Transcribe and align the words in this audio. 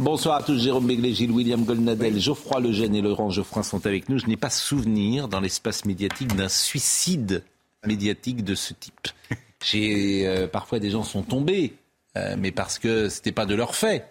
Bonsoir 0.00 0.38
à 0.38 0.42
tous, 0.42 0.58
Jérôme 0.58 0.88
Béglé, 0.88 1.14
William 1.30 1.64
Goldnadel, 1.64 2.18
Geoffroy 2.18 2.58
Lejeune 2.58 2.96
et 2.96 3.00
Laurent 3.00 3.30
Geoffroy 3.30 3.62
sont 3.62 3.86
avec 3.86 4.08
nous. 4.08 4.18
Je 4.18 4.26
n'ai 4.26 4.36
pas 4.36 4.50
souvenir 4.50 5.28
dans 5.28 5.38
l'espace 5.38 5.84
médiatique 5.84 6.34
d'un 6.34 6.48
suicide 6.48 7.44
médiatique 7.86 8.42
de 8.42 8.56
ce 8.56 8.74
type. 8.74 9.08
Euh, 9.72 10.48
parfois 10.48 10.80
des 10.80 10.90
gens 10.90 11.04
sont 11.04 11.22
tombés, 11.22 11.74
euh, 12.16 12.34
mais 12.36 12.50
parce 12.50 12.80
que 12.80 13.08
c'était 13.08 13.30
pas 13.30 13.46
de 13.46 13.54
leur 13.54 13.76
fait. 13.76 14.08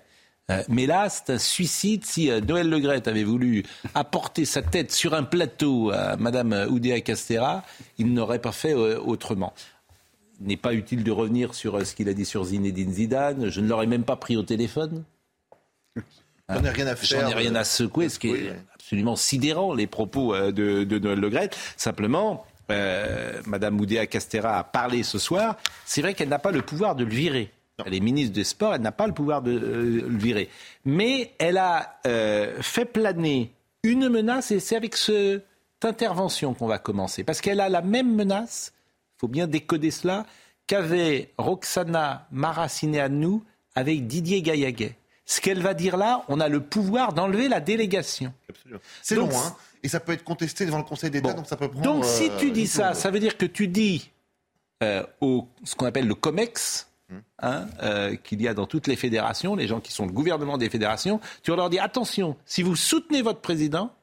Euh, 0.50 0.64
mais 0.70 0.86
là, 0.86 1.10
c'est 1.10 1.34
un 1.34 1.38
suicide. 1.38 2.06
Si 2.06 2.30
Noël 2.48 2.70
Legrette 2.70 3.10
avait 3.10 3.26
voulu 3.26 3.64
apporter 3.94 4.46
sa 4.46 4.62
tête 4.62 4.92
sur 4.94 5.14
un 5.14 5.24
plateau 5.24 5.92
à 5.92 6.16
Madame 6.16 6.66
Oudéa 6.70 7.02
Castera, 7.02 7.62
il 7.98 8.14
n'aurait 8.14 8.40
pas 8.40 8.54
fait 8.54 8.74
autrement. 8.74 9.54
Il 10.40 10.48
n'est 10.48 10.58
pas 10.58 10.74
utile 10.74 11.04
de 11.04 11.12
revenir 11.12 11.54
sur 11.54 11.86
ce 11.86 11.94
qu'il 11.94 12.08
a 12.08 12.14
dit 12.14 12.26
sur 12.26 12.46
Zinedine 12.46 12.94
Zidane. 12.94 13.50
Je 13.50 13.60
ne 13.60 13.68
l'aurais 13.68 13.86
même 13.86 14.06
pas 14.06 14.16
pris 14.16 14.38
au 14.38 14.44
téléphone. 14.44 15.04
J'en 16.56 16.64
ai 16.64 16.70
rien 16.70 16.88
à 16.88 16.96
faire. 16.96 17.22
J'en 17.22 17.30
ai 17.30 17.34
rien 17.34 17.56
à 17.56 17.64
secouer, 17.64 18.10
ce 18.10 18.20
qui 18.20 18.30
est 18.32 18.54
absolument 18.74 19.16
sidérant, 19.16 19.74
les 19.74 19.88
propos 19.88 20.34
euh, 20.36 20.52
de, 20.52 20.84
de 20.84 21.00
Noël 21.00 21.20
Legrette. 21.20 21.58
Simplement, 21.78 22.46
euh, 22.72 23.42
Madame 23.46 23.80
Oudéa 23.80 24.08
Castera 24.08 24.58
a 24.60 24.64
parlé 24.64 25.04
ce 25.04 25.18
soir. 25.20 25.58
C'est 25.86 26.02
vrai 26.02 26.14
qu'elle 26.14 26.30
n'a 26.30 26.40
pas 26.40 26.52
le 26.52 26.62
pouvoir 26.62 26.96
de 26.96 27.04
le 27.04 27.10
virer. 27.12 27.52
Elle 27.86 27.96
est 27.96 28.00
ministre 28.00 28.34
des 28.34 28.44
Sports, 28.44 28.76
elle 28.76 28.82
n'a 28.82 28.92
pas 28.92 29.08
le 29.08 29.14
pouvoir 29.14 29.42
de 29.42 29.52
euh, 29.52 30.06
le 30.08 30.18
virer. 30.18 30.48
Mais 30.86 31.32
elle 31.40 31.58
a 31.58 32.00
euh, 32.06 32.62
fait 32.62 32.86
planer 32.86 33.52
une 33.84 34.10
menace, 34.10 34.52
et 34.52 34.60
c'est 34.60 34.76
avec 34.76 34.96
ce- 34.96 35.42
cette 35.82 35.90
intervention 35.90 36.54
qu'on 36.54 36.68
va 36.68 36.78
commencer. 36.78 37.24
Parce 37.24 37.42
qu'elle 37.42 37.60
a 37.60 37.68
la 37.70 37.82
même 37.82 38.16
menace, 38.16 38.74
il 39.18 39.20
faut 39.22 39.28
bien 39.28 39.48
décoder 39.48 39.90
cela, 39.92 40.26
qu'avait 40.68 41.32
Roxana 41.38 42.28
Maracineanu 42.32 43.40
avec 43.76 44.08
Didier 44.08 44.42
Gaillaguet. 44.42 44.96
Ce 45.26 45.40
qu'elle 45.42 45.62
va 45.62 45.74
dire 45.74 45.96
là, 45.98 46.24
on 46.28 46.40
a 46.40 46.50
le 46.50 46.60
pouvoir 46.62 47.14
d'enlever 47.14 47.48
la 47.48 47.60
délégation. 47.62 48.34
C'est 49.02 49.16
long, 49.16 49.30
hein. 49.34 49.56
Et 49.84 49.88
ça 49.90 50.00
peut 50.00 50.12
être 50.14 50.24
contesté 50.24 50.66
devant 50.66 50.78
le 50.78 50.84
Conseil 50.84 51.10
d'État, 51.12 51.30
Bon. 51.30 51.36
donc 51.38 51.48
ça 51.48 51.58
peut 51.58 51.70
prendre. 51.70 51.84
Donc 51.86 52.06
si 52.06 52.30
euh, 52.30 52.38
tu 52.40 52.52
dis 52.52 52.62
une 52.62 52.68
ça, 52.68 52.94
ça 52.94 53.12
veut 53.12 53.20
dire 53.20 53.38
que 53.38 53.46
tu 53.46 53.68
dis 53.68 54.12
euh, 54.82 55.04
au 55.22 55.48
ce 55.64 55.76
qu'on 55.76 55.86
appelle 55.86 56.08
le 56.08 56.16
COMEX, 56.16 56.88
Hum. 57.12 57.22
hein, 57.42 57.68
euh, 57.84 58.16
qu'il 58.16 58.42
y 58.42 58.48
a 58.48 58.54
dans 58.54 58.66
toutes 58.66 58.88
les 58.88 58.96
fédérations, 58.96 59.56
les 59.56 59.68
gens 59.68 59.82
qui 59.82 59.92
sont 59.92 60.06
le 60.06 60.14
gouvernement 60.14 60.58
des 60.58 60.70
fédérations, 60.70 61.20
tu 61.44 61.54
leur 61.54 61.70
dis 61.70 61.78
attention, 61.78 62.38
si 62.46 62.64
vous 62.64 62.78
soutenez 62.78 63.22
votre 63.22 63.42
président, 63.42 63.94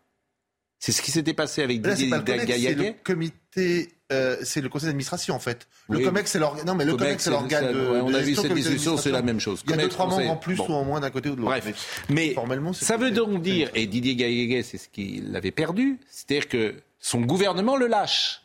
c'est 0.79 0.93
ce 0.93 1.01
qui 1.01 1.11
s'était 1.11 1.33
passé 1.33 1.63
avec 1.63 1.81
Didier 1.81 2.11
c'est 2.11 2.17
le 2.17 2.23
Gaillaguet. 2.45 2.97
comité, 3.03 3.91
euh, 4.11 4.37
c'est 4.43 4.61
le 4.61 4.69
conseil 4.69 4.87
d'administration 4.89 5.35
en 5.35 5.39
fait. 5.39 5.67
Le 5.89 5.99
Oui. 5.99 6.05
COMEX, 6.05 6.31
c'est 6.31 6.39
l'organe. 6.39 6.67
Non, 6.67 6.75
mais 6.75 6.85
le 6.85 6.97
COMEX, 6.97 7.25
c'est 7.25 7.31
l'organe 7.31 7.73
de. 7.73 7.81
ouais, 7.91 8.01
on 8.03 8.13
a 8.15 8.19
vu 8.21 8.35
cette 8.35 8.53
discussion, 8.53 8.97
c'est 8.97 9.11
la 9.13 9.23
même 9.23 9.41
chose. 9.41 9.63
Il 9.65 9.71
y 9.71 9.75
a 9.75 9.77
deux, 9.77 9.89
trois 9.89 10.07
membres 10.07 10.31
en 10.31 10.37
plus 10.37 10.57
Bon. 10.57 10.67
ou 10.69 10.73
en 10.73 10.85
moins 10.85 11.01
d'un 11.01 11.11
côté 11.11 11.29
ou 11.29 11.35
de 11.37 11.41
l'autre. 11.41 11.51
Bref, 11.61 12.05
mais 12.09 12.35
formellement, 12.35 12.73
ça 12.73 12.97
veut 12.97 13.11
donc 13.11 13.43
dire, 13.43 13.71
et 13.75 13.87
Didier 13.87 14.15
Gaillaguet, 14.17 14.63
c'est 14.63 14.79
ce 14.79 14.89
qu'il 14.89 15.35
avait 15.37 15.51
perdu, 15.51 15.99
c'est-à-dire 16.11 16.49
que 16.49 16.75
son 16.99 17.21
gouvernement 17.21 17.77
le 17.77 17.87
lâche. 17.87 18.43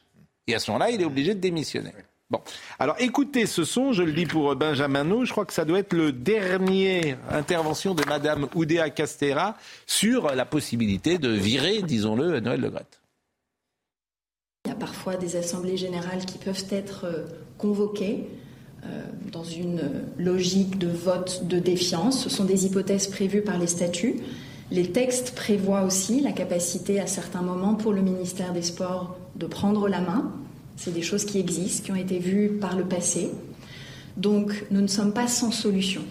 Et 0.48 0.54
à 0.56 0.60
ce 0.60 0.70
moment-là, 0.72 0.92
il 0.92 1.02
est 1.02 1.06
obligé 1.06 1.34
de 1.34 1.40
démissionner. 1.40 1.92
Bon, 2.32 2.42
alors 2.80 2.96
écoutez 3.00 3.46
ce 3.46 3.64
son, 3.64 3.94
je 3.94 4.02
le 4.02 4.12
dis 4.12 4.26
pour 4.26 4.56
Benjamin 4.56 5.04
No, 5.04 5.26
je 5.26 5.32
crois 5.32 5.46
que 5.46 5.54
ça 5.54 5.64
doit 5.64 5.78
être 5.80 5.94
le 5.94 6.12
dernier 6.12 7.16
intervention 7.30 7.94
de 7.94 8.04
Madame 8.08 8.48
Oudéa 8.56 8.90
Castera 8.90 9.56
sur 9.86 10.34
la 10.34 10.46
possibilité 10.46 11.20
de 11.20 11.30
virer, 11.30 11.84
disons-le, 11.84 12.40
Noël 12.40 12.62
Le 12.62 12.70
Graët. 12.72 13.00
Il 14.66 14.70
y 14.70 14.72
a 14.72 14.76
parfois 14.76 15.16
des 15.16 15.36
assemblées 15.36 15.78
générales 15.78 16.26
qui 16.26 16.40
peuvent 16.40 16.66
être 16.72 17.06
euh, 17.06 17.26
convoquées 17.60 18.28
euh, 18.84 19.02
dans 19.32 19.44
une 19.44 19.82
logique 20.18 20.80
de 20.80 20.88
vote 20.88 21.46
de 21.46 21.60
défiance. 21.60 22.24
Ce 22.24 22.30
sont 22.30 22.46
des 22.46 22.66
hypothèses 22.66 23.08
prévues 23.08 23.42
par 23.42 23.60
les 23.60 23.68
statuts. 23.68 24.22
Les 24.72 24.92
textes 24.92 25.36
prévoient 25.36 25.84
aussi 25.84 26.20
la 26.20 26.32
capacité 26.32 27.00
à 27.00 27.06
certains 27.06 27.44
moments 27.44 27.76
pour 27.76 27.94
le 27.94 28.02
ministère 28.02 28.54
des 28.54 28.64
Sports 28.64 29.16
de 29.36 29.46
prendre 29.46 29.88
la 29.88 30.02
main. 30.02 30.32
C'est 30.78 30.94
des 30.94 31.04
choses 31.04 31.26
qui 31.26 31.40
existent, 31.40 31.86
qui 31.86 31.92
ont 31.92 31.96
été 31.96 32.18
vues 32.18 32.58
par 32.60 32.76
le 32.76 32.84
passé. 32.84 33.30
Donc 34.18 34.66
nous 34.72 34.82
ne 34.82 34.88
sommes 34.88 35.14
pas 35.14 35.28
sans 35.28 35.52
solution. 35.52 36.02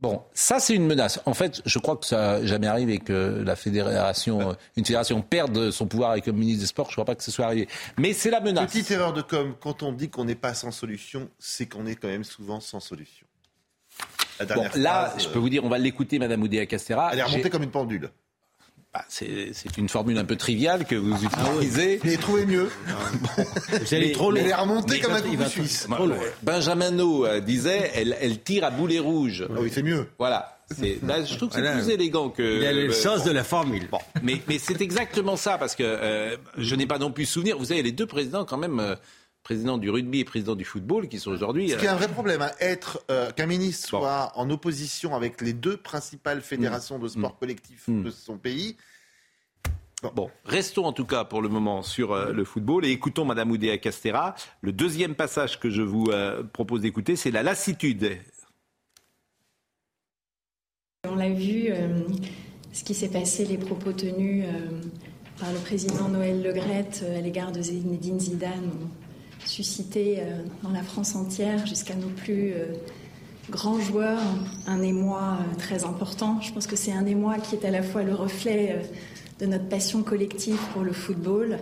Bon, 0.00 0.22
ça 0.34 0.60
c'est 0.60 0.74
une 0.74 0.86
menace. 0.86 1.20
En 1.24 1.34
fait, 1.34 1.62
je 1.64 1.78
crois 1.78 1.96
que 1.96 2.04
ça 2.04 2.40
n'a 2.40 2.46
jamais 2.46 2.66
arrivé 2.66 2.98
que 2.98 3.42
la 3.44 3.56
fédération, 3.56 4.50
euh, 4.50 4.54
une 4.76 4.84
fédération 4.84 5.22
perde 5.22 5.70
son 5.70 5.86
pouvoir 5.86 6.10
avec 6.10 6.26
le 6.26 6.32
ministre 6.32 6.60
des 6.60 6.66
Sports. 6.66 6.86
Je 6.86 6.92
ne 6.92 6.94
crois 6.96 7.04
pas 7.04 7.14
que 7.14 7.22
ce 7.22 7.30
soit 7.30 7.46
arrivé. 7.46 7.68
Mais 7.98 8.12
c'est 8.12 8.30
la 8.30 8.40
menace. 8.40 8.70
Petite 8.70 8.90
erreur 8.90 9.12
de 9.12 9.22
com, 9.22 9.54
quand 9.60 9.82
on 9.82 9.92
dit 9.92 10.10
qu'on 10.10 10.24
n'est 10.24 10.34
pas 10.34 10.52
sans 10.52 10.72
solution, 10.72 11.30
c'est 11.38 11.66
qu'on 11.66 11.86
est 11.86 11.94
quand 11.94 12.08
même 12.08 12.24
souvent 12.24 12.60
sans 12.60 12.80
solution. 12.80 13.26
La 14.40 14.46
Bon, 14.46 14.64
là, 14.74 15.06
phrase, 15.10 15.22
je 15.22 15.28
euh, 15.28 15.32
peux 15.32 15.38
vous 15.38 15.48
dire, 15.48 15.64
on 15.64 15.68
va 15.68 15.78
l'écouter, 15.78 16.18
Madame 16.18 16.42
Oudéa 16.42 16.66
Castera. 16.66 17.10
Elle 17.12 17.20
est 17.20 17.22
remontée 17.22 17.50
comme 17.50 17.62
une 17.62 17.70
pendule. 17.70 18.10
Bah, 18.94 19.04
c'est 19.08 19.76
une 19.76 19.88
formule 19.88 20.16
un 20.18 20.24
peu 20.24 20.36
triviale 20.36 20.84
que 20.84 20.94
vous 20.94 21.16
utilisez. 21.24 22.00
Mais 22.04 22.16
trouvez 22.16 22.46
mieux. 22.46 22.70
Vous 23.72 23.94
allez 23.94 24.12
trop 24.12 24.30
loin. 24.30 24.40
Elle 24.40 24.50
est 24.50 24.54
remontée 24.54 25.00
comme 25.00 25.14
un 25.14 25.20
coucou 25.20 25.44
suisse. 25.48 25.88
Trop 25.90 26.06
loin. 26.06 26.16
Benjamin 26.44 26.92
No 26.92 27.26
euh, 27.26 27.40
disait, 27.40 27.90
elle, 27.96 28.16
elle 28.20 28.40
tire 28.40 28.62
à 28.62 28.70
boulet 28.70 29.00
rouge. 29.00 29.46
Ah 29.50 29.58
oui, 29.60 29.70
c'est 29.74 29.82
mieux. 29.82 30.06
Voilà. 30.16 30.60
Là, 31.02 31.24
je 31.24 31.34
trouve 31.36 31.48
que 31.48 31.56
c'est 31.56 31.60
Voilà. 31.60 31.76
plus 31.76 31.90
élégant 31.90 32.28
que. 32.28 32.60
Il 32.60 32.64
a 32.66 32.72
le 32.72 32.92
sens 32.92 33.24
de 33.24 33.32
la 33.32 33.42
formule. 33.42 33.88
Bon, 33.90 33.98
mais, 34.22 34.40
mais 34.46 34.58
c'est 34.58 34.80
exactement 34.80 35.36
ça, 35.36 35.58
parce 35.58 35.74
que 35.74 35.82
euh, 35.84 36.36
je 36.56 36.74
n'ai 36.76 36.86
pas 36.86 36.98
non 36.98 37.10
plus 37.10 37.26
souvenir. 37.26 37.58
Vous 37.58 37.66
savez, 37.66 37.82
les 37.82 37.90
deux 37.92 38.06
présidents, 38.06 38.44
quand 38.44 38.58
même, 38.58 38.78
euh, 38.78 38.94
président 39.44 39.78
du 39.78 39.90
rugby 39.90 40.20
et 40.20 40.24
président 40.24 40.56
du 40.56 40.64
football, 40.64 41.06
qui 41.06 41.20
sont 41.20 41.30
aujourd'hui. 41.30 41.68
Ce 41.70 41.76
qui 41.76 41.84
est 41.84 41.88
un 41.88 41.94
vrai 41.94 42.08
problème, 42.08 42.42
hein, 42.42 42.50
être 42.60 43.04
euh, 43.10 43.30
qu'un 43.30 43.46
ministre 43.46 43.92
Bon. 43.92 44.00
soit 44.00 44.32
en 44.34 44.50
opposition 44.50 45.14
avec 45.14 45.40
les 45.42 45.52
deux 45.52 45.76
principales 45.76 46.40
fédérations 46.40 46.98
de 46.98 47.06
sport 47.06 47.38
collectif 47.38 47.86
Mm. 47.86 48.02
de 48.04 48.10
son 48.10 48.38
pays. 48.38 48.76
Bon, 50.14 50.30
restons 50.44 50.84
en 50.86 50.92
tout 50.92 51.06
cas 51.06 51.24
pour 51.24 51.40
le 51.40 51.48
moment 51.48 51.82
sur 51.82 52.12
euh, 52.12 52.32
le 52.32 52.44
football 52.44 52.84
et 52.84 52.90
écoutons 52.90 53.24
Madame 53.24 53.50
Oudéa 53.50 53.78
Castera. 53.78 54.34
Le 54.62 54.72
deuxième 54.72 55.14
passage 55.14 55.60
que 55.60 55.70
je 55.70 55.80
vous 55.82 56.06
euh, 56.10 56.42
propose 56.42 56.80
d'écouter, 56.82 57.14
c'est 57.16 57.30
la 57.30 57.42
lassitude. 57.42 58.18
On 61.08 61.14
l'a 61.16 61.30
vu, 61.30 61.66
euh, 61.70 62.00
ce 62.72 62.82
qui 62.84 62.94
s'est 62.94 63.08
passé, 63.10 63.44
les 63.44 63.58
propos 63.58 63.92
tenus 63.92 64.44
euh, 64.46 64.80
par 65.38 65.52
le 65.52 65.58
président 65.58 66.08
Noël 66.08 66.42
Legrette 66.42 67.02
euh, 67.04 67.18
à 67.18 67.20
l'égard 67.20 67.52
de 67.52 67.60
Zinedine 67.62 68.18
Zidane 68.20 68.70
suscité 69.46 70.18
euh, 70.18 70.42
dans 70.62 70.70
la 70.70 70.82
France 70.82 71.14
entière, 71.14 71.66
jusqu'à 71.66 71.94
nos 71.94 72.08
plus 72.08 72.52
euh, 72.52 72.66
grands 73.50 73.78
joueurs, 73.78 74.20
un 74.66 74.82
émoi 74.82 75.38
euh, 75.40 75.58
très 75.58 75.84
important. 75.84 76.40
Je 76.40 76.52
pense 76.52 76.66
que 76.66 76.76
c'est 76.76 76.92
un 76.92 77.06
émoi 77.06 77.38
qui 77.38 77.54
est 77.54 77.64
à 77.64 77.70
la 77.70 77.82
fois 77.82 78.02
le 78.02 78.14
reflet 78.14 78.82
de 79.40 79.46
notre 79.46 79.68
passion 79.68 80.02
collective 80.02 80.58
pour 80.72 80.82
le 80.82 80.92
football, 80.92 81.58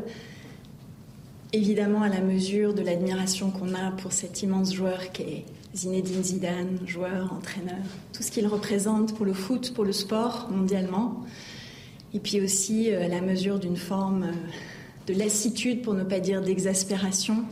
évidemment 1.52 2.02
à 2.02 2.08
la 2.08 2.20
mesure 2.20 2.74
de 2.74 2.82
l'admiration 2.82 3.50
qu'on 3.50 3.74
a 3.74 3.90
pour 3.92 4.12
cet 4.12 4.42
immense 4.42 4.74
joueur 4.74 5.12
qui 5.12 5.22
est 5.22 5.44
Zinedine 5.74 6.22
Zidane, 6.22 6.78
joueur, 6.86 7.32
entraîneur, 7.32 7.84
tout 8.12 8.22
ce 8.22 8.30
qu'il 8.30 8.46
représente 8.46 9.14
pour 9.14 9.24
le 9.24 9.32
foot, 9.32 9.72
pour 9.74 9.84
le 9.84 9.92
sport 9.92 10.48
mondialement, 10.50 11.24
et 12.12 12.20
puis 12.20 12.42
aussi 12.42 12.90
à 12.92 13.08
la 13.08 13.22
mesure 13.22 13.58
d'une 13.58 13.78
forme 13.78 14.32
de 15.06 15.14
lassitude, 15.14 15.82
pour 15.82 15.94
ne 15.94 16.04
pas 16.04 16.20
dire 16.20 16.42
d'exaspération, 16.42 17.44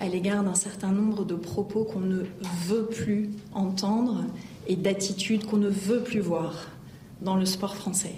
à 0.00 0.08
l'égard 0.08 0.44
d'un 0.44 0.54
certain 0.54 0.90
nombre 0.92 1.24
de 1.24 1.34
propos 1.34 1.84
qu'on 1.84 2.00
ne 2.00 2.22
veut 2.66 2.86
plus 2.86 3.30
entendre 3.52 4.24
et 4.66 4.76
d'attitudes 4.76 5.44
qu'on 5.46 5.56
ne 5.56 5.68
veut 5.68 6.02
plus 6.02 6.20
voir 6.20 6.54
dans 7.20 7.36
le 7.36 7.46
sport 7.46 7.74
français. 7.76 8.14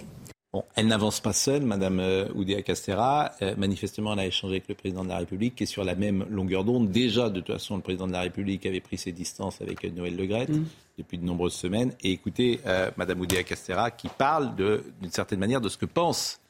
Bon, 0.53 0.63
elle 0.75 0.87
n'avance 0.87 1.21
pas 1.21 1.31
seule, 1.31 1.63
Madame 1.63 2.01
euh, 2.01 2.27
Oudéa 2.35 2.61
Castera. 2.61 3.31
Euh, 3.41 3.55
manifestement, 3.57 4.11
elle 4.13 4.19
a 4.19 4.25
échangé 4.25 4.55
avec 4.55 4.67
le 4.67 4.75
président 4.75 5.03
de 5.05 5.09
la 5.09 5.17
République, 5.19 5.55
qui 5.55 5.63
est 5.63 5.65
sur 5.65 5.85
la 5.85 5.95
même 5.95 6.25
longueur 6.29 6.65
d'onde. 6.65 6.91
Déjà, 6.91 7.29
de 7.29 7.39
toute 7.39 7.53
façon, 7.53 7.77
le 7.77 7.81
président 7.81 8.05
de 8.05 8.11
la 8.11 8.19
République 8.19 8.65
avait 8.65 8.81
pris 8.81 8.97
ses 8.97 9.13
distances 9.13 9.61
avec 9.61 9.85
euh, 9.85 9.89
Noël 9.95 10.15
Legrette 10.17 10.51
depuis 10.97 11.17
de 11.17 11.23
nombreuses 11.23 11.53
semaines. 11.53 11.93
Et 12.03 12.11
écoutez, 12.11 12.59
euh, 12.65 12.91
Madame 12.97 13.21
Oudéa 13.21 13.43
Castera, 13.43 13.91
qui 13.91 14.09
parle 14.09 14.53
de- 14.57 14.83
d'une 15.01 15.09
certaine 15.11 15.39
manière 15.39 15.61
de 15.61 15.69
ce 15.69 15.77
que 15.77 15.85
pense 15.85 16.41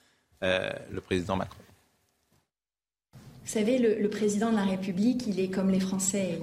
euh, 0.43 0.71
le 0.91 0.99
président 0.99 1.35
Macron. 1.35 1.59
Vous 3.43 3.51
savez, 3.51 3.79
le, 3.79 4.09
président 4.09 4.51
de 4.51 4.55
la 4.55 4.65
République, 4.65 5.25
il 5.27 5.39
est 5.39 5.49
comme 5.49 5.69
les 5.69 5.79
Français. 5.79 6.39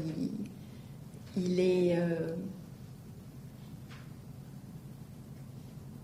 Il, 1.36 1.60
est 1.60 1.96
euh, 1.96 2.34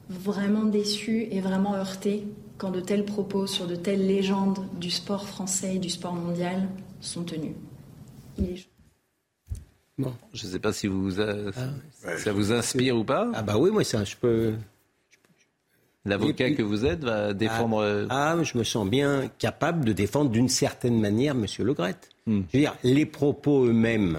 vraiment 0.09 0.65
déçu 0.65 1.27
et 1.31 1.41
vraiment 1.41 1.75
heurté 1.75 2.27
quand 2.59 2.71
de 2.71 2.81
tels 2.81 3.05
propos 3.05 3.47
sur 3.47 3.67
de 3.67 3.75
telles 3.75 4.07
légendes 4.07 4.67
du 4.79 4.91
sport 4.91 5.27
français 5.27 5.77
et 5.77 5.79
du 5.79 5.91
sport 5.91 6.15
mondial 6.15 6.69
sont 7.01 7.25
tenus. 7.25 7.55
Bon. 9.99 10.13
Je 10.33 10.47
ne 10.47 10.53
sais 10.53 10.59
pas 10.59 10.73
si 10.73 10.87
vous, 10.87 11.11
ça, 11.11 11.35
ça 12.17 12.33
vous 12.33 12.53
inspire 12.53 12.97
ou 12.97 13.05
pas. 13.05 13.31
Ah 13.35 13.43
bah 13.43 13.59
oui, 13.59 13.71
moi 13.71 13.85
ça, 13.85 14.05
je 14.05 14.17
peux. 14.17 14.55
L'avocat 16.07 16.51
que 16.51 16.63
vous 16.63 16.85
êtes 16.85 17.03
va 17.03 17.33
défendre. 17.33 17.79
euh, 17.79 18.07
Ah, 18.11 18.37
je 18.43 18.59
me 18.59 18.65
sens 18.65 18.87
bien 18.89 19.31
capable 19.39 19.85
de 19.85 19.93
défendre 19.93 20.31
d'une 20.31 20.49
certaine 20.51 21.01
manière 21.01 21.35
M. 21.35 21.47
Le 21.61 21.73
Gret. 21.75 21.97
Je 22.27 22.33
veux 22.33 22.43
dire, 22.53 22.75
les 22.83 23.07
propos 23.07 23.65
eux-mêmes 23.67 24.19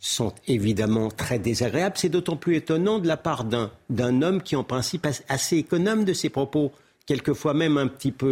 sont 0.00 0.32
évidemment 0.46 1.08
très 1.08 1.38
désagréables. 1.38 1.96
C'est 1.98 2.08
d'autant 2.08 2.36
plus 2.36 2.56
étonnant 2.56 2.98
de 2.98 3.08
la 3.08 3.16
part 3.16 3.44
d'un, 3.44 3.70
d'un 3.90 4.22
homme 4.22 4.42
qui, 4.42 4.54
en 4.54 4.64
principe, 4.64 5.06
est 5.06 5.24
assez 5.28 5.56
économe 5.56 6.04
de 6.04 6.12
ses 6.12 6.28
propos, 6.28 6.72
quelquefois 7.06 7.54
même 7.54 7.78
un 7.78 7.86
petit 7.88 8.12
peu 8.12 8.26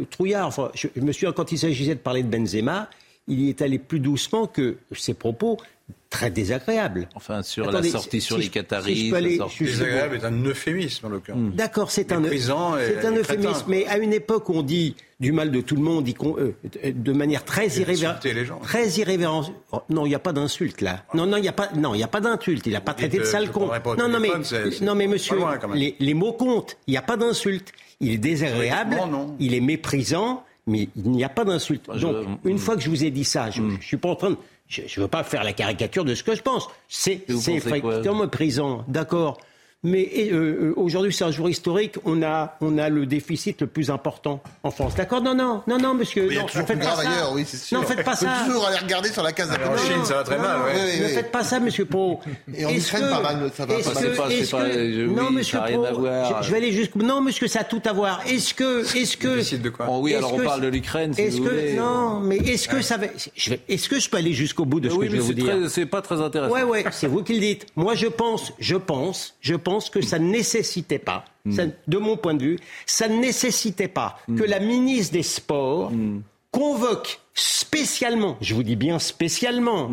euh, 0.00 0.06
trouillard. 0.10 0.46
Enfin, 0.46 0.70
je, 0.74 0.88
je 0.94 1.00
me 1.02 1.12
souviens, 1.12 1.32
quand 1.32 1.52
il 1.52 1.58
s'agissait 1.58 1.94
de 1.96 2.00
parler 2.00 2.22
de 2.22 2.28
Benzema, 2.34 2.88
il 3.28 3.40
y 3.40 3.48
est 3.48 3.62
allé 3.62 3.78
plus 3.78 4.00
doucement 4.00 4.46
que 4.46 4.76
ses 4.92 5.14
propos 5.14 5.58
très 6.12 6.30
désagréables. 6.30 7.08
Enfin, 7.14 7.42
sur 7.42 7.68
Attendez, 7.68 7.88
la 7.88 7.92
sortie 7.92 8.20
si- 8.20 8.26
sur 8.26 8.36
si 8.36 8.42
les 8.42 8.48
Qataris. 8.48 8.94
si 8.94 9.06
je 9.06 9.10
peux 9.10 9.16
aller 9.16 9.30
la 9.30 9.36
sortie- 9.38 9.64
juste- 9.66 9.78
Désagréable 9.80 10.16
est 10.16 10.24
un 10.24 10.44
euphémisme 10.44 11.06
en 11.06 11.08
l'occurrence. 11.08 11.54
D'accord, 11.54 11.90
c'est 11.90 12.12
un, 12.12 12.22
c'est 12.22 13.06
un 13.06 13.16
euphémisme. 13.16 13.64
Mais 13.68 13.86
à 13.86 13.98
une 13.98 14.12
époque, 14.12 14.48
on 14.50 14.62
dit 14.62 14.94
du 15.18 15.32
mal 15.32 15.50
de 15.50 15.60
tout 15.60 15.76
le 15.76 15.82
monde, 15.82 16.08
euh, 16.24 16.52
de 16.92 17.12
manière 17.12 17.44
très 17.44 17.68
irrévérente. 17.78 18.16
insulter 18.18 18.34
les 18.38 18.44
gens. 18.44 18.58
Très 18.60 18.88
irrévérente. 18.90 19.52
Oh, 19.72 19.80
non, 19.88 20.04
il 20.04 20.10
n'y 20.10 20.14
a 20.14 20.18
pas 20.18 20.32
d'insulte 20.32 20.80
là. 20.80 21.04
Non, 21.14 21.26
non, 21.26 21.36
il 21.38 21.42
n'y 21.42 21.48
a 21.48 21.52
pas. 21.52 21.68
Non, 21.76 21.94
il 21.94 22.00
y 22.00 22.04
a 22.04 22.08
pas 22.08 22.20
d'insulte. 22.20 22.66
Il 22.66 22.72
n'a 22.72 22.80
pas 22.80 22.94
traité 22.94 23.18
de 23.18 23.24
sale 23.24 23.50
con. 23.50 23.70
Non, 23.98 24.08
non, 24.08 24.20
mais 24.20 24.30
non, 24.82 24.94
mais 24.94 25.06
monsieur, 25.06 25.36
loin, 25.36 25.58
les, 25.74 25.96
les 25.98 26.14
mots 26.14 26.32
comptent. 26.32 26.76
Il 26.86 26.92
n'y 26.92 26.96
a 26.98 27.02
pas 27.02 27.16
d'insulte. 27.16 27.72
Il 28.00 28.10
est 28.12 28.18
désagréable. 28.18 28.96
Non, 28.96 29.06
non. 29.06 29.36
Il 29.40 29.54
est 29.54 29.60
méprisant. 29.60 30.44
Mais 30.68 30.88
il 30.94 31.10
n'y 31.10 31.24
a 31.24 31.28
pas 31.28 31.44
d'insulte. 31.44 31.86
je- 31.92 32.00
Donc, 32.06 32.14
une 32.44 32.54
mm. 32.54 32.58
fois 32.58 32.76
que 32.76 32.82
je 32.82 32.88
vous 32.88 33.02
ai 33.02 33.10
dit 33.10 33.24
ça, 33.24 33.50
je 33.50 33.60
ne 33.62 33.80
suis 33.80 33.96
pas 33.96 34.10
en 34.10 34.14
train 34.14 34.30
de. 34.30 34.36
Je 34.72 35.00
ne 35.00 35.04
veux 35.04 35.08
pas 35.08 35.22
faire 35.22 35.44
la 35.44 35.52
caricature 35.52 36.04
de 36.04 36.14
ce 36.14 36.22
que 36.22 36.34
je 36.34 36.42
pense. 36.42 36.68
C'est 36.88 37.24
effectivement 37.28 38.22
méprisant. 38.22 38.84
D'accord. 38.88 39.38
Mais 39.84 40.08
euh, 40.30 40.34
euh, 40.70 40.72
aujourd'hui, 40.76 41.12
c'est 41.12 41.24
un 41.24 41.32
jour 41.32 41.50
historique. 41.50 41.96
On 42.04 42.22
a, 42.22 42.56
on 42.60 42.78
a 42.78 42.88
le 42.88 43.04
déficit 43.04 43.60
le 43.62 43.66
plus 43.66 43.90
important 43.90 44.40
en 44.62 44.70
France. 44.70 44.94
D'accord? 44.94 45.20
Non, 45.22 45.34
non, 45.34 45.62
non, 45.66 45.76
non, 45.78 45.92
monsieur. 45.94 46.22
Mais 46.28 46.34
il 46.34 46.36
y 46.36 46.38
a 46.38 46.42
non, 46.42 46.46
faites 46.48 46.66
plus 46.66 46.76
pas 46.78 46.84
grave 46.84 47.02
ça. 47.02 47.10
ailleurs, 47.10 47.32
oui, 47.34 47.42
c'est 47.44 47.56
sûr. 47.56 47.80
Non, 47.80 47.84
faites 47.86 48.04
pas 48.04 48.14
Faut 48.14 48.24
ça. 48.26 48.44
toujours 48.46 48.64
aller 48.68 48.78
regarder 48.78 49.08
sur 49.08 49.24
la 49.24 49.32
case 49.32 49.50
Alors, 49.50 49.72
en. 49.72 49.76
Chine, 49.78 50.04
ça 50.04 50.14
va 50.14 50.22
très 50.22 50.38
mal. 50.38 50.60
ouais. 50.60 50.72
Oui, 50.72 50.80
oui, 50.94 51.00
Ne 51.00 51.06
oui. 51.06 51.12
faites 51.14 51.32
pas 51.32 51.42
ça, 51.42 51.58
monsieur 51.58 51.84
Pau. 51.84 52.20
Et 52.56 52.64
en 52.64 52.70
Ukraine, 52.70 53.08
pas 53.10 53.22
mal, 53.22 53.50
ça 53.56 53.66
va 53.66 53.74
pas 53.74 53.82
mal. 53.82 53.92
pas- 54.14 54.22
pas- 54.22 54.28
que- 54.28 54.34
je- 54.92 55.06
oui, 55.08 55.14
non, 55.16 55.30
monsieur 55.32 55.58
voir. 55.58 56.40
je, 56.42 56.46
je 56.46 56.50
vais 56.52 56.56
aller 56.58 56.72
jusqu'au. 56.72 57.00
Non, 57.00 57.20
monsieur, 57.20 57.48
ça 57.48 57.60
a 57.62 57.64
tout 57.64 57.82
à 57.84 57.92
voir. 57.92 58.20
Est-ce 58.24 58.54
que, 58.54 58.82
est-ce 58.96 59.16
que, 59.16 59.56
de 59.56 59.68
quoi 59.68 59.86
Oh 59.90 59.98
oui, 60.00 60.14
alors 60.14 60.32
on 60.34 60.38
parle 60.44 60.60
de 60.60 60.68
l'Ukraine, 60.68 61.12
si 61.12 61.22
Est-ce 61.22 61.38
vous 61.38 61.44
que 61.46 61.76
non, 61.76 62.20
mais 62.20 62.36
est-ce 62.36 62.68
que 62.68 62.82
ça 62.82 62.98
va 62.98 63.06
Est-ce 63.68 63.88
que 63.88 63.98
je 63.98 64.08
peux 64.08 64.16
aller 64.18 64.32
jusqu'au 64.32 64.64
bout 64.64 64.78
de 64.78 64.88
ce 64.90 64.94
oui, 64.94 65.06
que 65.06 65.10
je 65.10 65.16
mais 65.16 65.18
vais 65.22 65.26
vous 65.26 65.32
dire 65.32 65.58
très- 65.58 65.68
c'est 65.68 65.86
pas 65.86 66.02
très 66.02 66.20
intéressant. 66.20 66.54
Ouais, 66.54 66.62
ouais, 66.62 66.84
c'est 66.92 67.08
vous 67.08 67.24
qui 67.24 67.34
le 67.34 67.40
dites. 67.40 67.66
Moi, 67.74 67.96
je 67.96 68.06
pense, 68.06 68.52
je 68.60 68.76
pense, 68.76 69.34
je 69.40 69.56
pense 69.56 69.71
que 69.80 70.00
ça 70.02 70.18
ne 70.18 70.30
nécessitait 70.30 70.98
pas, 70.98 71.24
ça- 71.50 71.64
de 71.86 71.98
mon 71.98 72.16
point 72.16 72.34
de 72.34 72.42
vue, 72.42 72.58
ça 72.86 73.08
ne 73.08 73.16
nécessitait 73.16 73.88
pas 73.88 74.18
que 74.36 74.44
la 74.44 74.60
ministre 74.60 75.12
des 75.14 75.22
Sports 75.22 75.90
convoque 76.50 77.20
spécialement, 77.34 78.36
je 78.40 78.54
vous 78.54 78.62
dis 78.62 78.76
bien 78.76 78.98
spécialement, 78.98 79.90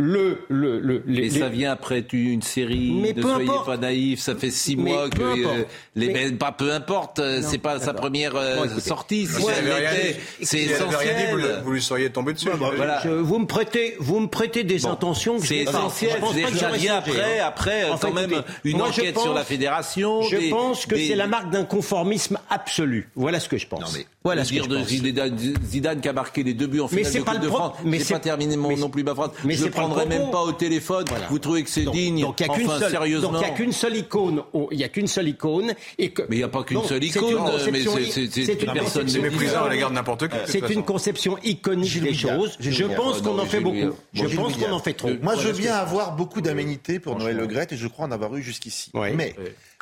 le, 0.00 0.38
le, 0.48 0.80
le, 0.80 1.02
les- 1.06 1.26
Et 1.26 1.28
les- 1.28 1.38
ça 1.40 1.48
vient 1.48 1.72
après 1.72 2.04
une 2.12 2.40
série 2.42 2.90
Mais 3.00 3.12
de 3.12 3.20
peu 3.22 3.28
Soyez 3.28 3.48
importe. 3.48 3.66
pas 3.66 3.76
naïfs, 3.76 4.20
ça 4.20 4.34
fait 4.34 4.50
six 4.50 4.76
Mais 4.76 4.90
mois 4.92 5.08
que 5.10 5.16
peu 5.16 5.22
euh, 5.24 5.32
importe. 5.34 5.68
les 5.94 6.08
Mais- 6.08 6.32
pas 6.32 6.52
peu 6.52 6.72
importe, 6.72 7.18
euh, 7.18 7.42
c'est 7.42 7.58
pas 7.58 7.78
sa 7.78 7.92
première 7.92 8.34
euh, 8.36 8.56
Bon, 8.66 8.80
sortie, 8.80 9.26
si 9.26 9.36
dit- 9.36 9.42
c'est 9.42 10.46
si 10.46 10.56
rien 10.56 10.70
dit, 10.70 10.72
vous, 10.72 10.72
essentiel. 10.74 11.36
le- 11.36 11.60
vous 11.64 11.72
lui 11.72 11.82
seriez 11.82 12.10
tombé 12.10 12.32
dessus. 12.32 12.48
Voilà. 12.76 13.00
je- 13.04 13.10
vous 13.10 13.38
me 13.38 13.46
prêtez, 13.46 13.96
vous 13.98 14.20
me 14.20 14.28
prêtez 14.28 14.64
des 14.64 14.86
intentions. 14.86 15.38
que 15.38 15.46
C'est 15.46 15.58
essentiel. 15.58 16.12
Je 16.14 16.20
pense 16.20 16.34
pas 16.40 16.50
que 16.50 16.56
ça 16.56 16.70
vient 16.70 16.96
après, 16.96 17.40
hein. 17.40 17.44
après 17.46 17.90
Enfin, 17.90 18.08
quand 18.08 18.14
même 18.14 18.30
écoutez, 18.32 18.46
une 18.64 18.78
moi, 18.78 18.88
enquête 18.88 19.18
sur 19.18 19.34
la 19.34 19.44
fédération. 19.44 20.22
Je 20.22 20.36
des- 20.36 20.50
pense 20.50 20.86
que 20.86 20.94
des- 20.94 21.08
c'est 21.08 21.14
la 21.16 21.26
marque 21.26 21.50
d'un 21.50 21.64
conformisme 21.64 22.38
absolu. 22.48 23.08
Voilà 23.16 23.38
ce 23.40 23.48
que 23.48 23.58
je 23.58 23.66
pense. 23.66 23.80
Non, 23.80 23.86
mais 23.94 24.06
voilà 24.24 24.42
de 24.42 24.46
ce 24.46 24.52
que 24.54 24.62
je 24.62 24.68
pense. 24.68 24.86
Zidane, 24.88 25.36
Zidane 25.64 26.00
qui 26.00 26.08
a 26.08 26.12
marqué 26.12 26.42
les 26.42 26.54
deux 26.54 26.66
buts 26.66 26.80
en 26.80 26.84
Mais 26.92 27.04
finale 27.04 27.12
c'est 27.12 27.18
de 27.18 27.24
Coupe 27.24 27.44
France. 27.56 27.72
mais 27.84 27.98
c'est- 27.98 28.14
pas 28.14 28.20
terminé 28.20 28.56
mon, 28.56 28.68
mais 28.68 28.76
non 28.76 28.88
plus 28.88 29.02
ma 29.04 29.14
phrase. 29.14 29.30
Prendrai 29.90 30.18
même 30.18 30.30
pas 30.30 30.42
au 30.42 30.52
téléphone. 30.52 31.04
Voilà. 31.08 31.26
Vous 31.28 31.38
trouvez 31.38 31.62
que 31.62 31.70
c'est 31.70 31.82
Donc- 31.82 31.94
digne 31.94 32.20
Donc 32.22 32.40
il 32.40 32.46
n'y 32.46 32.50
a 32.50 32.54
qu'une 32.56 32.66
Enfin, 32.66 32.78
seule. 32.80 32.90
sérieusement. 32.90 33.32
Donc 33.32 33.42
il 33.42 33.48
y 33.48 33.50
a 33.50 33.54
qu'une 33.54 33.72
seule 33.72 33.96
icône. 33.96 34.42
Il 34.70 34.78
y 34.78 34.84
a 34.84 34.88
qu'une 34.88 35.06
seule 35.06 35.28
icône 35.28 35.74
et 35.98 36.10
que. 36.10 36.22
Mais 36.28 36.36
il 36.36 36.38
n'y 36.38 36.44
a 36.44 36.48
pas 36.48 36.62
qu'une 36.64 36.82
seule 36.84 37.00
c'est 37.02 37.18
icône, 37.18 37.38
mais 37.72 37.82
c'est- 37.82 38.62
une 38.62 38.72
personne 38.72 39.10
méprisant 39.20 39.64
à 39.64 39.68
l'égard 39.70 39.90
de 39.90 39.94
n'importe 39.94 40.28
qui. 40.28 40.36
C'est 40.46 40.68
une 40.70 40.82
conception 40.84 41.36
iconique 41.44 42.00
des 42.00 42.14
choses. 42.14 42.56
Je 42.60 42.84
pense 42.84 43.20
qu'on 43.22 43.38
en 43.38 43.44
fait 43.46 43.60
beaucoup. 43.60 43.94
Je 44.12 44.26
pense 44.36 44.56
qu'on 44.56 44.72
en 44.72 44.78
fait 44.80 44.94
trop. 44.94 45.10
Moi, 45.22 45.34
je 45.36 45.52
je- 45.52 45.68
avoir 45.68 46.16
beaucoup 46.16 46.40
d'aménité 46.40 46.98
pour 47.00 47.16
Noël 47.18 47.36
Le 47.36 47.46
Gret 47.46 47.66
et 47.70 47.76
je 47.76 47.86
crois 47.86 48.06
en 48.06 48.10
avoir 48.10 48.34
eu 48.36 48.42
jusqu'ici. 48.42 48.90
Mais. 48.94 49.34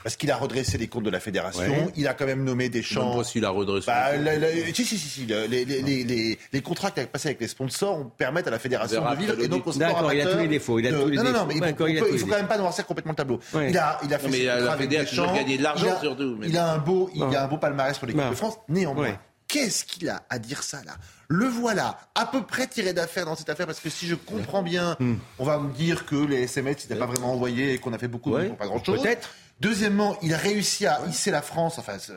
Parce 0.03 0.17
qu'il 0.17 0.31
a 0.31 0.37
redressé 0.37 0.79
les 0.79 0.87
comptes 0.87 1.05
de 1.05 1.11
la 1.11 1.21
fédération, 1.21 1.63
Ouais. 1.63 1.93
il 1.97 2.07
a 2.07 2.15
quand 2.15 2.27
même 2.27 2.45
nommé 2.45 2.69
des 2.69 2.79
même 2.79 2.85
champs. 2.85 3.17
pas 3.17 3.25
s'il 3.25 3.45
a 3.45 3.51
redressé. 3.51 3.87
Bah, 3.87 4.17
la- 4.17 4.37
la- 4.39 4.51
si, 4.73 4.85
si, 4.85 4.97
si, 4.97 5.09
si, 5.09 5.27
le- 5.27 5.47
les, 5.47 5.65
les, 5.65 5.83
les, 5.83 6.05
les, 6.05 6.39
les 6.53 6.61
contrats 6.63 6.91
qu'il 6.91 7.03
a 7.03 7.07
passés 7.07 7.29
avec 7.29 7.41
les 7.41 7.49
sponsors 7.49 8.11
permettent 8.17 8.47
à 8.47 8.51
la 8.51 8.59
fédération 8.59 9.03
de 9.11 9.17
vivre 9.17 9.41
et 9.41 9.49
donc 9.49 9.67
au 9.67 9.73
sport 9.73 9.87
D'accord, 9.89 10.13
il 10.13 10.21
a 10.21 10.23
amateur 10.23 10.33
tous 10.37 10.43
les 10.43 10.49
défauts, 10.49 10.79
il 10.79 10.87
a 10.87 10.93
de- 10.93 11.01
tous 11.03 11.09
les 11.09 11.17
non, 11.17 11.25
non, 11.25 11.29
non, 11.31 11.33
défauts. 11.33 11.47
mais 11.49 11.55
il, 11.55 11.59
il 11.59 11.65
a 11.65 11.73
peut- 11.73 11.89
il 11.89 11.95
les 12.13 12.19
faut 12.19 12.27
quand 12.27 12.37
même 12.37 12.47
pas 12.47 12.59
noircir 12.59 12.87
complètement 12.87 13.13
le 13.13 13.17
tableau. 13.17 13.41
Ouais. 13.55 13.71
Il 13.71 13.79
a, 13.79 13.99
il 14.05 14.15
a 14.15 14.19
fait 14.19 14.27
Non, 14.27 14.31
mais 14.33 14.39
ses 14.39 14.45
la 14.45 14.77
fédération 14.77 15.25
champs. 15.27 15.35
gagner 15.35 15.59
de 15.59 15.63
l'argent, 15.63 15.87
Il 15.87 15.93
a- 15.93 16.01
surtout, 16.01 16.37
mais- 16.39 16.49
Il 16.49 16.57
a 16.57 16.73
un 16.73 16.79
beau, 16.79 17.11
il 17.15 17.23
a 17.23 17.45
un 17.45 17.49
beau 17.49 17.59
palmarès 17.59 17.99
pour 17.99 18.07
l'équipe 18.07 18.29
de 18.31 18.35
France. 18.35 18.55
Néanmoins, 18.69 19.03
Ouais. 19.05 19.19
qu'est-ce 19.49 19.85
qu'il 19.85 20.09
a 20.09 20.23
à 20.31 20.39
dire 20.39 20.63
ça 20.63 20.79
là? 20.87 20.93
Le 21.31 21.47
voilà 21.47 21.99
à 22.15 22.25
peu 22.25 22.43
près 22.43 22.67
tiré 22.67 22.95
d'affaire 22.95 23.27
dans 23.27 23.37
cette 23.37 23.51
affaire 23.51 23.67
parce 23.67 23.81
que 23.81 23.91
si 23.91 24.07
je 24.07 24.15
comprends 24.15 24.63
bien, 24.63 24.97
Hmm. 24.99 25.17
on 25.39 25.45
va 25.45 25.59
me 25.59 25.71
dire 25.75 26.07
que 26.07 26.17
les 26.17 26.43
SMS 26.45 26.87
il 26.89 26.93
n'a 26.95 26.99
pas 26.99 27.05
vraiment 27.11 27.33
envoyé 27.33 27.75
et 27.75 27.79
qu'on 27.79 27.93
a 27.93 27.99
fait 27.99 28.09
beaucoup 28.09 28.31
de 28.31 28.35
Ouais. 28.37 28.47
pour 28.49 28.57
pas 28.57 28.67
grand 28.67 28.83
chose. 28.83 29.03
Peut-être. 29.03 29.29
Deuxièmement, 29.61 30.17
il 30.23 30.33
a 30.35 30.37
réussi 30.37 30.87
à 30.87 31.01
hisser 31.09 31.31
la 31.33 31.43
France, 31.43 31.79
enfin 31.79 31.99
ce- 31.99 32.13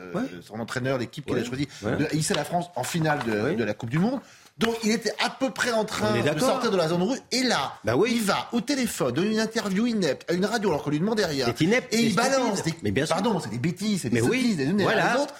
son 0.46 0.60
entraîneur, 0.60 0.98
l'équipe 0.98 1.24
qu'il 1.26 1.34
a 1.34 1.38
Ouais. 1.40 1.44
choisi, 1.44 1.68
Ouais. 1.82 1.96
de 1.96 2.08
hisser 2.16 2.34
la 2.34 2.44
France 2.44 2.66
en 2.76 2.84
finale 2.84 3.18
de, 3.24 3.64
la 3.64 3.74
Coupe 3.74 3.90
du 3.90 3.98
Monde. 3.98 4.20
Donc 4.58 4.76
il 4.84 4.92
était 4.92 5.14
à 5.24 5.30
peu 5.30 5.50
près 5.50 5.72
en 5.72 5.84
train 5.84 6.12
de 6.20 6.38
sortir 6.40 6.70
de 6.70 6.76
la 6.76 6.86
zone 6.88 7.02
rouge. 7.02 7.18
Et 7.32 7.42
là, 7.42 7.72
Bah 7.84 7.96
oui. 7.96 8.12
il 8.16 8.22
va 8.22 8.48
au 8.52 8.60
téléphone, 8.60 9.12
donner 9.12 9.30
une 9.32 9.40
interview 9.40 9.86
inepte 9.86 10.30
à 10.30 10.34
une 10.34 10.44
radio 10.44 10.68
alors 10.70 10.82
qu'on 10.84 10.90
lui 10.90 11.00
demandait 11.00 11.24
rien. 11.24 11.46
C'est 11.46 11.64
inepte, 11.64 11.92
Et 11.92 12.02
il 12.02 12.14
balance 12.14 12.62
des, 12.62 12.74
Mais 12.82 12.90
bien 12.92 13.06
sûr. 13.06 13.16
pardon, 13.16 13.40
c'est 13.40 13.50
des 13.50 13.58
bêtises, 13.58 14.02
c'est 14.02 14.10
des 14.10 14.20
Mais 14.20 14.28
oui, 14.28 14.54
des 14.54 14.64
unes 14.64 14.82
voilà. 14.82 15.14
les 15.16 15.20
autres. 15.22 15.34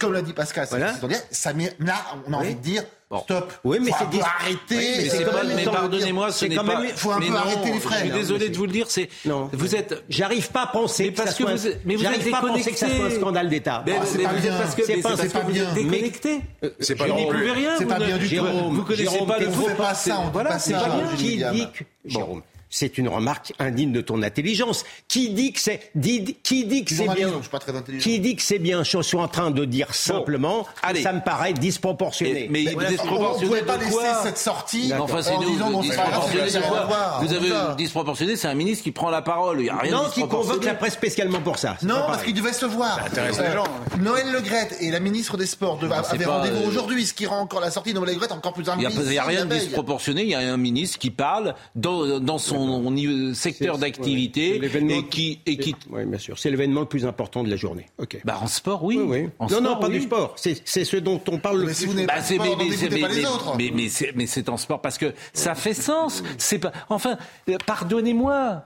Comme 0.00 0.12
l'a 0.12 0.20
dit 0.20 0.32
Pascal, 0.32 0.66
Voilà. 0.68 0.92
ça 1.30 1.52
met, 1.54 1.74
là, 1.78 1.94
on 2.26 2.32
a 2.32 2.38
Oui. 2.38 2.44
envie 2.44 2.54
de 2.56 2.60
dire, 2.60 2.82
Bon. 3.08 3.20
stop. 3.20 3.52
Oui, 3.62 3.78
mais 3.80 3.92
c'est 3.96 4.02
un 4.02 4.06
peu 4.08 4.16
dis- 4.16 4.22
arrêter. 4.22 4.58
Oui, 4.70 5.10
mais 5.54 5.64
pas- 5.64 5.70
pardonnez-moi, 5.70 6.32
ce 6.32 6.38
c'est 6.40 6.48
n'est 6.48 6.56
quand 6.56 6.64
pas. 6.64 6.80
même- 6.80 6.90
faut 6.96 7.12
un 7.12 7.20
mais 7.20 7.26
peu 7.26 7.32
non, 7.34 7.38
arrêter 7.38 7.72
les 7.72 7.78
frais, 7.78 7.98
Je 8.00 8.04
suis 8.06 8.10
désolé 8.12 8.48
de 8.48 8.56
vous 8.56 8.66
le 8.66 8.72
dire, 8.72 8.86
c'est. 8.88 9.08
Non. 9.24 9.48
Vous 9.52 9.76
êtes. 9.76 10.02
J'arrive 10.08 10.50
pas 10.50 10.62
à 10.62 10.66
penser 10.66 11.04
Mais 11.04 11.12
que 11.12 11.16
parce 11.22 11.34
que 11.36 11.44
vous 11.44 11.68
mais 11.84 11.94
vous 11.94 12.04
êtes 12.04 12.30
pas 12.32 12.38
à 12.38 12.40
penser 12.40 12.72
que 12.72 12.76
ça 12.78 12.86
soit 12.86 12.86
un 12.86 12.90
déconnecté. 12.94 13.20
scandale 13.20 13.48
d'État. 13.48 13.82
Mais, 13.86 13.92
Ah, 14.00 14.04
c'est 14.04 14.18
mais 14.18 14.24
pas 14.24 14.32
bien. 14.32 14.52
êtes 14.52 14.58
parce 14.60 14.74
que 14.74 14.82
C'est 14.84 14.96
pas- 14.96 15.16
pas 15.16 15.40
bien. 15.42 15.68
êtes 15.68 15.74
déconnecté. 15.74 16.40
C'est 16.80 16.94
pas 16.96 17.06
non 17.06 17.26
plus. 17.28 17.50
rien. 17.52 17.70
C'est 17.78 17.84
vous 17.84 17.90
pas 17.90 17.98
ne- 18.00 18.06
bien 18.06 18.16
du 18.18 18.24
tout. 18.24 18.30
Jérôme, 18.30 18.74
Vous 18.74 18.82
connaissez 18.82 19.18
pas 19.24 19.38
le 19.38 19.46
pas 19.76 19.94
ça, 19.94 20.22
Voilà, 20.32 20.50
pas 20.50 20.58
c'est 20.58 20.72
pas 20.72 20.88
bien. 20.88 21.06
Qui 21.16 21.36
dit 21.36 21.66
Jérôme, 22.06 22.42
c'est 22.70 22.98
une 22.98 23.08
remarque 23.08 23.52
indigne 23.58 23.92
de 23.92 24.00
ton 24.00 24.22
intelligence. 24.22 24.84
Qui 25.08 25.30
dit 25.30 25.52
que 25.52 25.60
c'est, 25.60 25.90
dit- 25.94 26.36
qui 26.42 26.64
dit 26.66 26.84
que 26.84 26.94
c'est 26.94 27.08
bien, 27.08 27.28
donc 27.28 27.36
je 27.38 27.42
suis 27.42 27.50
pas 27.50 27.58
très 27.58 27.76
intelligent. 27.76 28.02
qui 28.02 28.18
dit 28.20 28.36
que 28.36 28.42
c'est 28.42 28.58
bien, 28.58 28.82
je 28.82 29.00
suis 29.02 29.16
en 29.18 29.28
train 29.28 29.50
de 29.50 29.64
dire 29.64 29.94
simplement, 29.94 30.66
allez. 30.82 31.02
ça 31.02 31.12
me 31.12 31.20
paraît 31.20 31.52
disproportionné. 31.52 32.44
Et- 32.44 32.48
mais 32.48 32.62
il 32.64 32.72
Voilà, 32.72 32.90
est 32.90 32.92
on 33.00 33.04
ne 33.04 33.08
disproportionné 33.10 33.48
pouvait 33.48 33.62
pas 33.62 33.76
laisser 33.76 33.90
quoi 33.90 34.22
cette 34.22 34.38
sortie 34.38 34.86
Mais 34.88 34.94
Enfin, 34.98 35.22
c'est 35.22 35.34
nous, 35.36 35.80
disproportionné 35.80 36.50
de 36.50 36.60
quoi. 36.60 37.18
Vous 37.22 37.32
avez 37.32 37.50
disproportionné, 37.76 38.36
c'est 38.36 38.48
un 38.48 38.54
ministre 38.54 38.84
qui 38.84 38.92
prend 38.92 39.10
la 39.10 39.22
parole. 39.22 39.60
Il 39.60 39.64
n'y 39.64 39.70
a 39.70 39.76
rien 39.78 39.90
de 39.92 39.96
non, 39.96 40.10
qui 40.10 40.20
convoque 40.20 40.30
disproportionné. 40.30 40.66
la 40.66 40.74
presse 40.74 40.92
spécialement 40.94 41.40
pour 41.40 41.58
ça. 41.58 41.76
Non, 41.82 41.94
parce 41.94 42.06
pareil. 42.18 42.24
qu'ils 42.26 42.34
devaient 42.42 42.52
se 42.52 42.66
voir. 42.66 43.00
gens. 43.54 43.64
Noël 43.98 44.26
Le 44.32 44.40
Gret 44.40 44.68
et 44.80 44.90
la 44.90 45.00
ministre 45.00 45.36
des 45.36 45.46
Sports 45.46 45.78
c'est 45.80 46.14
avaient 46.14 46.24
rendez-vous 46.24 46.64
euh, 46.64 46.68
aujourd'hui, 46.68 47.06
ce 47.06 47.14
qui 47.14 47.26
rend 47.26 47.40
encore 47.40 47.60
la 47.60 47.70
sortie 47.70 47.92
de 47.92 47.98
Noël 47.98 48.14
Le 48.14 48.20
Gret 48.20 48.32
encore 48.32 48.52
plus 48.52 48.64
Il 48.78 48.78
n'y 48.78 48.86
a, 48.86 48.90
y 49.12 49.18
rien 49.20 49.44
de 49.46 49.54
disproportionné. 49.54 50.22
Il 50.22 50.28
y 50.30 50.34
a 50.34 50.40
un 50.40 50.56
ministre 50.56 50.98
qui 50.98 51.10
parle 51.10 51.54
dans, 51.74 52.18
dans 52.20 52.38
son 52.56 52.90
niveau- 52.90 53.34
secteur 53.34 53.78
d'activité 53.78 54.54
c'est 54.54 54.58
l'événement 54.58 54.96
et 54.96 55.04
qui, 55.06 55.40
et 55.46 55.56
qui 55.56 55.74
Oui, 55.90 56.04
bien 56.04 56.18
sûr. 56.18 56.38
C'est 56.38 56.50
l'événement 56.50 56.80
le 56.80 56.86
plus 56.86 57.06
important 57.06 57.42
de 57.42 57.50
la 57.50 57.56
journée. 57.56 57.86
Ok. 57.98 58.18
bah, 58.24 58.38
en 58.42 58.46
sport, 58.46 58.82
oui. 58.84 58.98
oui, 58.98 59.04
oui. 59.22 59.28
En 59.38 59.44
non, 59.44 59.50
sport, 59.50 59.62
non, 59.62 59.76
pas 59.78 59.88
oui. 59.88 59.94
du 59.94 60.00
sport. 60.02 60.34
C'est 60.36 60.62
c'est 60.64 60.84
ce 60.84 60.96
dont 60.96 61.20
on 61.28 61.38
parle 61.38 61.60
le 61.60 61.66
Mais 61.66 61.74
si 61.74 61.86
plus. 61.86 62.06
Bah, 62.06 62.20
c'est 62.22 62.38
mais, 62.38 62.54
mais, 63.74 63.88
c'est 63.88 64.12
mais 64.14 64.26
c'est 64.26 64.48
en 64.48 64.56
sport 64.56 64.80
parce 64.80 64.98
que 64.98 65.12
ça 65.32 65.54
fait 65.54 65.74
sens. 65.74 66.22
C'est 66.38 66.58
pas 66.58 66.72
enfin 66.88 67.16
euh, 67.48 67.56
pardonnez-moi. 67.66 68.62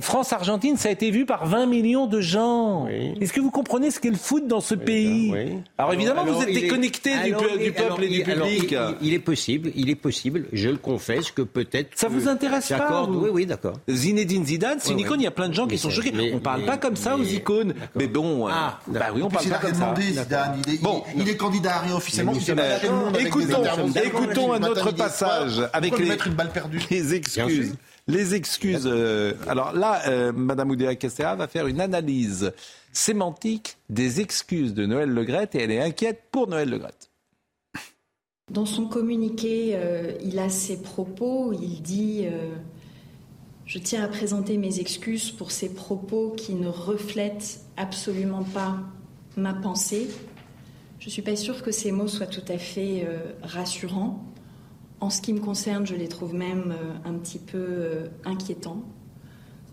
France-Argentine, 0.00 0.76
ça 0.76 0.88
a 0.88 0.92
été 0.92 1.10
vu 1.10 1.24
par 1.24 1.46
20 1.46 1.66
millions 1.66 2.06
de 2.06 2.20
gens. 2.20 2.86
Oui. 2.86 3.14
Est-ce 3.20 3.32
que 3.32 3.40
vous 3.40 3.50
comprenez 3.50 3.90
ce 3.90 4.00
qu'est 4.00 4.10
le 4.10 4.16
foot 4.16 4.46
dans 4.48 4.60
ce 4.60 4.74
pays? 4.74 5.30
Oui. 5.32 5.58
Alors 5.78 5.92
évidemment, 5.92 6.24
vous 6.24 6.42
êtes 6.42 6.48
est- 6.48 6.60
déconnecté 6.62 7.10
du, 7.10 7.34
alors, 7.34 7.42
du 7.58 7.72
peuple 7.72 8.04
et 8.04 8.08
du 8.08 8.22
public. 8.24 8.74
il, 9.00 9.08
il 9.08 9.14
est 9.14 9.18
possible, 9.18 9.70
il 9.76 9.88
est 9.90 9.94
possible, 9.94 10.46
je 10.52 10.68
le 10.68 10.76
confesse, 10.78 11.30
que 11.30 11.42
peut-être. 11.42 11.90
Ça 11.94 12.08
vous 12.08 12.28
intéresse 12.28 12.68
pas, 12.68 13.04
Oui, 13.08 13.28
oui, 13.32 13.46
d'accord. 13.46 13.74
Zinedine 13.88 14.44
Zidane, 14.44 14.78
c'est 14.80 14.92
une 14.92 14.98
icône. 15.00 15.20
Il 15.20 15.24
y 15.24 15.28
a 15.28 15.30
plein 15.30 15.48
de 15.48 15.54
gens 15.54 15.66
qui 15.66 15.78
sont 15.78 15.90
choqués. 15.90 16.12
mais- 16.12 16.32
on 16.34 16.40
parle 16.40 16.60
mais- 16.60 16.66
pas 16.66 16.76
comme 16.78 16.96
ça 16.96 17.16
aux 17.16 17.22
icônes. 17.22 17.74
Mais 17.94 18.06
bon, 18.08 18.48
euh, 18.48 18.52
Ah, 18.52 18.80
bah 18.88 19.06
oui, 19.14 19.22
on 19.22 19.28
parle 19.28 19.46
pas 19.48 19.58
comme 19.58 19.74
ça. 19.74 19.94
Zidane. 19.98 20.60
Il 20.66 20.74
est, 20.74 20.82
Bon, 20.82 21.02
il 21.16 21.28
est 21.28 21.36
candidat 21.36 21.76
à 21.76 21.80
rien 21.80 21.94
officiellement. 21.96 22.32
Écoutons, 22.34 23.62
écoutons 24.02 24.52
un 24.52 24.62
autre 24.64 24.90
passage 24.92 25.62
avec 25.72 25.96
les, 25.98 26.10
excuses. 27.14 27.74
Les 28.08 28.34
excuses. 28.34 28.86
euh, 28.86 29.34
alors 29.46 29.72
là, 29.72 30.08
euh, 30.08 30.32
Madame 30.32 30.70
Oudéa 30.70 30.94
Castéra 30.96 31.36
va 31.36 31.46
faire 31.46 31.66
une 31.68 31.80
analyse 31.80 32.52
sémantique 32.92 33.76
des 33.88 34.20
excuses 34.20 34.74
de 34.74 34.86
Noël 34.86 35.10
Legrette 35.10 35.54
et 35.54 35.62
elle 35.62 35.70
est 35.70 35.80
inquiète 35.80 36.24
pour 36.32 36.48
Noël 36.48 36.68
Legrette. 36.68 37.10
Dans 38.50 38.66
son 38.66 38.86
communiqué, 38.86 39.72
euh, 39.74 40.12
il 40.22 40.38
a 40.40 40.48
ses 40.50 40.82
propos. 40.82 41.52
Il 41.52 41.80
dit 41.80 42.24
euh, 42.26 42.54
Je 43.66 43.78
tiens 43.78 44.02
à 44.02 44.08
présenter 44.08 44.58
mes 44.58 44.80
excuses 44.80 45.30
pour 45.30 45.52
ces 45.52 45.72
propos 45.72 46.34
qui 46.36 46.54
ne 46.54 46.68
reflètent 46.68 47.60
absolument 47.76 48.42
pas 48.42 48.78
ma 49.36 49.54
pensée. 49.54 50.08
Je 50.98 51.06
ne 51.06 51.10
suis 51.10 51.22
pas 51.22 51.36
sûre 51.36 51.62
que 51.62 51.70
ces 51.70 51.92
mots 51.92 52.08
soient 52.08 52.26
tout 52.26 52.44
à 52.48 52.58
fait 52.58 53.08
rassurants. 53.42 54.24
En 55.02 55.10
ce 55.10 55.20
qui 55.20 55.32
me 55.32 55.40
concerne, 55.40 55.84
je 55.84 55.96
les 55.96 56.06
trouve 56.06 56.32
même 56.32 56.72
euh, 56.78 57.08
un 57.08 57.14
petit 57.14 57.40
peu 57.40 57.58
euh, 57.58 58.06
inquiétants, 58.24 58.84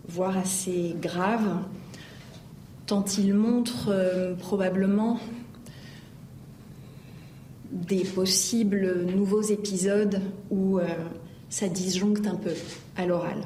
voire 0.08 0.36
assez 0.36 0.96
graves, 1.00 1.62
tant 2.86 3.04
ils 3.16 3.32
montrent 3.32 3.90
euh, 3.92 4.34
probablement 4.34 5.20
des 7.70 8.02
possibles 8.02 9.04
nouveaux 9.04 9.42
épisodes 9.42 10.20
où 10.50 10.80
ça 11.48 11.68
disjoncte 11.68 12.26
un 12.26 12.34
peu 12.34 12.50
à 12.96 13.06
l'oral. 13.06 13.38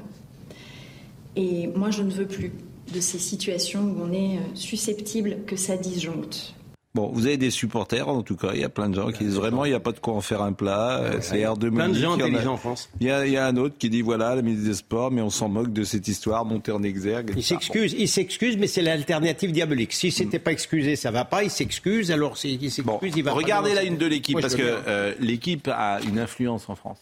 Et 1.37 1.67
moi, 1.67 1.91
je 1.91 2.03
ne 2.03 2.11
veux 2.11 2.27
plus 2.27 2.51
de 2.95 3.01
ces 3.01 3.19
situations 3.19 3.83
où 3.83 4.01
on 4.03 4.11
est 4.11 4.39
susceptible 4.55 5.41
que 5.47 5.57
ça 5.57 5.77
disjoncte. 5.77 6.55
Bon, 6.95 7.09
vous 7.13 7.27
avez 7.27 7.37
des 7.37 7.51
supporters 7.51 8.09
en 8.09 8.23
tout 8.23 8.37
cas. 8.37 8.51
Il 8.55 8.61
y 8.61 8.65
a 8.65 8.69
plein 8.69 8.89
de 8.89 8.95
gens 8.95 9.11
qui 9.11 9.25
disent 9.25 9.35
vraiment 9.35 9.65
il 9.65 9.71
n'y 9.71 9.75
a 9.75 9.81
pas 9.81 9.91
de 9.91 9.99
quoi 9.99 10.15
en 10.15 10.21
faire 10.21 10.43
un 10.43 10.53
plat. 10.53 11.03
C'est 11.21 11.39
R2 11.43 11.71
Plein 11.75 11.89
de 11.89 11.95
gens 11.95 12.13
intelligents 12.15 12.53
en 12.53 12.57
France. 12.57 12.89
Il 13.01 13.09
y, 13.09 13.11
a, 13.11 13.27
il 13.27 13.33
y 13.33 13.37
a 13.37 13.47
un 13.47 13.57
autre 13.57 13.75
qui 13.79 13.91
dit 13.91 14.01
voilà, 14.01 14.37
la 14.37 14.43
ministre 14.43 14.69
des 14.69 14.75
Sports, 14.75 15.11
mais 15.11 15.21
on 15.21 15.29
s'en 15.31 15.49
moque 15.49 15.73
de 15.73 15.83
cette 15.83 16.07
histoire 16.07 16.45
montée 16.45 16.71
en 16.71 16.85
exergue. 16.85 17.33
Il 17.37 17.43
s'excuse, 17.43 17.97
il 17.99 18.07
s'excuse, 18.09 18.57
mais 18.57 18.69
c'est 18.69 18.83
l'alternative 18.83 19.51
diabolique. 19.51 19.93
Si 19.93 20.13
c'était 20.13 20.39
pas 20.39 20.53
excusé, 20.53 20.95
ça 20.95 21.11
va 21.11 21.25
pas. 21.25 21.43
Il 21.43 21.51
s'excuse, 21.51 22.13
alors 22.13 22.37
c'est- 22.39 22.51
il 22.51 22.61
s'excuse, 22.61 22.85
Bon, 22.85 23.01
il 23.03 23.23
va 23.25 23.33
pas 23.33 23.37
regardez 23.39 23.75
la 23.75 23.83
une 23.83 23.97
de 23.97 24.07
l'équipe 24.07 24.41
parce 24.41 24.55
que 24.55 24.63
euh, 24.63 25.15
l'équipe 25.19 25.67
a 25.69 25.99
une 26.07 26.21
influence 26.21 26.69
en 26.69 26.77
France. 26.77 26.99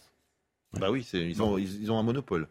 Bah 0.79 0.89
oui, 0.89 1.05
ils 1.13 1.39
ont, 1.43 1.59
ils 1.59 1.91
ont 1.91 1.99
un 1.99 2.03
monopole. 2.03 2.47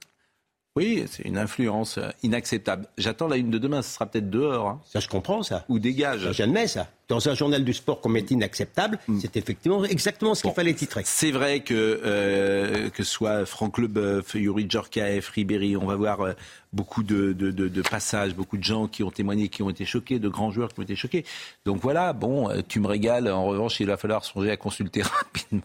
Oui, 0.74 1.04
c'est 1.06 1.24
une 1.24 1.36
influence 1.36 1.98
euh, 1.98 2.08
inacceptable. 2.22 2.86
J'attends 2.96 3.28
la 3.28 3.36
une 3.36 3.50
de 3.50 3.58
demain, 3.58 3.82
ce 3.82 3.90
sera 3.94 4.06
peut-être 4.06 4.30
dehors 4.30 4.68
hein, 4.68 4.80
Ça, 4.86 5.00
je 5.00 5.08
comprends 5.08 5.42
ça. 5.42 5.66
ou 5.68 5.78
dégage. 5.78 6.24
Ça, 6.24 6.32
J'admets 6.32 6.66
ça. 6.66 6.88
Dans 7.08 7.28
un 7.28 7.34
journal 7.34 7.62
du 7.62 7.74
sport 7.74 8.00
qu'on 8.00 8.08
met 8.08 8.20
inacceptable, 8.30 8.98
c'est 9.20 9.36
effectivement 9.36 9.84
exactement 9.84 10.34
ce 10.34 10.40
qu'il 10.42 10.50
Mm. 10.50 10.54
Fallait 10.54 10.72
titrer. 10.72 11.02
C'est 11.04 11.30
vrai 11.30 11.60
que 11.60 11.74
euh, 12.02 12.88
que 12.88 13.02
ce 13.04 13.12
soit 13.12 13.44
Franck 13.44 13.76
Leboeuf, 13.76 14.34
Yuri 14.34 14.64
Djorkaeff, 14.66 15.28
Ribéry, 15.28 15.76
on 15.76 15.84
va 15.84 15.96
voir 15.96 16.22
euh, 16.22 16.32
beaucoup 16.72 17.02
de, 17.02 17.34
de, 17.34 17.50
de- 17.50 17.68
de 17.68 17.82
passages, 17.82 18.34
beaucoup 18.34 18.56
de 18.56 18.64
gens 18.64 18.86
qui 18.88 19.02
ont 19.02 19.10
témoigné, 19.10 19.48
qui 19.50 19.62
ont 19.62 19.68
été 19.68 19.84
choqués, 19.84 20.18
de 20.20 20.28
grands 20.30 20.50
joueurs 20.52 20.72
qui 20.72 20.80
ont 20.80 20.84
été 20.84 20.96
choqués. 20.96 21.26
Donc 21.66 21.82
voilà, 21.82 22.14
bon, 22.14 22.48
euh, 22.48 22.62
tu 22.66 22.80
me 22.80 22.86
régales. 22.86 23.30
En 23.30 23.44
revanche, 23.44 23.78
il 23.80 23.88
va 23.88 23.98
falloir 23.98 24.24
songer 24.24 24.50
à 24.50 24.56
consulter 24.56 25.02
rapidement. 25.24 25.60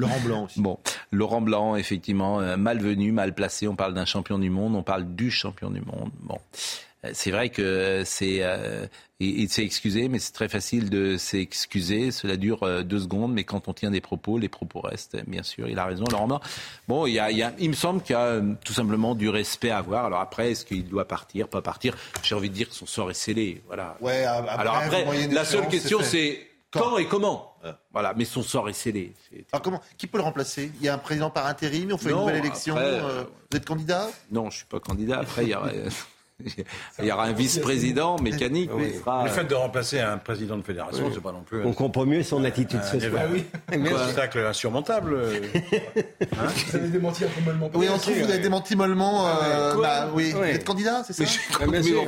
Laurent 0.00 0.20
Blanc 0.24 0.44
aussi. 0.44 0.60
Bon, 0.60 0.78
Laurent 1.12 1.40
Blanc, 1.40 1.76
effectivement, 1.76 2.40
euh, 2.40 2.56
malvenu, 2.56 3.12
mal 3.12 3.34
placé. 3.34 3.68
On 3.68 3.76
parle 3.76 3.94
d'un 3.94 4.04
champion 4.06 4.38
du 4.38 4.50
monde, 4.50 4.74
on 4.76 4.82
parle 4.82 5.04
du 5.14 5.30
champion 5.30 5.70
du 5.70 5.80
monde. 5.80 6.10
Bon, 6.22 6.38
Euh, 7.02 7.12
c'est 7.14 7.30
vrai 7.30 7.48
que 7.48 8.02
c'est, 8.04 8.40
euh, 8.42 8.84
il, 9.20 9.40
il 9.40 9.48
s'est 9.48 9.64
excusé, 9.64 10.10
mais 10.10 10.18
c'est 10.18 10.32
très 10.34 10.50
facile 10.50 10.90
de 10.90 11.16
s'excuser. 11.16 12.10
Cela 12.10 12.36
dure 12.36 12.62
euh, 12.62 12.82
deux 12.82 12.98
secondes, 12.98 13.32
mais 13.32 13.44
quand 13.44 13.68
on 13.68 13.72
tient 13.72 13.90
des 13.90 14.02
propos, 14.02 14.36
les 14.36 14.50
propos 14.50 14.80
restent. 14.80 15.16
Bien 15.26 15.42
sûr, 15.42 15.66
il 15.66 15.78
a 15.78 15.86
raison, 15.86 16.04
Laurent 16.12 16.26
Blanc. 16.28 16.40
Bon, 16.88 17.06
il, 17.06 17.14
y 17.14 17.18
a, 17.18 17.30
il, 17.30 17.38
y 17.38 17.42
a- 17.42 17.54
il 17.58 17.70
me 17.70 17.74
semble 17.74 18.02
qu'il 18.02 18.12
y 18.12 18.18
a 18.18 18.24
euh, 18.26 18.52
tout 18.66 18.74
simplement 18.74 19.14
du 19.14 19.30
respect 19.30 19.70
à 19.70 19.78
avoir. 19.78 20.04
Alors 20.04 20.20
après, 20.20 20.50
est-ce 20.50 20.66
qu'il 20.66 20.86
doit 20.86 21.08
partir, 21.08 21.48
pas 21.48 21.62
partir? 21.62 21.96
J'ai 22.22 22.34
envie 22.34 22.50
de 22.50 22.54
dire 22.54 22.68
que 22.68 22.74
son 22.74 22.84
sort 22.86 23.10
est 23.10 23.14
scellé. 23.14 23.62
Voilà. 23.66 23.96
Ouais, 24.02 24.24
à- 24.24 24.34
à 24.34 24.60
Alors 24.60 24.76
après, 24.76 25.06
la 25.28 25.44
seule 25.46 25.68
question, 25.68 26.00
c'est 26.02 26.49
quand, 26.70 26.80
Quand 26.80 26.98
et 26.98 27.06
comment. 27.06 27.54
Ouais. 27.64 27.72
Voilà, 27.92 28.14
mais 28.14 28.24
son 28.24 28.42
sort 28.42 28.68
est 28.68 28.72
scellé. 28.72 29.12
Alors 29.52 29.62
comment 29.62 29.80
Qui 29.98 30.06
peut 30.06 30.18
le 30.18 30.24
remplacer? 30.24 30.70
Il 30.80 30.84
y 30.84 30.88
a 30.88 30.94
un 30.94 30.98
président 30.98 31.30
par 31.30 31.46
intérim, 31.46 31.90
on 31.92 31.98
fait 31.98 32.10
Non, 32.10 32.16
une 32.16 32.20
nouvelle 32.26 32.44
élection. 32.44 32.74
après, 32.76 32.86
euh, 32.86 33.02
euh, 33.02 33.24
vous 33.50 33.56
êtes 33.56 33.66
candidat? 33.66 34.08
Non, 34.30 34.50
je 34.50 34.58
suis 34.58 34.66
pas 34.66 34.80
candidat. 34.80 35.18
Après, 35.20 35.44
il 35.44 35.48
y 35.50 35.54
aura, 35.54 35.70
il 37.00 37.04
y 37.06 37.12
aura 37.12 37.24
un 37.24 37.32
vice-président 37.32 38.16
mécanique. 38.18 38.70
sera- 38.98 39.24
Le 39.24 39.30
fait 39.30 39.44
de 39.44 39.54
remplacer 39.54 40.00
un 40.00 40.18
président 40.18 40.56
de 40.56 40.62
fédération, 40.62 41.10
c'est 41.12 41.22
pas 41.22 41.32
non 41.32 41.42
plus 41.42 41.62
On 41.64 41.72
comprend 41.72 42.06
mieux 42.06 42.22
son 42.22 42.44
attitude 42.44 42.80
ce 42.84 42.98
soir. 43.00 43.22
un 43.72 43.86
obstacle 43.86 44.38
insurmontable. 44.40 45.14
euh. 45.14 45.40
Vous 46.70 46.76
allez 46.76 46.88
démentir 46.88 47.28
formellement. 47.30 47.70
Oui, 47.74 47.86
on 47.92 47.98
trouve 47.98 48.14
que 48.14 48.24
vous 48.24 48.30
avez 48.30 48.38
démenti 48.38 48.76
mollement. 48.76 49.26
euh, 49.28 49.74
bah, 49.80 50.08
oui, 50.14 50.32
Ouais. 50.34 50.50
vous 50.50 50.56
êtes 50.56 50.64
candidat, 50.64 51.02
c'est 51.06 51.12
ça. 51.12 51.24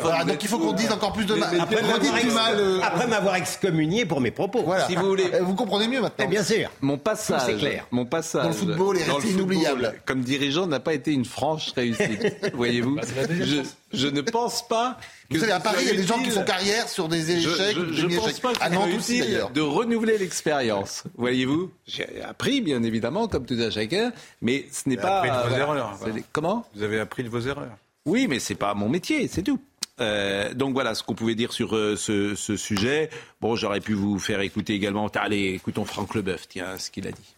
Voilà, 0.00 0.24
Donc 0.24 0.42
il 0.42 0.48
faut 0.48 0.58
qu'on 0.58 0.72
dise 0.72 0.90
encore 0.92 1.12
plus 1.12 1.24
de 1.26 1.34
mal. 1.34 1.58
Après 1.60 1.76
m'avoir 1.82 1.98
du 2.00 2.06
ex- 2.08 2.34
mal. 2.34 2.56
euh, 2.58 2.80
après 2.82 3.06
m'avoir 3.06 3.36
excommunié 3.36 4.04
pour 4.06 4.20
mes 4.20 4.30
propos. 4.30 4.62
Voilà. 4.64 4.86
Si 4.86 4.94
vous 4.94 5.06
voulez. 5.06 5.26
Euh, 5.34 5.40
Vous 5.42 5.54
comprenez 5.54 5.88
mieux 5.88 6.00
maintenant. 6.00 6.24
Eh 6.26 6.30
bien 6.30 6.42
sûr. 6.42 6.70
Mon 6.80 6.98
passage, 6.98 7.42
C'est 7.46 7.56
clair. 7.56 7.86
mon 7.90 8.04
passage 8.06 8.42
Dans 8.42 8.48
le 8.48 8.54
football 8.54 8.96
est 8.98 9.06
dans 9.06 9.14
resté 9.16 9.28
le 9.32 9.38
football, 9.38 9.56
inoubliable. 9.56 9.94
Comme 10.06 10.20
dirigeant, 10.22 10.66
n'a 10.66 10.80
pas 10.80 10.94
été 10.94 11.12
une 11.12 11.24
franche 11.24 11.72
réussite. 11.72 12.36
Voyez-vous, 12.54 12.98
je, 13.30 13.62
je 13.92 14.06
ne 14.08 14.20
pense 14.22 14.66
pas. 14.66 14.98
Que 15.28 15.34
Vous 15.34 15.40
savez, 15.40 15.52
à 15.52 15.60
Paris, 15.60 15.78
il 15.82 15.88
y 15.88 15.90
a 15.90 15.96
des 15.96 16.06
gens 16.06 16.22
qui 16.22 16.30
font 16.30 16.44
carrière 16.44 16.88
sur 16.88 17.08
des 17.08 17.30
échecs, 17.30 17.76
je, 17.76 18.08
je 18.08 18.16
pense 18.16 18.40
pas 18.40 18.52
que 18.54 18.96
aussi, 18.96 19.18
utile 19.18 19.44
de 19.54 19.60
renouveler 19.60 20.18
l'expérience. 20.18 21.04
Voyez-vous, 21.16 21.70
j'ai 21.86 22.22
appris 22.22 22.60
bien 22.60 22.82
évidemment, 22.82 23.28
comme 23.28 23.46
tout 23.46 23.58
à 23.60 23.70
chacun, 23.70 24.12
mais 24.40 24.66
ce 24.70 24.88
n'est 24.88 24.96
Vous 24.96 25.02
pas. 25.02 25.20
avez 25.20 25.30
appris 25.30 25.44
de 25.44 25.48
vos 25.50 25.56
erreurs, 25.60 25.96
voilà. 25.98 26.14
Comment 26.32 26.66
Vous 26.74 26.82
avez 26.82 27.00
appris 27.00 27.22
de 27.24 27.28
vos 27.28 27.40
erreurs. 27.40 27.76
Oui, 28.04 28.26
mais 28.28 28.38
c'est 28.38 28.54
pas 28.56 28.74
mon 28.74 28.88
métier, 28.88 29.28
c'est 29.28 29.42
tout. 29.42 29.60
Euh, 30.00 30.52
donc 30.54 30.72
voilà 30.72 30.94
ce 30.94 31.02
qu'on 31.02 31.14
pouvait 31.14 31.34
dire 31.34 31.52
sur 31.52 31.76
euh, 31.76 31.96
ce, 31.96 32.34
ce 32.34 32.56
sujet. 32.56 33.10
Bon, 33.40 33.56
j'aurais 33.56 33.80
pu 33.80 33.92
vous 33.92 34.18
faire 34.18 34.40
écouter 34.40 34.74
également. 34.74 35.06
Allez, 35.14 35.52
écoutons 35.54 35.84
Franck 35.84 36.14
Leboeuf, 36.14 36.48
tiens, 36.48 36.78
ce 36.78 36.90
qu'il 36.90 37.06
a 37.06 37.12
dit. 37.12 37.34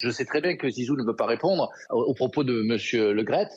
Je 0.00 0.10
sais 0.10 0.24
très 0.24 0.40
bien 0.40 0.56
que 0.56 0.68
Zizou 0.68 0.96
ne 0.96 1.04
veut 1.04 1.16
pas 1.16 1.26
répondre 1.26 1.68
aux, 1.90 2.14
propos 2.14 2.42
de 2.44 2.62
Monsieur 2.62 3.12
Le 3.12 3.22
Gret. 3.22 3.48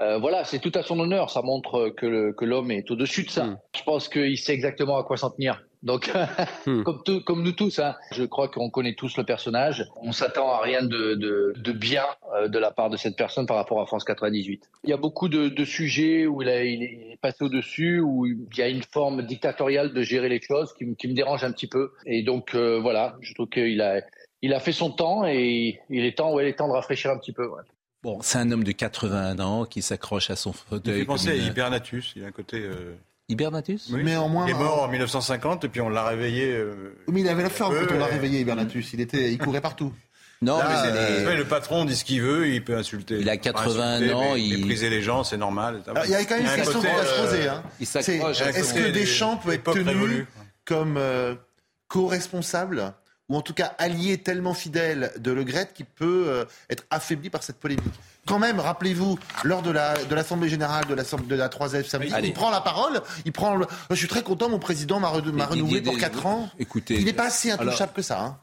Euh, 0.00 0.18
voilà, 0.18 0.44
c'est 0.44 0.60
tout 0.60 0.72
à 0.74 0.82
son 0.82 0.98
honneur. 0.98 1.28
Ça 1.28 1.42
montre 1.42 1.90
que 1.90 2.44
l'homme 2.44 2.70
est 2.70 2.90
au-dessus 2.90 3.24
de 3.24 3.30
ça. 3.30 3.44
Mm. 3.44 3.58
Je 3.76 3.82
pense 3.82 4.08
qu'il 4.08 4.38
sait 4.38 4.54
exactement 4.54 4.96
à 4.96 5.04
quoi 5.04 5.18
s'en 5.18 5.28
tenir. 5.30 5.62
Donc, 5.82 6.10
Mm. 6.66 6.82
comme, 6.84 7.02
tout- 7.04 7.20
comme 7.22 7.42
nous 7.42 7.52
tous, 7.52 7.78
hein, 7.80 7.94
je 8.12 8.24
crois 8.24 8.48
qu'on 8.48 8.70
connaît 8.70 8.94
tous 8.94 9.16
le 9.18 9.24
personnage. 9.24 9.86
On 10.02 10.12
s'attend 10.12 10.50
à 10.52 10.60
rien 10.62 10.82
de, 10.82 11.14
de, 11.14 11.52
de 11.56 11.72
bien 11.72 12.04
euh, 12.34 12.48
de 12.48 12.58
la 12.58 12.70
part 12.70 12.88
de 12.88 12.96
cette 12.96 13.16
personne 13.16 13.44
par 13.46 13.56
rapport 13.56 13.80
à 13.80 13.86
France 13.86 14.04
98. 14.04 14.62
Il 14.84 14.90
y 14.90 14.92
a 14.94 14.96
beaucoup 14.98 15.28
de, 15.28 15.48
de 15.48 15.64
sujets 15.66 16.26
où 16.26 16.40
il, 16.40 16.48
a, 16.48 16.64
il 16.64 16.82
est 16.82 17.18
passé 17.20 17.44
au-dessus, 17.44 18.00
où 18.00 18.24
il 18.26 18.38
y 18.56 18.62
a 18.62 18.68
une 18.68 18.82
forme 18.82 19.22
dictatoriale 19.22 19.92
de 19.92 20.00
gérer 20.02 20.30
les 20.30 20.40
choses 20.40 20.72
qui, 20.74 20.86
me- 20.86 20.94
qui 20.94 21.08
me 21.08 21.14
dérange 21.14 21.44
un 21.44 21.52
petit 21.52 21.66
peu. 21.68 21.92
Et 22.06 22.22
donc, 22.22 22.54
euh, 22.54 22.78
voilà, 22.80 23.16
je 23.20 23.34
trouve 23.34 23.48
qu'il 23.50 23.80
a, 23.82 24.00
il 24.42 24.54
a 24.54 24.60
fait 24.60 24.72
son 24.72 24.90
temps 24.90 25.24
et 25.26 25.80
il 25.90 26.04
est 26.04 26.16
temps, 26.18 26.32
ouais, 26.32 26.44
il 26.44 26.48
est 26.48 26.54
temps 26.54 26.68
de 26.68 26.72
rafraîchir 26.72 27.10
un 27.10 27.18
petit 27.18 27.32
peu. 27.32 27.46
ouais. 27.46 27.62
Bon, 28.02 28.18
c'est 28.22 28.38
un 28.38 28.50
homme 28.50 28.64
de 28.64 28.72
81 28.72 29.38
ans 29.40 29.64
qui 29.66 29.82
s'accroche 29.82 30.30
à 30.30 30.36
son 30.36 30.52
Il 30.52 30.56
fauteuil. 30.70 30.98
fait 31.00 31.04
penser 31.04 31.28
à 31.30 31.34
Hibernatus. 31.34 32.12
Il 32.16 32.24
a 32.24 32.28
un 32.28 32.32
côté. 32.32 32.58
euh, 32.60 32.94
Hibernatus 33.28 33.90
oui. 33.92 34.02
Néanmoins, 34.02 34.46
Il 34.48 34.52
est 34.52 34.58
mort 34.58 34.82
en 34.82 34.88
1950 34.88 35.64
et 35.64 35.68
puis 35.68 35.80
on 35.82 35.88
l'a 35.90 36.04
réveillé. 36.04 36.50
euh, 36.52 36.96
Mais 37.08 37.20
il 37.20 37.28
avait 37.28 37.42
la 37.44 37.50
forme 37.50 37.76
Euh, 37.76 37.86
quand 37.86 37.94
on 37.94 37.98
l'a 37.98 38.06
réveillé, 38.06 38.40
Hibernatus. 38.40 38.92
Il, 38.94 39.00
était, 39.00 39.30
il 39.32 39.38
courait 39.38 39.60
partout. 39.60 39.92
Non, 40.42 40.56
Là, 40.56 40.90
mais 40.90 40.98
euh, 40.98 41.36
le 41.36 41.44
patron 41.44 41.84
dit 41.84 41.94
ce 41.94 42.02
qu'il 42.02 42.22
veut, 42.22 42.48
il 42.48 42.64
peut 42.64 42.74
insulter. 42.74 43.18
Il 43.20 43.28
a 43.28 43.32
Enfin, 43.32 43.40
80 43.42 43.96
insulter, 43.96 44.14
ans, 44.14 44.32
mais 44.32 44.40
il- 44.42 44.56
Mépriser 44.60 44.88
les 44.88 45.02
gens, 45.02 45.22
c'est 45.22 45.36
normal. 45.36 45.82
Alors, 45.86 46.06
il 46.06 46.12
y 46.12 46.14
a 46.14 46.24
quand 46.24 46.38
même 46.38 46.46
un 46.46 46.50
une 46.56 46.62
question 46.62 46.80
qu'on 46.80 46.86
va 46.96 47.04
se 47.04 47.12
euh, 47.20 47.24
poser. 47.26 47.48
Hein. 47.48 47.62
il 47.78 47.82
est-ce 47.82 48.62
son- 48.64 48.74
que 48.74 48.90
Deschamps 48.90 49.36
peut 49.36 49.52
être 49.52 49.70
tenu 49.74 49.84
révolue. 49.84 50.26
comme 50.64 50.96
euh, 50.96 51.34
co-responsable 51.88 52.94
ou 53.30 53.36
en 53.36 53.40
tout 53.40 53.54
cas 53.54 53.72
allié 53.78 54.18
tellement 54.18 54.52
fidèle 54.52 55.12
de 55.18 55.30
Le 55.30 55.44
Gret 55.44 55.70
qui 55.72 55.84
peut 55.84 56.24
euh, 56.28 56.44
être 56.68 56.84
affaibli 56.90 57.30
par 57.30 57.42
cette 57.42 57.56
polémique. 57.56 57.84
Quand 58.26 58.38
même, 58.38 58.60
rappelez-vous, 58.60 59.18
lors 59.44 59.62
de 59.62 59.70
la 59.70 59.94
de 60.04 60.14
l'assemblée 60.14 60.48
générale 60.50 60.84
de 60.86 60.94
l'assemblée 60.94 61.28
de 61.28 61.36
la 61.36 61.48
3F 61.48 61.84
samedi, 61.88 62.12
Allez. 62.12 62.28
il 62.28 62.34
prend 62.34 62.50
la 62.50 62.60
parole, 62.60 63.00
il 63.24 63.32
prend. 63.32 63.54
le- 63.56 63.66
Je 63.90 63.94
suis 63.94 64.08
très 64.08 64.22
content, 64.22 64.48
mon 64.50 64.58
président 64.58 65.00
m'a 65.00 65.08
re- 65.08 65.22
renouvelé 65.48 65.80
pour 65.80 65.94
Des- 65.94 66.00
4 66.00 66.26
ans. 66.26 66.50
Écoutez, 66.58 66.96
Il 66.98 67.04
n'est 67.06 67.12
pas 67.12 67.30
si 67.30 67.50
alors- 67.50 67.68
intouchable 67.68 67.92
que 67.94 68.02
ça. 68.02 68.20
hein. 68.20 68.38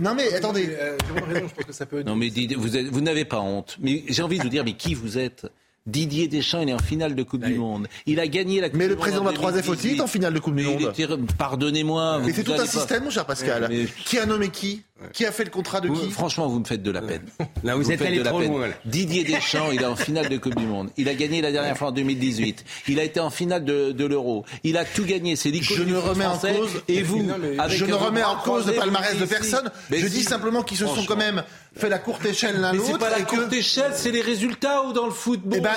Non 0.00 0.14
mais 0.14 0.32
attendez. 0.32 0.68
Euh, 0.70 0.96
Jérôme 1.06 1.30
a 1.30 1.34
raison, 1.34 1.48
je 1.48 1.54
pense 1.54 1.64
que 1.66 1.72
ça 1.72 1.84
peut. 1.84 2.02
Non 2.02 2.16
mais 2.16 2.30
Didier, 2.30 2.56
vous, 2.56 2.68
vous 2.90 3.00
n'avez 3.02 3.24
pas 3.26 3.40
honte. 3.40 3.76
Mais 3.80 4.04
j'ai 4.08 4.22
envie 4.22 4.38
de 4.38 4.42
vous 4.44 4.48
dire, 4.48 4.64
mais 4.64 4.72
qui 4.74 4.94
vous 4.94 5.18
êtes? 5.18 5.46
Didier 5.86 6.28
Deschamps, 6.28 6.60
il 6.60 6.68
est 6.68 6.72
en 6.74 6.78
finale 6.78 7.14
de 7.16 7.22
Coupe 7.24 7.44
du 7.44 7.54
Monde. 7.54 7.88
Il 8.06 8.20
a 8.20 8.26
gagné 8.28 8.60
la 8.60 8.68
Coupe 8.68 8.78
Mais 8.78 8.84
du 8.84 8.90
le 8.90 8.94
Monde 8.96 9.00
président 9.02 9.24
de 9.24 9.30
la 9.30 9.34
3F 9.36 9.68
aussi 9.68 9.82
2018. 9.88 9.96
est 9.96 10.00
en 10.00 10.06
finale 10.06 10.34
de 10.34 10.38
Coupe 10.38 10.54
du 10.54 10.62
Mais 10.64 10.70
Monde. 10.72 10.82
était- 10.96 11.06
Pardonnez-moi. 11.38 12.20
Mais 12.24 12.32
c'est 12.32 12.44
tout 12.44 12.52
un 12.52 12.56
pas- 12.58 12.66
système, 12.66 13.04
mon 13.04 13.10
cher 13.10 13.26
Pascal. 13.26 13.66
Mais- 13.68 13.86
Qui 14.04 14.18
a 14.18 14.26
nommé 14.26 14.48
qui? 14.50 14.82
Qui 15.12 15.26
a 15.26 15.32
fait 15.32 15.42
le 15.44 15.50
contrat 15.50 15.80
de 15.80 15.88
Vous- 15.88 15.94
qui 15.98 16.10
franchement, 16.12 16.46
vous 16.46 16.60
me 16.60 16.64
faites 16.64 16.82
de 16.82 16.90
la 16.92 17.02
peine. 17.02 17.22
Là, 17.64 17.74
vous 17.74 17.90
êtes 17.90 17.98
faites 17.98 18.06
allé 18.06 18.18
de 18.18 18.22
la 18.22 18.32
peine. 18.32 18.52
loin. 18.52 18.68
Didier 18.84 19.24
Deschamps, 19.24 19.70
il 19.72 19.82
est 19.82 19.86
en 19.86 19.96
finale 19.96 20.28
de 20.28 20.36
Coupe 20.38 20.54
du 20.54 20.64
Monde. 20.64 20.90
Il 20.96 21.08
a 21.08 21.14
gagné 21.14 21.42
la 21.42 21.50
dernière 21.50 21.76
fois 21.76 21.88
en 21.88 21.92
2018. 21.92 22.64
Il 22.86 23.00
a 23.00 23.02
été 23.02 23.18
en 23.18 23.30
finale 23.30 23.64
de, 23.64 23.90
de 23.90 24.04
l'Euro. 24.06 24.44
Il 24.62 24.76
a 24.76 24.84
tout 24.84 25.04
gagné. 25.04 25.34
C'est 25.34 25.50
l'icône 25.50 25.76
Je 25.76 25.82
ne 25.82 25.96
remets 25.96 26.24
en 26.26 26.38
cause- 26.38 26.82
Et 26.86 27.02
vous, 27.02 27.20
Non, 27.22 27.34
mais- 27.40 27.58
avec 27.58 27.76
Je 27.78 27.84
ne 27.84 27.94
remets 27.94 28.22
en 28.22 28.36
cause 28.36 28.66
le 28.68 28.74
palmarès 28.74 29.14
vous 29.14 29.20
de 29.20 29.26
personne. 29.26 29.70
Mais 29.90 29.98
Je 29.98 30.06
si. 30.06 30.12
dis 30.18 30.22
simplement 30.22 30.62
qu'ils 30.62 30.78
se 30.78 30.86
sont 30.86 31.04
quand 31.04 31.16
même 31.16 31.42
fait 31.74 31.88
la 31.88 31.98
courte 31.98 32.24
échelle 32.24 32.60
l'un 32.60 32.72
Mais 32.72 32.78
c'est 32.78 32.92
l'autre. 32.92 32.98
pas 32.98 33.10
la 33.10 33.22
que- 33.22 33.34
courte 33.36 33.52
échelle, 33.52 33.92
c'est 33.96 34.12
les 34.12 34.20
résultats 34.20 34.84
ou 34.84 34.92
dans 34.92 35.06
le 35.06 35.12
football. 35.12 35.58
Eh 35.58 35.60
ben, 35.62 35.72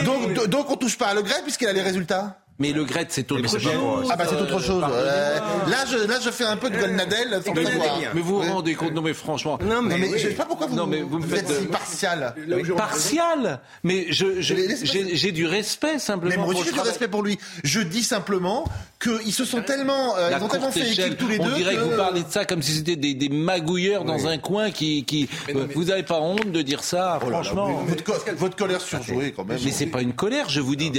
et- 0.00 0.04
donc, 0.04 0.46
donc 0.48 0.70
on 0.70 0.76
touche 0.76 0.96
pas 0.96 1.06
à 1.08 1.14
Le 1.14 1.22
Gret 1.22 1.42
puisqu'il 1.42 1.66
a 1.66 1.72
les 1.72 1.82
résultats. 1.82 2.39
Mais 2.60 2.72
le 2.72 2.84
Gret, 2.84 3.06
c'est 3.08 3.32
autre 3.32 3.58
chose. 3.58 4.08
Ah 4.10 4.16
bah 4.16 4.24
c'est 4.28 4.36
autre 4.40 4.60
chose. 4.60 4.84
Euh, 4.92 5.38
là, 5.68 5.78
je, 5.90 6.06
là 6.06 6.18
je 6.22 6.30
fais 6.30 6.44
un 6.44 6.56
peu 6.56 6.70
de 6.70 6.78
Golnadel 6.78 7.40
sans 7.44 7.54
savoir. 7.54 7.98
bien. 7.98 8.10
Mais 8.14 8.20
vous 8.20 8.40
vous 8.42 8.52
rendez 8.52 8.74
compte 8.74 8.92
Non 8.92 9.02
mais 9.02 9.14
franchement. 9.14 9.58
Non, 9.62 9.82
mais, 9.82 9.94
Non 9.94 9.98
mais 10.00 10.08
oui. 10.12 10.18
je 10.18 10.28
sais 10.28 10.34
pas 10.34 10.44
pourquoi 10.44 10.66
vous, 10.66 10.76
Non, 10.76 10.86
mais 10.86 11.00
vous 11.02 11.18
me 11.18 11.24
vous 11.24 11.34
faites 11.34 11.50
êtes 11.50 11.60
si 11.60 11.66
partial. 11.66 12.34
Partial 12.76 13.60
Mais 13.82 14.06
je, 14.10 14.40
j'ai 14.40 15.16
j'ai 15.16 15.32
du 15.32 15.46
respect 15.46 15.98
simplement. 15.98 16.46
Mais 16.46 16.52
moi 16.52 16.62
j'ai 16.64 16.70
du 16.72 16.80
respect 16.80 17.08
pour 17.08 17.22
lui. 17.22 17.38
Je 17.64 17.80
dis 17.80 18.02
simplement 18.02 18.64
qu'ils 19.02 19.32
se 19.32 19.44
sont 19.44 19.62
tellement, 19.62 20.16
euh, 20.18 20.28
La 20.30 20.38
ils 20.38 20.44
ont 20.44 20.48
tellement 20.48 20.70
fait 20.70 20.80
échelle, 20.80 21.06
équipe 21.06 21.18
tous 21.18 21.28
les 21.28 21.40
on 21.40 21.46
deux. 21.46 21.54
dirait 21.54 21.74
que... 21.74 21.80
que- 21.80 21.84
vous 21.84 21.96
parlez 21.96 22.22
de 22.22 22.30
ça 22.30 22.44
comme 22.44 22.60
si 22.62 22.72
c'était 22.72 22.96
des, 22.96 23.14
des 23.14 23.28
magouilleurs 23.30 24.04
dans 24.04 24.26
un 24.26 24.36
coin 24.36 24.70
qui... 24.70 25.04
qui... 25.04 25.28
Non, 25.54 25.60
euh, 25.60 25.66
Vous 25.74 25.84
n'avez 25.84 26.02
pas 26.02 26.20
honte 26.20 26.50
de 26.52 26.60
dire 26.62 26.84
ça, 26.84 27.18
Oh 27.22 27.30
là 27.30 27.38
là, 27.38 27.42
franchement. 27.42 27.82
votre, 27.86 28.34
votre 28.36 28.56
colère 28.56 28.80
surjouée 28.82 29.32
quand 29.34 29.44
même. 29.46 29.58
Mais 29.64 29.70
c'est 29.70 29.86
pas 29.86 30.02
une 30.02 30.12
colère, 30.12 30.50
je 30.50 30.60
vous 30.60 30.76
dis. 30.76 30.92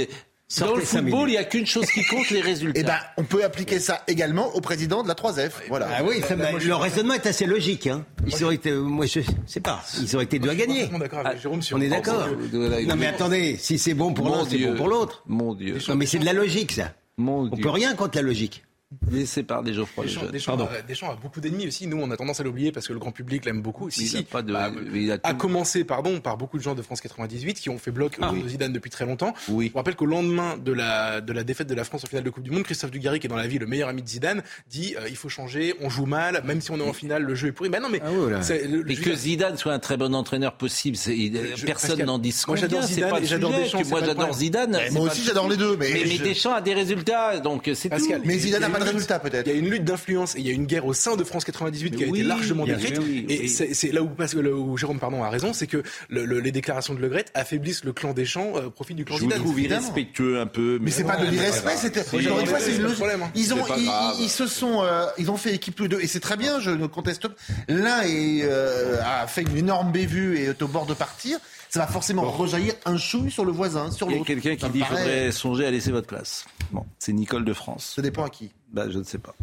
Des- 0.54 0.60
Dans 0.60 0.66
Sortez 0.66 0.80
le 0.80 0.86
football, 0.86 1.28
il 1.28 1.32
n'y 1.32 1.38
a 1.38 1.44
qu'une 1.44 1.66
chose 1.66 1.86
qui 1.86 2.04
compte, 2.04 2.28
les 2.30 2.40
résultats. 2.52 2.80
Eh 2.80 2.84
ben, 2.84 2.96
on 3.16 3.24
peut 3.24 3.42
appliquer 3.44 3.78
ça 3.80 4.02
également 4.06 4.54
au 4.54 4.60
président 4.60 5.02
de 5.02 5.08
la 5.08 5.14
3F. 5.14 5.52
Voilà. 5.68 5.88
Ah 5.98 6.02
oui, 6.04 6.20
ça, 6.26 6.36
bah, 6.36 6.50
le 6.52 6.74
raisonnement 6.74 7.14
est 7.14 7.26
assez 7.26 7.46
logique. 7.46 7.86
Hein. 7.86 8.04
Ils 8.26 8.44
auraient 8.44 8.54
été, 8.56 8.72
moi 8.72 9.06
je 9.06 9.20
sais 9.46 9.60
pas, 9.60 9.82
ils 10.00 10.14
auraient 10.14 10.24
été 10.24 10.38
deux 10.38 10.50
à 10.50 10.54
gagner. 10.54 10.88
avec 11.24 11.40
Jérôme 11.40 11.62
sur 11.62 11.76
On 11.76 11.80
est 11.80 11.84
le- 11.84 11.90
d'accord. 11.90 12.28
Non 12.52 12.96
mais 12.96 13.06
attendez, 13.06 13.56
si 13.58 13.78
c'est 13.78 13.94
bon 13.94 14.12
pour 14.14 14.28
l'un, 14.28 14.44
c'est 14.48 14.58
bon 14.58 14.74
pour 14.76 14.88
l'autre. 14.88 15.22
Mon 15.26 15.54
Dieu. 15.54 15.78
Non 15.88 15.94
mais 15.96 16.06
c'est 16.06 16.18
de 16.18 16.24
la 16.26 16.32
logique 16.32 16.72
ça. 16.72 16.92
Mon 17.18 17.40
On 17.42 17.46
Dieu. 17.48 17.62
peut 17.62 17.70
rien 17.70 17.94
contre 17.94 18.16
la 18.16 18.22
logique. 18.22 18.62
Laissez 19.10 19.42
parler 19.42 19.72
Geoffroy 19.74 20.04
Deschamps, 20.04 20.20
Lejeune. 20.22 20.32
Deschamps, 20.32 20.56
Pardon. 20.56 20.72
a- 20.78 20.82
Deschamps 20.82 21.10
a 21.10 21.16
beaucoup 21.16 21.40
d'ennemis 21.40 21.66
aussi. 21.68 21.86
Nous, 21.86 21.96
on 21.98 22.10
a 22.10 22.16
tendance 22.16 22.40
à 22.40 22.42
l'oublier 22.44 22.72
parce 22.72 22.86
que 22.88 22.92
le 22.92 22.98
grand 22.98 23.12
public 23.12 23.44
l'aime 23.44 23.62
beaucoup. 23.62 23.90
Si, 23.90 24.02
Il 24.02 24.08
si. 24.08 24.16
a 24.18 24.22
pas 24.22 24.42
de- 24.42 24.52
Bah, 24.52 24.70
il 24.94 25.10
a 25.12 25.18
commencer, 25.34 25.84
pardon, 25.84 26.20
par 26.20 26.36
beaucoup 26.36 26.58
de 26.58 26.62
gens 26.62 26.74
de 26.74 26.82
France 26.82 27.00
98 27.00 27.54
qui 27.60 27.70
ont 27.70 27.78
fait 27.78 27.90
bloc 27.90 28.18
autour 28.18 28.32
de 28.32 28.48
Zidane 28.48 28.72
depuis 28.72 28.90
très 28.90 29.04
longtemps. 29.06 29.34
Oui. 29.48 29.66
Je 29.68 29.72
vous 29.72 29.78
rappelle 29.78 29.96
qu'au 29.96 30.06
lendemain 30.06 30.56
de 30.56 30.72
la, 30.72 31.20
de 31.20 31.32
la 31.32 31.44
défaite 31.44 31.68
de 31.68 31.74
la 31.74 31.84
France 31.84 32.04
en 32.04 32.06
finale 32.06 32.24
de 32.24 32.30
Coupe 32.30 32.42
du 32.44 32.50
Monde, 32.50 32.62
Christophe 32.64 32.90
Dugarry, 32.90 33.18
qui 33.20 33.26
est 33.26 33.30
dans 33.30 33.36
la 33.36 33.46
vie 33.46 33.58
le 33.58 33.66
meilleur 33.66 33.88
ami 33.88 34.02
de 34.02 34.08
Zidane, 34.08 34.42
dit 34.70 34.94
euh, 34.98 35.08
il 35.08 35.16
faut 35.16 35.28
changer, 35.28 35.74
on 35.80 35.88
joue 35.88 36.06
mal, 36.06 36.42
même 36.44 36.60
si 36.60 36.70
on 36.70 36.78
est 36.78 36.82
en 36.88 36.92
finale, 36.92 37.22
le 37.22 37.34
jeu 37.34 37.48
est 37.48 37.52
pourri. 37.52 37.68
Ben 37.70 37.80
non, 37.80 37.88
mais 37.90 38.00
Ah 38.04 38.10
ouais, 38.12 38.30
là. 38.30 38.42
c'est- 38.42 38.66
le- 38.68 38.84
Mais 38.84 38.94
je- 38.94 39.02
que 39.02 39.14
Zidane 39.14 39.56
soit 39.56 39.72
un 39.72 39.78
très 39.78 39.96
bon 39.96 40.14
entraîneur 40.14 40.54
possible, 40.56 40.96
Je- 40.96 41.64
personne 41.66 42.02
n'en 42.04 42.18
dit 42.18 42.34
moi, 42.46 42.56
j'adore 42.56 42.82
c'est 42.82 42.94
Zidane 42.94 43.10
pas 43.10 43.20
et 43.20 43.26
j'adore 43.26 43.50
Deschamps, 43.52 43.82
Moi 43.88 44.00
j'adore. 44.04 44.32
Zidane. 44.34 44.78
Moi 44.92 45.02
aussi 45.06 45.22
j'adore 45.24 45.48
les 45.48 45.56
deux, 45.56 45.76
mais, 45.76 45.92
Deschamps 46.18 46.54
a 46.54 46.60
des 46.60 46.74
résultats, 46.74 47.38
donc 47.40 47.70
c'est 47.74 47.88
tout. 47.90 47.96
Mais 48.24 48.38
Zidane 48.38 48.60
n'a 48.62 48.66
une 48.68 48.72
pas 48.72 48.78
de 48.84 48.88
lutte- 48.88 48.94
résultat, 48.94 49.18
peut-être. 49.18 49.46
Il 49.46 49.52
y 49.52 49.56
a 49.56 49.58
une 49.58 49.68
lutte 49.70 49.84
d'influence 49.84 50.34
et 50.36 50.40
il 50.40 50.46
y 50.46 50.50
a 50.50 50.52
une 50.52 50.66
guerre 50.66 50.86
au 50.86 50.92
sein 50.94 51.16
de 51.16 51.24
France 51.24 51.44
98 51.44 51.96
qui 51.96 52.04
a 52.04 52.06
Oui, 52.08 52.20
été 52.20 52.28
largement 52.28 52.64
décrite. 52.64 52.98
oui, 52.98 53.26
et 53.28 53.38
oui. 53.40 53.48
c'est 53.48 53.74
c'est 53.74 53.92
là 53.92 54.02
où, 54.02 54.08
parce 54.08 54.34
que 54.34 54.38
là 54.40 54.50
où 54.50 54.76
Jérôme 54.76 54.98
pardon, 54.98 55.22
a 55.22 55.30
raison, 55.30 55.52
c'est 55.52 55.66
que 55.66 55.82
le- 56.08 56.24
le- 56.24 56.40
les 56.40 56.52
déclarations 56.52 56.94
de 56.94 57.00
Le 57.00 57.08
Gret 57.08 57.24
affaiblissent 57.34 57.84
le 57.84 57.92
clan 57.92 58.12
Deschamps 58.12 58.52
euh, 58.56 58.66
au 58.66 58.70
profit 58.70 58.94
du 58.94 59.04
clan 59.04 59.16
Je 59.16 59.24
vous 59.24 59.30
trouve 59.30 59.60
irrespectueux 59.60 60.40
un 60.40 60.46
peu. 60.46 60.78
Mais 60.80 60.90
c'est 60.90 61.04
pas 61.04 61.16
de 61.16 61.26
l'irrespect, 61.26 61.76
c'était. 61.76 62.00
Encore 62.00 62.18
une 62.20 62.28
mais 62.40 62.46
fois, 62.46 62.58
c'est 62.60 62.74
une 62.76 62.82
logique. 62.82 62.98
problème. 62.98 63.24
Ils 63.34 63.54
ont, 63.54 63.58
ils, 63.76 63.84
grave. 63.84 64.14
ils- 64.18 64.24
ils 64.24 64.28
se 64.30 64.46
sont, 64.46 64.82
euh, 64.82 65.06
ils 65.18 65.30
ont 65.30 65.36
fait 65.36 65.54
équipe 65.54 65.74
tous 65.74 65.84
les 65.84 65.88
deux, 65.88 66.00
et 66.00 66.06
c'est 66.06 66.20
très 66.20 66.36
bien. 66.36 66.60
Je 66.60 66.70
ne 66.70 66.86
conteste 66.86 67.28
pas. 67.28 67.34
L'un 67.68 68.02
est, 68.02 68.42
euh, 68.44 69.00
a 69.04 69.26
fait 69.26 69.42
une 69.42 69.56
énorme 69.56 69.92
bévue 69.92 70.38
et 70.38 70.44
est 70.44 70.62
au 70.62 70.68
bord 70.68 70.86
de 70.86 70.94
partir. 70.94 71.38
Ça 71.68 71.80
va 71.80 71.86
forcément 71.86 72.22
rejaillir 72.30 72.74
un 72.84 72.98
chouille 72.98 73.30
sur 73.30 73.46
le 73.46 73.52
voisin, 73.52 73.90
sur 73.90 74.06
Il 74.08 74.10
y 74.10 74.14
a 74.14 74.16
l'autre. 74.18 74.26
quelqu'un 74.26 74.56
qui 74.56 74.64
me 74.66 74.70
dit 74.72 74.78
qu'il 74.80 74.86
paraît- 74.88 75.02
faudrait 75.02 75.32
songer 75.32 75.64
à 75.66 75.70
laisser 75.70 75.90
votre 75.90 76.06
place. 76.06 76.44
Bon, 76.70 76.84
c'est 76.98 77.12
Nicole 77.14 77.46
de 77.46 77.52
France. 77.54 77.94
Ça 77.96 78.02
dépend 78.02 78.24
à 78.24 78.28
qui. 78.28 78.50
Bah, 78.72 78.84
je 78.88 78.98
ne 78.98 79.04
sais 79.04 79.18
pas. 79.18 79.34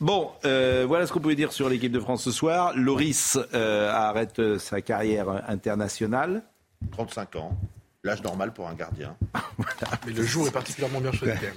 Bon, 0.00 0.30
euh, 0.44 0.84
voilà 0.86 1.06
ce 1.06 1.12
qu'on 1.12 1.20
pouvait 1.20 1.34
dire 1.36 1.52
sur 1.52 1.68
l'équipe 1.68 1.92
de 1.92 2.00
France 2.00 2.24
ce 2.24 2.32
soir. 2.32 2.72
Loris 2.76 3.38
euh, 3.54 3.90
arrête 3.92 4.38
euh, 4.40 4.58
sa 4.58 4.80
carrière 4.80 5.26
internationale. 5.48 6.42
35 6.92 7.36
ans, 7.36 7.56
l'âge 8.02 8.22
normal 8.22 8.52
pour 8.52 8.66
un 8.68 8.74
gardien. 8.74 9.14
Mais 10.06 10.12
le 10.12 10.22
jour 10.24 10.48
est 10.48 10.50
particulièrement 10.50 11.00
bien 11.00 11.12
choisi 11.12 11.32
quand 11.34 11.42
même. 11.42 11.54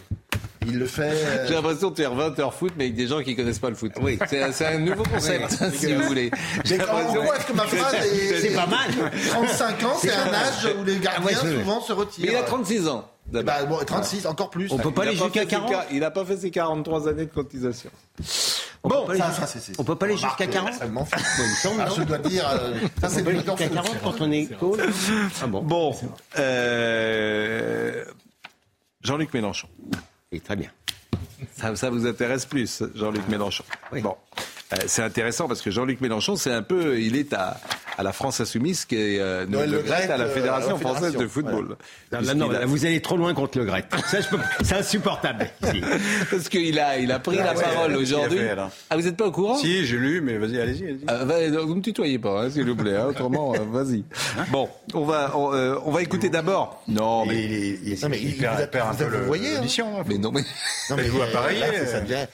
Il 0.68 0.80
le 0.80 0.86
fait. 0.88 1.12
euh, 1.14 1.46
J'ai 1.48 1.54
l'impression 1.54 1.92
de 1.92 1.96
faire 1.96 2.14
20 2.16 2.40
heures 2.40 2.54
foot, 2.54 2.74
mais 2.76 2.86
avec 2.86 2.96
des 2.96 3.06
gens 3.06 3.22
qui 3.22 3.36
connaissent 3.36 3.60
pas 3.60 3.70
le 3.70 3.76
foot. 3.76 3.92
Oui. 4.02 4.18
C'est 4.28 4.52
c'est 4.52 4.66
un 4.66 4.80
nouveau 4.80 5.04
concept, 5.04 5.52
si 5.76 5.94
vous 5.94 6.02
voulez. 6.04 6.32
J'ai 6.64 6.78
l'impression- 6.80 7.22
que 7.48 7.54
ma 7.54 7.64
phrase 7.68 7.94
est. 8.08 8.40
C'est 8.42 8.56
pas 8.56 8.66
mal. 8.66 8.90
35 9.30 9.84
ans, 9.84 9.94
c'est 10.02 10.12
un 10.12 10.34
âge 10.34 10.68
où 10.80 10.84
les 10.84 10.98
gardiens 10.98 11.22
Ah 11.22 11.26
ouais, 11.26 11.34
c'est- 11.40 11.60
souvent 11.60 11.82
se 11.82 11.94
retirent. 11.94 12.26
Mais 12.26 12.32
il 12.32 12.36
a 12.36 12.42
36 12.44 12.88
ans. 12.88 13.08
Eh 13.28 13.32
d'abord. 13.34 13.56
ben, 13.62 13.66
bon, 13.68 13.80
36, 13.86 14.26
encore 14.28 14.50
plus. 14.50 14.72
On 14.72 14.78
peut 14.78 14.92
pas 14.92 15.04
aller 15.04 15.12
jusqu'à 15.14 15.30
fait 15.30 15.40
ses 15.42 15.46
40 15.48 15.70
qua- 15.72 15.86
Il 15.92 16.00
n'a 16.00 16.12
pas 16.12 16.26
fait 16.26 16.38
ses 16.38 16.52
43 16.52 17.08
années 17.08 17.26
de 17.26 17.32
cotisation. 17.34 17.90
On 18.84 18.90
Bon, 18.90 19.06
peut 19.08 19.18
Ça, 19.18 19.32
ça, 19.32 19.60
on 19.80 19.84
peut 19.84 19.96
pas 19.96 20.06
aller 20.06 20.16
jusqu'à 20.18 20.46
40 20.46 20.70
extrêmement 20.70 21.06
fort. 21.06 21.20
Bon, 21.20 21.44
il 21.44 21.50
me 21.50 21.56
semble, 21.56 21.82
Ah, 21.82 21.90
je 21.98 22.04
dois 22.04 22.18
dire, 22.20 22.48
euh, 22.48 22.78
ça 23.02 23.10
c'est 23.10 23.28
jusqu'à 23.32 23.68
40 23.70 23.96
quand 24.04 24.22
on 24.22 24.32
est 24.32 24.46
cool 24.60 24.80
Ah 25.42 25.48
bon 25.48 25.64
Bon, 25.64 25.96
euh, 26.38 28.06
Jean-Luc 29.02 29.34
Mélenchon. 29.34 29.68
Et 30.32 30.40
très 30.40 30.56
bien. 30.56 30.70
Ça, 31.58 31.76
ça 31.76 31.90
vous 31.90 32.06
intéresse 32.06 32.46
plus, 32.46 32.84
Jean-Luc 32.96 33.28
Mélenchon 33.28 33.64
Oui. 33.92 34.02
Bon, 34.02 34.16
c'est 34.88 35.04
intéressant 35.04 35.48
parce 35.48 35.62
que 35.62 35.70
Jean-Luc 35.72 36.02
Mélenchon, 36.02 36.36
c'est 36.36 36.52
un 36.52 36.62
peu, 36.64 37.00
il 37.00 37.16
est 37.16 37.34
à, 37.34 37.58
à 37.98 38.04
la 38.04 38.12
France 38.12 38.40
insoumise 38.42 38.86
qui 38.86 38.96
est 38.96 39.20
euh, 39.20 39.46
Noël 39.46 39.70
Le 39.70 39.82
Le 39.84 39.92
à 39.94 40.18
la 40.18 40.24
euh, 40.26 40.34
Fédération 40.34 40.72
à 40.72 40.74
la 40.74 40.80
française 40.80 41.16
de 41.16 41.28
football. 41.28 41.78
Non, 42.12 42.50
a- 42.50 42.54
là, 42.54 42.66
vous 42.66 42.86
allez 42.86 43.00
trop 43.02 43.16
loin 43.16 43.34
contre 43.36 43.60
le 43.60 43.66
grec. 43.66 43.86
Ça, 44.08 44.22
je 44.22 44.28
peux... 44.28 44.38
C'est 44.64 44.76
insupportable. 44.78 45.48
ici. 45.64 45.82
Parce 46.32 46.50
qu'il 46.50 46.80
a, 46.80 46.98
il 46.98 47.12
a 47.12 47.20
pris 47.20 47.38
la 47.38 47.54
ouais, 47.56 47.62
parole 47.62 47.94
a 47.94 47.98
aujourd'hui. 47.98 48.40
fait, 48.40 48.50
alors 48.50 48.72
Ah, 48.90 48.98
vous 48.98 49.04
n'êtes 49.04 49.18
pas 49.18 49.28
au 49.28 49.32
courant? 49.32 49.56
Si, 49.58 49.86
j'ai 49.86 49.98
lu, 49.98 50.22
mais 50.22 50.38
vas-y, 50.38 50.60
allez-y. 50.60 50.84
allez-y. 50.84 51.04
Ah, 51.08 51.24
va- 51.26 51.48
vous 51.62 51.76
me 51.76 51.82
tutoyez 51.82 52.18
pas, 52.18 52.44
hein, 52.46 52.50
s'il 52.50 52.66
vous 52.66 52.76
plaît. 52.76 52.96
hein, 52.98 53.06
autrement, 53.10 53.54
euh, 53.54 53.60
vas-y. 53.72 54.04
Bon, 54.52 54.68
on 54.96 55.06
va, 55.06 55.32
on, 55.38 55.54
euh, 55.54 55.76
on 55.86 55.92
va 55.92 56.02
écouter 56.02 56.30
d'abord. 56.30 56.82
Non, 56.88 57.26
mais, 57.28 57.36
Il, 57.44 57.52
il, 57.52 57.94
il, 57.94 58.00
Non, 58.02 58.10
mais 58.10 58.20
il 58.20 58.30
il- 58.30 58.38
perd, 58.38 58.56
vous 58.58 58.62
il 58.64 58.68
perd 58.70 58.88
un 58.90 58.92
vous- 58.94 58.98
peu 58.98 59.04
vous 59.06 59.10
le- 59.12 59.26
voyez, 59.26 59.56
hein. 59.58 59.62
hein. 59.64 60.04
mais 60.08 60.18
non, 60.18 60.32
mais. 60.32 60.42
Non, 60.90 60.98
euh, 60.98 61.24
appareiller, 61.30 61.60
là, 61.60 61.68
euh. 61.76 61.86
ça 61.86 62.00
devient- 62.02 62.26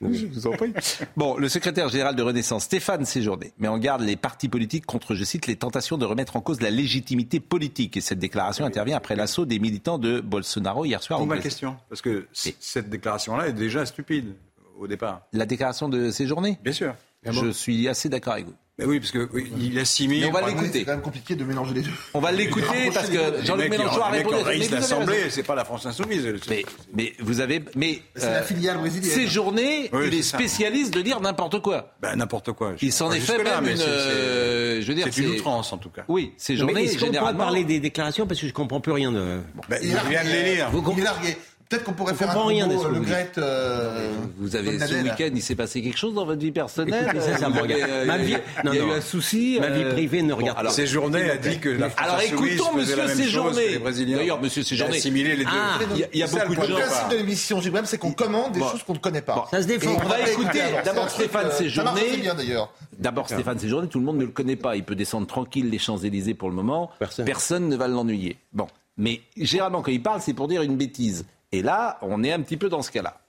Je 0.00 0.26
vous 0.26 0.46
en 0.46 0.52
prie. 0.52 0.72
Bon, 1.16 1.36
le 1.36 1.48
secrétaire 1.48 1.88
général 1.88 2.14
de 2.14 2.22
Renaissance, 2.22 2.64
Stéphane 2.64 3.04
Séjourné, 3.04 3.52
met 3.58 3.68
en 3.68 3.78
garde 3.78 4.02
les 4.02 4.16
partis 4.16 4.48
politiques 4.48 4.86
contre, 4.86 5.14
je 5.14 5.24
cite, 5.24 5.46
les 5.46 5.56
tentations 5.56 5.98
de 5.98 6.04
remettre 6.04 6.36
en 6.36 6.40
cause 6.40 6.60
la 6.60 6.70
légitimité 6.70 7.40
politique. 7.40 7.96
Et 7.96 8.00
cette 8.00 8.20
déclaration 8.20 8.64
intervient 8.64 8.96
après 8.96 9.16
l'assaut 9.16 9.44
des 9.44 9.58
militants 9.58 9.98
de 9.98 10.20
Bolsonaro 10.20 10.84
hier 10.84 11.02
soir. 11.02 11.18
D'où 11.18 11.26
ma 11.26 11.38
question. 11.38 11.76
Parce 11.88 12.02
que 12.02 12.28
cette 12.32 12.88
déclaration-là 12.88 13.48
est 13.48 13.52
déjà 13.52 13.84
stupide 13.86 14.34
au 14.78 14.86
départ. 14.86 15.22
La 15.32 15.46
déclaration 15.46 15.88
de 15.88 16.10
Séjourné? 16.10 16.58
Bien 16.62 16.72
sûr. 16.72 16.94
Je 17.24 17.50
suis 17.50 17.88
assez 17.88 18.08
d'accord 18.08 18.34
avec 18.34 18.46
vous. 18.46 18.54
Mais 18.78 18.84
oui, 18.84 19.00
parce 19.00 19.10
que 19.10 19.28
oui, 19.32 19.50
il 19.60 19.76
assimile. 19.80 20.20
Mais 20.20 20.28
on 20.28 20.32
va 20.32 20.46
l'écouter. 20.46 20.70
C'est 20.72 20.84
quand 20.84 20.92
même 20.92 21.00
compliqué 21.02 21.34
de 21.34 21.44
mélanger 21.44 21.74
les 21.74 21.82
deux. 21.82 21.90
On 22.14 22.20
va 22.20 22.30
l'écouter 22.30 22.90
parce 22.94 23.08
que 23.08 23.44
Jean-Luc 23.44 23.70
Mélenchon 23.70 24.00
a 24.02 24.10
répondu. 24.10 24.36
Mais 24.36 24.50
raison. 24.52 24.74
l'Assemblée, 24.76 25.30
c'est 25.30 25.42
pas 25.42 25.56
la 25.56 25.64
France 25.64 25.84
insoumise. 25.86 26.28
Mais, 26.48 26.64
mais 26.94 27.12
vous 27.18 27.40
avez. 27.40 27.64
Mais 27.74 28.02
C'est 28.14 28.30
la 28.30 28.42
filiale 28.42 28.78
brésilienne. 28.78 29.10
Séjourné, 29.10 29.90
Oui, 29.92 30.04
il 30.06 30.14
est 30.14 30.22
c'est 30.22 30.36
spécialiste 30.36 30.94
de 30.94 31.02
dire 31.02 31.20
n'importe 31.20 31.60
quoi. 31.60 31.92
Ben, 32.00 32.14
n'importe 32.14 32.52
quoi. 32.52 32.74
Il 32.80 32.92
s'en 32.92 33.10
est 33.10 33.18
fait 33.18 33.42
même 33.42 33.64
mais 33.64 33.72
une. 33.72 33.76
c'est- 33.78 33.82
c'est- 33.82 33.90
euh, 33.90 34.80
je 34.80 34.86
veux 34.86 34.94
dire, 34.94 35.08
C'est 35.10 35.20
une 35.22 35.30
outrance, 35.30 35.72
en 35.72 35.78
tout 35.78 35.90
cas. 35.90 36.04
Oui, 36.06 36.26
Mais 36.28 36.32
Séjourné, 36.36 36.84
est-ce 36.84 36.98
qu'on 37.04 37.34
parler 37.34 37.64
des 37.64 37.80
déclarations 37.80 38.26
parce 38.28 38.40
que 38.40 38.46
je 38.46 38.52
comprends 38.52 38.80
plus 38.80 38.92
rien 38.92 39.10
de. 39.10 39.40
Ben, 39.68 39.80
Il 39.82 39.88
vient 40.08 40.22
de 40.24 40.28
les 40.28 40.54
lire. 40.54 40.70
Vous 40.70 40.96
largué. 41.00 41.36
Peut-être 41.68 41.84
qu'on 41.84 41.92
pourrait 41.92 42.12
On 42.14 42.16
faire 42.16 42.30
un 42.30 42.46
rien 42.46 42.66
combo, 42.66 42.82
que 42.82 42.88
le 42.88 42.94
vous 42.94 43.00
dites. 43.04 43.08
Gret. 43.12 43.30
euh, 43.36 44.10
Vous 44.38 44.56
avez 44.56 44.78
ce 44.78 44.94
week-end, 45.02 45.28
il 45.34 45.42
s'est 45.42 45.54
passé 45.54 45.82
quelque 45.82 45.98
chose 45.98 46.14
dans 46.14 46.24
votre 46.24 46.40
vie 46.40 46.50
personnelle 46.50 47.04
Écoutez, 47.04 47.20
ça, 47.20 47.36
ça 47.36 47.48
me 47.50 47.60
regarde. 47.60 47.82
euh, 47.86 48.06
Ma 48.06 48.16
vie- 48.16 48.36
non, 48.64 48.72
il 48.72 48.78
y 48.78 48.82
a 48.82 48.84
eu 48.86 48.90
un 48.92 49.00
souci. 49.02 49.58
Ma 49.60 49.68
vie 49.68 49.82
euh, 49.84 49.92
privée 49.92 50.22
ne 50.22 50.30
bon, 50.32 50.36
regarde 50.38 50.58
alors, 50.58 50.70
pas. 50.72 50.76
Séjourné 50.76 51.30
a 51.30 51.36
dit 51.36 51.58
que 51.58 51.68
la 51.68 51.90
France 51.90 52.08
Alors 52.08 52.20
écoutons 52.22 52.72
Monsieur 52.74 53.06
Séjourné. 53.08 53.78
D'ailleurs, 54.16 54.40
Monsieur 54.40 54.62
Séjourné. 54.62 54.96
assimilé 54.96 55.36
les 55.36 55.44
deux. 55.44 55.50
Ah, 55.52 55.78
Il 55.94 56.00
y 56.00 56.04
a, 56.04 56.06
il 56.14 56.18
y 56.20 56.22
a 56.22 56.26
C'est 56.26 56.38
ça, 56.38 56.46
beaucoup 56.46 56.60
le 56.62 56.66
de 56.68 56.72
Le 56.72 56.78
gens. 56.78 56.84
principe 56.86 57.08
de 57.10 57.16
l'émission, 57.16 57.60
Gilles, 57.60 57.72
c'est 57.84 57.98
qu'on 57.98 58.12
commande 58.12 58.52
des 58.52 58.60
Bon. 58.60 58.68
choses 58.70 58.82
qu'on 58.82 58.94
ne 58.94 58.98
connaît 58.98 59.20
pas. 59.20 59.46
Ça 59.50 59.60
se 59.60 59.66
défend. 59.66 59.90
On 60.02 60.08
va 60.08 60.20
écouter 60.26 60.60
d'abord 60.84 61.10
Stéphane 61.10 61.46
euh, 61.46 61.50
Ça 61.50 61.52
marche 61.52 61.58
Séjourné. 61.58 62.00
assez 62.00 62.16
bien 62.16 62.34
d'ailleurs. 62.34 62.72
D'abord, 62.98 63.28
Stéphane 63.28 63.58
Séjourné, 63.58 63.88
tout 63.88 63.98
le 63.98 64.06
monde 64.06 64.16
ne 64.16 64.24
le 64.24 64.30
connaît 64.30 64.56
pas. 64.56 64.74
Il 64.76 64.84
peut 64.84 64.94
descendre 64.94 65.26
tranquille 65.26 65.68
les 65.68 65.78
Champs-Élysées 65.78 66.32
pour 66.34 66.48
le 66.48 66.54
moment. 66.54 66.90
Personne. 67.26 67.68
ne 67.68 67.76
va 67.76 67.88
l'ennuyer. 67.88 68.38
Bon. 68.54 68.66
Mais 68.96 69.20
généralement, 69.36 69.82
quand 69.82 69.92
il 69.92 70.02
parle, 70.02 70.20
c'est 70.22 70.32
pour 70.32 70.48
dire 70.48 70.62
une 70.62 70.76
bêtise. 70.76 71.26
Et 71.52 71.62
là, 71.62 71.98
on 72.02 72.22
est 72.22 72.32
un 72.32 72.40
petit 72.40 72.56
peu 72.56 72.68
dans 72.68 72.82
ce 72.82 72.90
cas-là. 72.90 73.20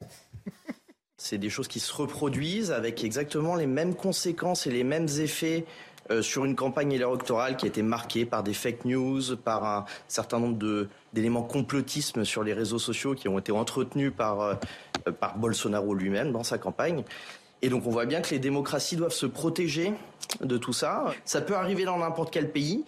C'est 1.16 1.38
des 1.38 1.50
choses 1.50 1.68
qui 1.68 1.80
se 1.80 1.92
reproduisent 1.92 2.72
avec 2.72 3.04
exactement 3.04 3.54
les 3.54 3.66
mêmes 3.66 3.94
conséquences 3.94 4.66
et 4.66 4.70
les 4.70 4.84
mêmes 4.84 5.08
effets 5.20 5.64
euh, 6.10 6.20
sur 6.20 6.44
une 6.44 6.56
campagne 6.56 6.92
électorale 6.92 7.56
qui 7.56 7.66
a 7.66 7.68
été 7.68 7.82
marquée 7.82 8.26
par 8.26 8.42
des 8.42 8.54
fake 8.54 8.84
news, 8.84 9.36
par 9.36 9.64
un 9.64 9.84
certain 10.08 10.40
nombre 10.40 10.88
d'éléments 11.12 11.44
complotisme 11.44 12.24
sur 12.24 12.42
les 12.42 12.52
réseaux 12.52 12.80
sociaux 12.80 13.14
qui 13.14 13.28
ont 13.28 13.38
été 13.38 13.52
entretenus 13.52 14.12
par, 14.14 14.40
euh, 14.40 14.54
par 15.20 15.38
Bolsonaro 15.38 15.94
lui-même 15.94 16.32
dans 16.32 16.42
sa 16.42 16.58
campagne. 16.58 17.04
Et 17.62 17.68
donc 17.68 17.86
on 17.86 17.90
voit 17.90 18.06
bien 18.06 18.20
que 18.20 18.30
les 18.30 18.40
démocraties 18.40 18.96
doivent 18.96 19.12
se 19.12 19.26
protéger 19.26 19.94
de 20.40 20.58
tout 20.58 20.72
ça. 20.72 21.14
Ça 21.24 21.40
peut 21.40 21.54
arriver 21.54 21.84
dans 21.84 21.98
n'importe 21.98 22.32
quel 22.32 22.50
pays. 22.50 22.84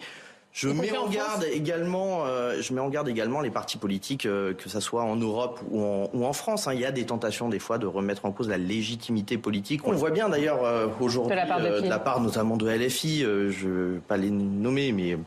Je 0.57 0.69
Y 0.69 0.73
mets 0.73 0.97
en 0.97 1.09
garde 1.09 1.41
France 1.41 1.45
également, 1.51 2.25
euh, 2.25 2.61
je 2.61 2.73
mets 2.73 2.79
en 2.79 2.87
garde 2.87 3.09
également 3.09 3.41
les 3.41 3.49
partis 3.49 3.77
politiques, 3.77 4.25
euh, 4.25 4.53
que 4.53 4.69
ça 4.69 4.79
soit 4.79 5.03
en 5.03 5.17
Europe 5.17 5.59
ou 5.69 5.83
en, 5.83 6.09
ou 6.13 6.25
en 6.25 6.31
France. 6.31 6.69
hein. 6.69 6.73
Il 6.73 6.79
y 6.79 6.85
a 6.85 6.93
des 6.93 7.05
tentations 7.05 7.49
des 7.49 7.59
fois 7.59 7.77
de 7.77 7.85
remettre 7.85 8.23
en 8.25 8.31
cause 8.31 8.47
la 8.47 8.57
légitimité 8.57 9.37
politique. 9.37 9.85
On 9.85 9.91
le 9.91 9.97
voit 9.97 10.11
bien 10.11 10.29
d'ailleurs 10.29 10.63
euh, 10.63 10.87
aujourd'hui 11.01 11.31
De 11.31 11.35
la 11.35 11.45
part 11.45 11.59
de 11.59 11.65
euh, 11.65 11.77
qui 11.79 11.83
de 11.83 11.89
la 11.89 11.99
part 11.99 12.21
notamment 12.21 12.55
de 12.55 12.69
LFI. 12.69 13.25
euh, 13.25 13.51
je 13.51 13.67
ne 13.67 13.93
vais 13.95 13.99
pas 13.99 14.15
les 14.15 14.29
nommer, 14.29 14.93
mais 14.93 15.17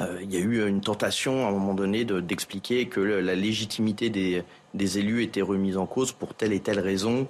euh, 0.00 0.18
il 0.20 0.34
y 0.34 0.36
a 0.36 0.40
eu 0.40 0.66
une 0.66 0.80
tentation 0.80 1.46
à 1.46 1.50
un 1.50 1.52
moment 1.52 1.74
donné 1.74 2.04
de- 2.04 2.18
d'expliquer 2.18 2.86
que 2.88 2.98
le- 2.98 3.20
la 3.20 3.36
légitimité 3.36 4.10
des, 4.10 4.42
des 4.74 4.98
élus 4.98 5.22
était 5.22 5.42
remise 5.42 5.76
en 5.76 5.86
cause 5.86 6.10
pour 6.10 6.34
telle 6.34 6.52
et 6.52 6.58
telle 6.60 6.80
raison. 6.80 7.28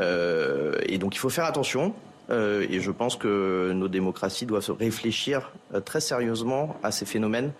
Euh, 0.00 0.74
et 0.86 0.98
donc 0.98 1.14
il 1.14 1.18
faut 1.18 1.30
faire 1.30 1.44
attention. 1.44 1.94
Euh, 2.30 2.66
et 2.68 2.80
je 2.80 2.90
pense 2.90 3.16
que 3.16 3.72
nos 3.74 3.88
démocraties 3.88 4.44
doivent 4.46 4.62
se 4.62 4.72
réfléchir 4.72 5.50
euh, 5.74 5.80
très 5.80 6.00
sérieusement 6.00 6.76
à 6.82 6.90
ces 6.90 7.06
phénomènes 7.06 7.52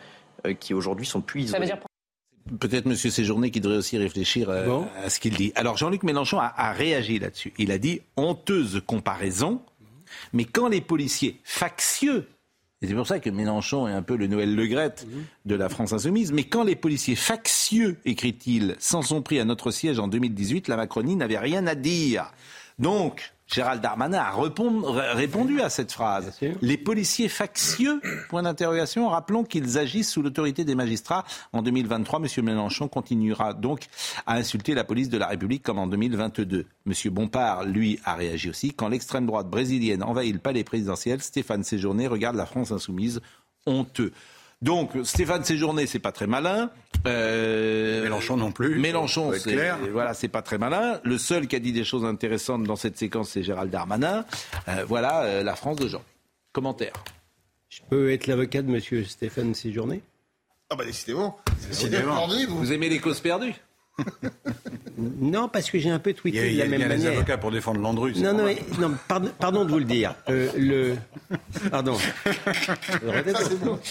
euh, 0.46 0.52
qui 0.54 0.74
aujourd'hui 0.74 1.06
sont 1.06 1.20
plus 1.20 1.48
Ça 1.48 1.58
veut 1.58 1.64
isolés. 1.64 1.78
dire 1.80 2.58
Peut-être 2.60 2.86
Monsieur 2.86 3.10
Séjourné 3.10 3.50
qui 3.50 3.60
devrait 3.60 3.78
aussi 3.78 3.98
réfléchir 3.98 4.48
Bon. 4.66 4.86
à 5.04 5.10
ce 5.10 5.20
qu'il 5.20 5.34
dit. 5.36 5.52
Alors 5.54 5.76
Jean-Luc 5.76 6.02
Mélenchon 6.02 6.38
a, 6.38 6.52
a 6.56 6.72
réagi 6.72 7.18
là-dessus. 7.18 7.52
Il 7.58 7.70
a 7.72 7.78
dit 7.78 8.00
honteuse 8.16 8.80
comparaison, 8.86 9.60
mais 10.32 10.44
quand 10.46 10.68
les 10.68 10.80
policiers 10.80 11.40
factieux, 11.44 12.26
et 12.80 12.86
c'est 12.86 12.94
pour 12.94 13.06
ça 13.06 13.18
que 13.20 13.28
Mélenchon 13.28 13.86
est 13.86 13.92
un 13.92 14.00
peu 14.02 14.16
le 14.16 14.28
Noël 14.28 14.54
Legrette 14.54 15.06
de 15.44 15.54
la 15.56 15.68
France 15.68 15.92
insoumise, 15.92 16.32
mais 16.32 16.44
quand 16.44 16.64
les 16.64 16.76
policiers 16.76 17.16
factieux, 17.16 17.98
écrit-il, 18.06 18.76
s'en 18.78 19.02
sont 19.02 19.20
pris 19.20 19.38
à 19.40 19.44
notre 19.44 19.70
siège 19.70 19.98
en 19.98 20.08
2018, 20.08 20.68
la 20.68 20.76
Macronie 20.76 21.16
n'avait 21.16 21.38
rien 21.38 21.66
à 21.66 21.74
dire. 21.74 22.32
Donc, 22.78 23.34
Gérald 23.48 23.80
Darmanin 23.80 24.18
a 24.18 24.34
répondu 25.14 25.62
à 25.62 25.70
cette 25.70 25.90
phrase. 25.90 26.38
Les 26.60 26.76
policiers 26.76 27.28
factieux, 27.28 28.00
point 28.28 28.42
d'interrogation, 28.42 29.08
rappelons 29.08 29.42
qu'ils 29.42 29.78
agissent 29.78 30.10
sous 30.10 30.22
l'autorité 30.22 30.64
des 30.64 30.74
magistrats. 30.74 31.24
En 31.54 31.62
2023, 31.62 32.20
M. 32.20 32.44
Mélenchon 32.44 32.88
continuera 32.88 33.54
donc 33.54 33.86
à 34.26 34.34
insulter 34.34 34.74
la 34.74 34.84
police 34.84 35.08
de 35.08 35.16
la 35.16 35.28
République 35.28 35.62
comme 35.62 35.78
en 35.78 35.86
2022. 35.86 36.66
M. 36.86 36.92
Bompard, 37.10 37.64
lui, 37.64 37.98
a 38.04 38.14
réagi 38.14 38.50
aussi. 38.50 38.72
Quand 38.72 38.88
l'extrême 38.88 39.24
droite 39.24 39.48
brésilienne 39.48 40.02
envahit 40.02 40.34
le 40.34 40.40
palais 40.40 40.62
présidentiel, 40.62 41.22
Stéphane 41.22 41.64
Séjourné 41.64 42.06
regarde 42.06 42.36
la 42.36 42.46
France 42.46 42.70
insoumise 42.70 43.22
honteux. 43.64 44.12
Donc, 44.60 44.90
Stéphane 45.04 45.44
Séjourné, 45.44 45.86
c'est 45.86 46.00
pas 46.00 46.10
très 46.10 46.26
malin. 46.26 46.70
Euh, 47.06 48.02
Mélenchon 48.02 48.36
non 48.36 48.50
plus. 48.50 48.78
Mélenchon, 48.78 49.32
c'est 49.32 49.52
clair. 49.52 49.78
voilà, 49.92 50.14
c'est 50.14 50.28
pas 50.28 50.42
très 50.42 50.58
malin. 50.58 51.00
Le 51.04 51.16
seul 51.16 51.46
qui 51.46 51.54
a 51.54 51.60
dit 51.60 51.72
des 51.72 51.84
choses 51.84 52.04
intéressantes 52.04 52.64
dans 52.64 52.76
cette 52.76 52.98
séquence, 52.98 53.30
c'est 53.30 53.42
Gérald 53.42 53.70
Darmanin. 53.70 54.24
Euh, 54.68 54.84
voilà 54.86 55.22
euh, 55.22 55.42
la 55.44 55.54
France 55.54 55.76
de 55.76 55.86
Jean. 55.86 56.02
Commentaire. 56.52 56.92
Je 57.68 57.82
peux 57.88 58.10
être 58.10 58.26
l'avocat 58.26 58.62
de 58.62 58.74
M. 58.74 59.04
Stéphane 59.04 59.54
Séjourné? 59.54 60.02
Ah 60.70 60.76
bah 60.76 60.84
décidément. 60.84 61.38
Décidément. 61.68 62.26
Vous. 62.26 62.58
Vous 62.58 62.72
aimez 62.72 62.88
les 62.88 62.98
causes 62.98 63.20
perdues? 63.20 63.54
Non, 65.20 65.48
parce 65.48 65.70
que 65.70 65.78
j'ai 65.78 65.90
un 65.90 66.00
peu 66.00 66.10
Il 66.24 66.34
y 66.34 66.38
a, 66.38 66.42
tweeté 66.42 66.50
il 66.50 66.54
de 66.54 66.58
y 66.58 66.62
a 66.62 66.64
la 66.64 66.70
même 66.70 66.78
bien 66.80 66.88
des 66.88 66.94
manière. 66.96 67.12
avocats 67.12 67.38
pour 67.38 67.52
défendre 67.52 67.80
Landru. 67.80 68.12
Non, 68.16 68.32
non, 68.32 68.44
mais- 68.44 68.58
non 68.80 68.90
pardon, 69.06 69.30
pardon 69.38 69.64
de 69.64 69.70
vous 69.70 69.78
le 69.78 69.84
dire. 69.84 70.14
Euh, 70.28 70.48
le, 70.56 70.96
pardon. 71.70 71.96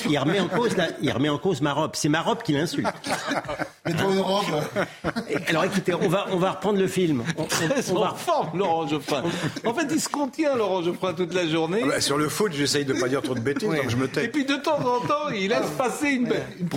Il 0.09 0.17
remet 0.19 0.39
en 0.41 0.47
cause, 0.49 0.75
la- 0.75 0.89
il 1.01 1.09
remet 1.11 1.29
en 1.29 1.37
cause 1.37 1.61
ma 1.61 1.71
robe. 1.73 1.91
C'est 1.93 2.09
ma 2.09 2.21
robe 2.21 2.41
qui 2.43 2.51
l'insulte. 2.53 2.87
Mets-toi 3.85 4.11
une 4.11 4.19
robe. 4.19 4.45
Alors 5.47 5.63
écoutez, 5.63 5.93
on 5.93 6.09
va, 6.09 6.25
on 6.31 6.37
va 6.37 6.51
reprendre 6.51 6.79
le 6.79 6.87
film. 6.87 7.23
On, 7.37 7.43
on- 7.43 7.95
on 7.95 7.99
va, 8.01 8.13
forme, 8.13 8.57
Laurent 8.57 8.87
Geoffrin. 8.87 9.23
En 9.65 9.73
fait, 9.73 9.87
il 9.91 10.01
se 10.01 10.09
contient, 10.09 10.55
Laurent 10.55 10.83
Geoffrin, 10.83 11.13
toute 11.13 11.33
la 11.33 11.47
journée. 11.47 11.81
Ah 11.83 11.87
bah, 11.87 12.01
sur 12.01 12.17
le 12.17 12.27
foot, 12.27 12.51
j'essaye 12.53 12.83
de 12.83 12.93
pas 12.93 13.07
dire 13.07 13.21
trop 13.21 13.35
de 13.35 13.39
bêtises, 13.39 13.69
donc 13.69 13.89
je 13.89 13.95
me 13.95 14.05
Et 14.05 14.09
tais. 14.09 14.27
puis 14.27 14.43
de 14.45 14.55
temps 14.55 14.79
en 14.79 14.99
temps, 15.07 15.29
il 15.33 15.49
laisse 15.49 15.69
passer 15.77 16.09
une. 16.09 16.27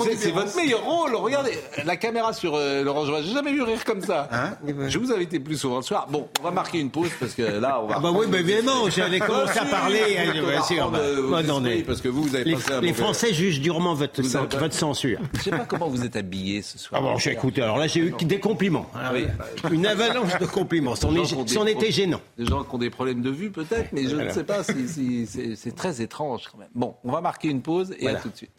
C'est- 0.05 0.17
C'est 0.17 0.31
votre 0.31 0.55
meilleur 0.57 0.85
rôle. 0.85 1.15
Regardez 1.17 1.59
la 1.85 1.97
caméra 1.97 2.33
sur 2.33 2.55
euh, 2.55 2.85
Laurent 2.85 3.07
Geoffrin. 3.07 3.20
J'ai 3.23 3.33
jamais 3.33 3.53
vu 3.53 3.63
rire 3.63 3.85
comme 3.85 4.01
ça. 4.03 4.29
Hein 4.33 4.53
Je 4.89 4.99
vous 4.99 5.13
invite 5.13 5.43
plus 5.43 5.57
souvent 5.57 5.77
le 5.77 5.83
soir. 5.83 6.07
Bon, 6.11 6.29
on 6.41 6.43
va 6.45 6.51
marquer 6.51 6.79
une 6.81 6.91
pause 6.91 7.11
parce 7.19 7.35
que 7.35 7.43
là, 7.43 7.81
on 7.83 7.87
va. 7.87 7.95
Ah 7.99 8.01
bah 8.01 8.11
oui, 8.15 8.27
bah 8.29 8.41
évidemment, 8.41 8.89
j'avais 8.91 9.19
commencé 9.21 9.59
à 9.59 9.65
parler. 9.65 10.01
hein, 10.19 10.33
bien 10.33 10.63
sûr, 10.63 10.91
bah, 10.91 10.99
euh, 10.99 11.31
bah, 11.31 11.39
attendez. 11.39 11.83
Parce 11.83 12.01
que 12.01 12.09
vous, 12.09 12.23
vous 12.23 12.35
avez 12.35 12.45
Les, 12.45 12.55
passé 12.55 12.73
un 12.73 12.81
les 12.81 12.93
Français 12.93 13.33
jugent 13.35 13.61
durement 13.61 13.95
votre, 13.95 14.23
pas- 14.23 14.59
votre 14.59 14.75
censure. 14.75 15.19
Je 15.35 15.41
sais 15.43 15.51
pas 15.51 15.65
comment 15.67 15.89
vous 15.89 16.05
êtes 16.05 16.17
habillé 16.17 16.63
ce 16.63 16.79
soir. 16.79 17.01
Ah 17.03 17.05
bon, 17.13 17.19
j'ai 17.19 17.33
écouté. 17.33 17.63
Alors 17.63 17.79
là, 17.79 17.87
j'ai 17.87 18.01
eu 18.01 18.13
des 18.23 18.41
compliments. 18.41 18.87
Ah 18.95 19.11
oui. 19.13 19.27
Une 19.71 19.87
avalanche 19.87 20.39
de 20.39 20.47
compliments. 20.47 20.95
C'en 20.97 21.15
était 21.15 21.35
problèmes- 21.45 21.91
gênant. 21.91 22.21
Des 22.39 22.47
gens 22.47 22.65
qui 22.65 22.75
ont 22.75 22.79
des 22.79 22.91
problèmes 22.91 23.23
de 23.23 23.31
vue 23.31 23.51
peut-être, 23.51 23.93
mais 23.93 24.07
je 24.07 24.17
ne 24.17 24.31
sais 24.31 24.45
pas 24.45 24.63
si, 24.65 24.89
si- 24.89 25.27
c'est- 25.27 25.57
c'est 25.57 25.75
très 25.75 26.01
étrange 26.03 26.45
quand 26.51 26.59
même. 26.59 26.69
Bon, 26.75 26.95
on 27.05 27.13
va 27.13 27.21
marquer 27.21 27.49
une 27.49 27.63
pause 27.63 27.93
et 27.99 28.03
Voilà. 28.03 28.19
à 28.19 28.23
tout 28.23 28.29
de 28.31 28.37
suite. 28.37 28.51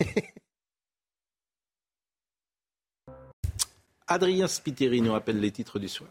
Adrien 4.12 4.46
Spiteri 4.46 5.00
nous 5.00 5.12
rappelle 5.12 5.40
les 5.40 5.50
titres 5.50 5.78
du 5.78 5.88
soir. 5.88 6.10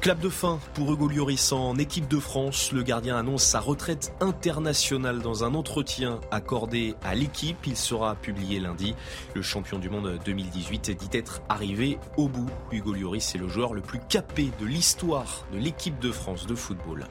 Clap 0.00 0.18
de 0.18 0.30
fin 0.30 0.60
pour 0.72 0.90
Hugo 0.90 1.08
Lloris 1.08 1.52
en 1.52 1.76
équipe 1.76 2.08
de 2.08 2.18
France. 2.18 2.72
Le 2.72 2.82
gardien 2.82 3.14
annonce 3.18 3.42
sa 3.42 3.60
retraite 3.60 4.14
internationale 4.20 5.18
dans 5.18 5.44
un 5.44 5.52
entretien 5.52 6.20
accordé 6.30 6.94
à 7.02 7.14
l'équipe. 7.14 7.58
Il 7.66 7.76
sera 7.76 8.14
publié 8.14 8.60
lundi. 8.60 8.94
Le 9.34 9.42
champion 9.42 9.78
du 9.78 9.90
monde 9.90 10.18
2018 10.24 10.92
dit 10.92 11.18
être 11.18 11.42
arrivé 11.50 11.98
au 12.16 12.28
bout. 12.28 12.48
Hugo 12.72 12.94
Lloris 12.94 13.34
est 13.34 13.38
le 13.38 13.48
joueur 13.48 13.74
le 13.74 13.82
plus 13.82 14.00
capé 14.08 14.50
de 14.58 14.64
l'histoire 14.64 15.44
de 15.52 15.58
l'équipe 15.58 15.98
de 15.98 16.10
France 16.10 16.46
de 16.46 16.54
football. 16.54 17.04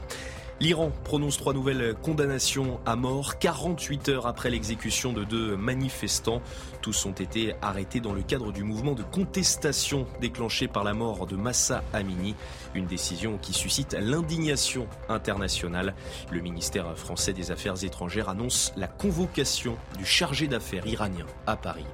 L'Iran 0.60 0.92
prononce 1.04 1.38
trois 1.38 1.54
nouvelles 1.54 1.94
condamnations 2.02 2.80
à 2.84 2.96
mort 2.96 3.38
48 3.38 4.10
heures 4.10 4.26
après 4.26 4.50
l'exécution 4.50 5.14
de 5.14 5.24
deux 5.24 5.56
manifestants. 5.56 6.42
Tous 6.82 7.06
ont 7.06 7.12
été 7.12 7.54
arrêtés 7.62 8.00
dans 8.00 8.14
le 8.14 8.24
cadre 8.24 8.52
du 8.52 8.64
mouvement 8.64 8.94
de 8.94 9.04
contestation 9.04 10.08
déclenché 10.20 10.68
par 10.68 10.84
la 10.84 10.96
mort 10.96 11.28
de 11.28 11.36
Massa 11.36 11.84
Amini, 11.94 12.34
une 12.74 12.88
décision 12.88 13.38
qui 13.38 13.54
suscite 13.54 13.96
l'indignation 14.00 14.88
internationale. 15.10 15.94
Le 16.32 16.42
ministère 16.42 16.98
français 16.98 17.34
des 17.34 17.52
Affaires 17.52 17.84
étrangères 17.84 18.30
annonce 18.30 18.74
la 18.78 18.88
convocation 18.88 19.78
du 20.00 20.06
chargé 20.06 20.48
d'affaires 20.48 20.88
iranien 20.88 21.28
à 21.46 21.56
Paris. 21.56 21.86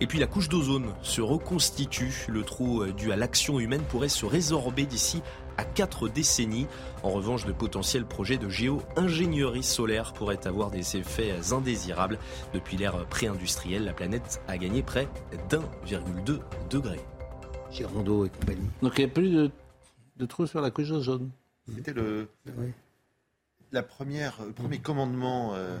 Et 0.00 0.06
puis 0.06 0.18
la 0.18 0.26
couche 0.26 0.48
d'ozone 0.48 0.94
se 1.02 1.20
reconstitue. 1.20 2.24
Le 2.28 2.42
trou 2.42 2.82
euh, 2.82 2.92
dû 2.92 3.12
à 3.12 3.16
l'action 3.16 3.58
humaine 3.58 3.82
pourrait 3.82 4.08
se 4.08 4.24
résorber 4.24 4.86
d'ici 4.86 5.22
à 5.58 5.64
quatre 5.64 6.08
décennies. 6.08 6.66
En 7.02 7.10
revanche, 7.10 7.44
de 7.44 7.52
potentiels 7.52 8.06
projets 8.06 8.38
de 8.38 8.48
géo-ingénierie 8.48 9.62
solaire 9.62 10.14
pourraient 10.14 10.46
avoir 10.46 10.70
des 10.70 10.96
effets 10.96 11.34
indésirables. 11.52 12.18
Depuis 12.54 12.78
l'ère 12.78 13.04
pré-industrielle, 13.06 13.84
la 13.84 13.92
planète 13.92 14.40
a 14.48 14.56
gagné 14.56 14.82
près 14.82 15.06
d'1,2 15.50 16.40
degré. 16.70 16.98
Girondeau 17.70 18.24
et 18.24 18.30
compagnie. 18.30 18.70
Donc 18.80 18.94
il 18.96 19.04
n'y 19.04 19.10
a 19.10 19.14
plus 19.14 19.30
de, 19.30 19.50
de 20.16 20.26
trous 20.26 20.46
sur 20.46 20.62
la 20.62 20.70
couche 20.70 20.88
d'ozone. 20.88 21.30
C'était 21.74 21.92
le, 21.92 22.28
la 23.72 23.82
première, 23.82 24.38
le 24.44 24.52
premier 24.52 24.78
commandement 24.78 25.54
euh, 25.54 25.58
euh, 25.58 25.78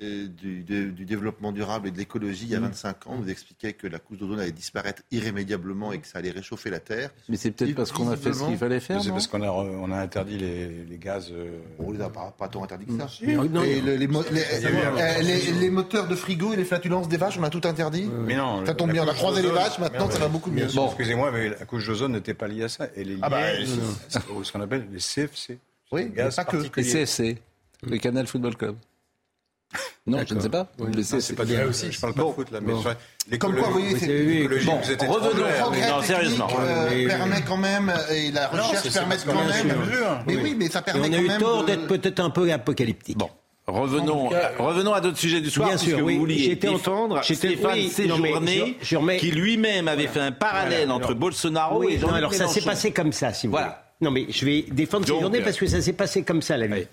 du, 0.00 0.62
de- 0.64 0.90
du 0.90 1.04
développement 1.04 1.52
durable 1.52 1.86
et 1.88 1.90
de 1.90 1.98
l'écologie 1.98 2.44
il 2.46 2.50
y 2.50 2.56
a 2.56 2.60
25 2.60 3.06
ans. 3.06 3.16
Vous 3.22 3.28
expliquait 3.30 3.72
que 3.72 3.86
la 3.86 3.98
couche 3.98 4.18
d'ozone 4.18 4.40
allait 4.40 4.50
disparaître 4.50 5.02
irrémédiablement 5.12 5.92
et 5.92 5.98
que 6.00 6.06
ça 6.08 6.18
allait 6.18 6.30
réchauffer 6.30 6.70
la 6.70 6.80
Terre. 6.80 7.10
Mais 7.28 7.36
c'est 7.36 7.50
peut-être 7.52 7.74
parce 7.76 7.92
qu'on 7.92 8.10
a 8.10 8.16
fait 8.16 8.32
ce 8.32 8.44
qu'il 8.44 8.56
fallait 8.56 8.80
faire. 8.80 9.00
C'est 9.02 9.10
parce 9.10 9.26
qu'on 9.28 9.42
a, 9.42 9.46
re- 9.46 9.76
on 9.80 9.92
a 9.92 9.98
interdit 9.98 10.38
les, 10.38 10.84
les 10.84 10.98
gaz. 10.98 11.28
euh, 11.30 11.58
On 11.78 11.92
les 11.92 12.00
a 12.00 12.08
pas, 12.08 12.34
pas 12.36 12.48
tant 12.48 12.64
interdit 12.64 12.86
que 12.86 12.96
ça. 12.98 13.06
Non, 13.26 13.44
non, 13.44 13.62
Et 13.62 13.80
le- 13.80 13.94
les, 13.96 15.70
moteurs 15.70 16.08
de 16.08 16.16
frigo 16.16 16.52
et 16.52 16.56
les 16.56 16.64
flatulences 16.64 17.08
des 17.08 17.16
vaches, 17.16 17.38
on 17.38 17.42
a 17.44 17.50
tout 17.50 17.60
interdit. 17.64 18.08
Mais 18.26 18.36
non. 18.36 18.64
Ça 18.66 18.74
tombe 18.74 18.92
bien, 18.92 19.04
on 19.04 19.08
a 19.08 19.14
croisé 19.14 19.42
les 19.42 19.50
vaches, 19.50 19.78
maintenant 19.78 20.10
ça 20.10 20.18
va 20.18 20.28
beaucoup 20.28 20.50
mieux. 20.50 20.66
Bon, 20.74 20.86
excusez-moi, 20.86 21.30
mais 21.32 21.50
la 21.50 21.64
couche 21.66 21.86
d'ozone 21.86 22.12
n'était 22.12 22.34
pas 22.34 22.48
liée 22.48 22.64
à 22.64 22.68
ça. 22.68 22.88
Elle 22.96 23.10
est 23.10 23.14
liée 23.14 23.18
Ah 23.22 23.28
bah, 23.30 23.38
à 23.38 24.20
ce 24.42 24.52
qu'on 24.52 24.60
appelle 24.60 24.86
les 24.92 24.98
CFC. 24.98 25.58
Oui, 25.92 26.08
gaz 26.14 26.34
pas 26.36 26.44
que. 26.44 26.56
Les. 26.56 26.82
CFC, 26.82 27.38
le 27.82 27.98
Canal 27.98 28.26
Football 28.26 28.56
Club. 28.56 28.76
Non, 30.06 30.18
je 30.28 30.34
ne 30.34 30.40
sais 30.40 30.48
pas. 30.48 30.66
Le 30.78 30.84
Non, 30.86 30.92
CFC. 30.92 31.20
c'est 31.20 31.34
pas 31.34 31.46
ça 31.46 31.66
aussi. 31.66 31.92
Je 31.92 32.00
parle 32.00 32.14
pas 32.14 32.22
de 32.24 32.32
foot 32.32 32.50
là, 32.50 32.58
mais 32.60 33.38
Comme 33.38 33.54
quoi, 33.54 33.68
vous 33.68 33.72
voyez, 33.80 33.96
c'est- 33.98 34.06
l'écologie, 34.06 34.66
Bon, 34.66 34.76
vous 34.82 34.90
êtes 34.90 35.02
revenons. 35.02 35.30
étrangère. 35.30 35.46
Le 35.56 35.62
progrès 35.62 35.90
non, 35.90 36.02
sérieusement. 36.02 36.48
euh, 36.60 36.88
mais- 36.90 37.06
permet 37.06 37.42
quand 37.46 37.56
même, 37.56 37.92
et 38.10 38.30
la 38.32 38.50
Non, 38.52 38.62
recherche 38.64 38.82
c'est- 38.88 38.92
permet 38.98 39.16
quand 39.24 39.34
même. 39.34 39.66
mesure. 39.86 40.18
Mais 40.26 40.34
Oui. 40.36 40.40
oui, 40.42 40.54
mais 40.58 40.68
ça 40.68 40.80
Et 40.80 40.82
permet 40.82 41.00
on 41.00 41.04
a 41.12 41.16
quand 41.16 41.22
eu 41.22 41.28
même. 41.28 41.40
tort 41.40 41.62
de- 41.62 41.66
d'être 41.66 41.86
peut-être 41.86 42.20
un 42.20 42.30
peu 42.30 42.52
apocalyptique. 42.52 43.16
Bon. 43.18 43.30
Revenons, 43.68 44.28
cas, 44.28 44.50
euh, 44.58 44.62
revenons 44.64 44.92
à 44.92 45.00
d'autres 45.00 45.18
sujets 45.18 45.40
du 45.40 45.48
soir, 45.48 45.68
Bien 45.68 45.76
puisque 45.78 45.94
sûr, 45.96 46.04
oui. 46.04 46.14
vous 46.14 46.20
vouliez 46.20 46.38
J'étais 46.38 46.66
déf- 46.66 46.74
entendre- 46.74 47.22
j'étais- 47.22 47.46
Stéphane 47.54 47.72
oui, 47.74 47.84
non, 47.84 47.90
Séjourné, 48.16 48.76
je- 48.80 48.86
je 48.86 48.96
remets- 48.96 49.16
qui 49.18 49.30
lui-même 49.30 49.86
avait 49.86 50.08
fait 50.08 50.18
un 50.18 50.32
parallèle 50.32 50.78
Voilà, 50.86 50.94
entre 50.94 51.06
alors- 51.10 51.18
Bolsonaro 51.18 51.78
Oui, 51.78 51.92
et 51.92 51.94
non, 51.94 52.00
Jean-Luc 52.08 52.16
alors 52.16 52.34
ça 52.34 52.48
s'est 52.48 52.60
passé 52.60 52.90
comme 52.90 53.12
ça, 53.12 53.32
si 53.32 53.46
vous 53.46 53.52
Voilà. 53.52 53.66
voulez. 53.68 53.78
Non, 54.00 54.10
mais 54.10 54.26
je 54.30 54.44
vais 54.44 54.62
défendre 54.72 55.06
journées 55.06 55.38
euh, 55.38 55.44
parce 55.44 55.56
que 55.56 55.66
ça 55.66 55.80
s'est 55.80 55.92
passé 55.92 56.24
comme 56.24 56.42
ça 56.42 56.56
la 56.56 56.66
vie. 56.66 56.86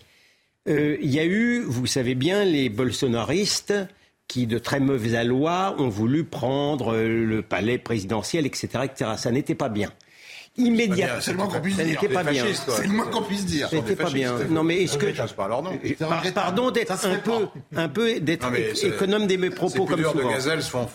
Euh, 0.69 0.97
Il 1.01 1.09
y 1.09 1.19
a 1.19 1.25
eu, 1.25 1.61
vous 1.61 1.85
savez 1.85 2.15
bien, 2.15 2.45
les 2.45 2.69
bolsonaristes 2.69 3.73
qui, 4.27 4.45
de 4.45 4.59
très 4.59 4.79
mauvais 4.79 5.15
aloi, 5.15 5.75
ont 5.79 5.89
voulu 5.89 6.23
prendre 6.23 6.93
euh, 6.93 7.25
le 7.25 7.41
palais 7.41 7.77
présidentiel, 7.77 8.45
etc., 8.45 8.67
etc. 8.83 9.11
Ça 9.17 9.31
n'était 9.31 9.55
pas 9.55 9.69
bien. 9.69 9.91
Immédiatement, 10.57 11.21
C'est 11.21 11.31
le 11.31 11.37
moins 11.37 11.47
qu'on 11.47 11.59
puisse 11.61 11.77
ça 11.77 11.83
dire. 11.83 12.01
Des 12.01 12.07
pas 12.09 12.23
bien. 12.23 12.45
C'est 12.53 12.83
le 12.87 12.93
moins 12.93 13.05
qu'on 13.07 13.21
puisse 13.21 13.45
dire. 13.45 13.67
C'était 13.69 13.95
pas 13.95 14.09
bien. 14.09 14.35
Non, 14.49 14.63
mais 14.63 14.83
est-ce 14.83 14.97
que 14.97 15.05
pas 15.33 15.47
leur 15.47 15.61
nom. 15.63 15.71
Pardon 16.33 16.71
d'être 16.71 16.97
Ça 16.97 17.09
un 17.09 17.15
peu, 17.17 17.47
un 17.75 17.89
peu 17.89 18.19
d'être 18.19 18.49
Non, 18.49 18.55
économe 18.83 19.27
de 19.27 19.35
mes 19.37 19.49
propos 19.49 19.85
comme 19.85 20.03
souvent. 20.03 20.29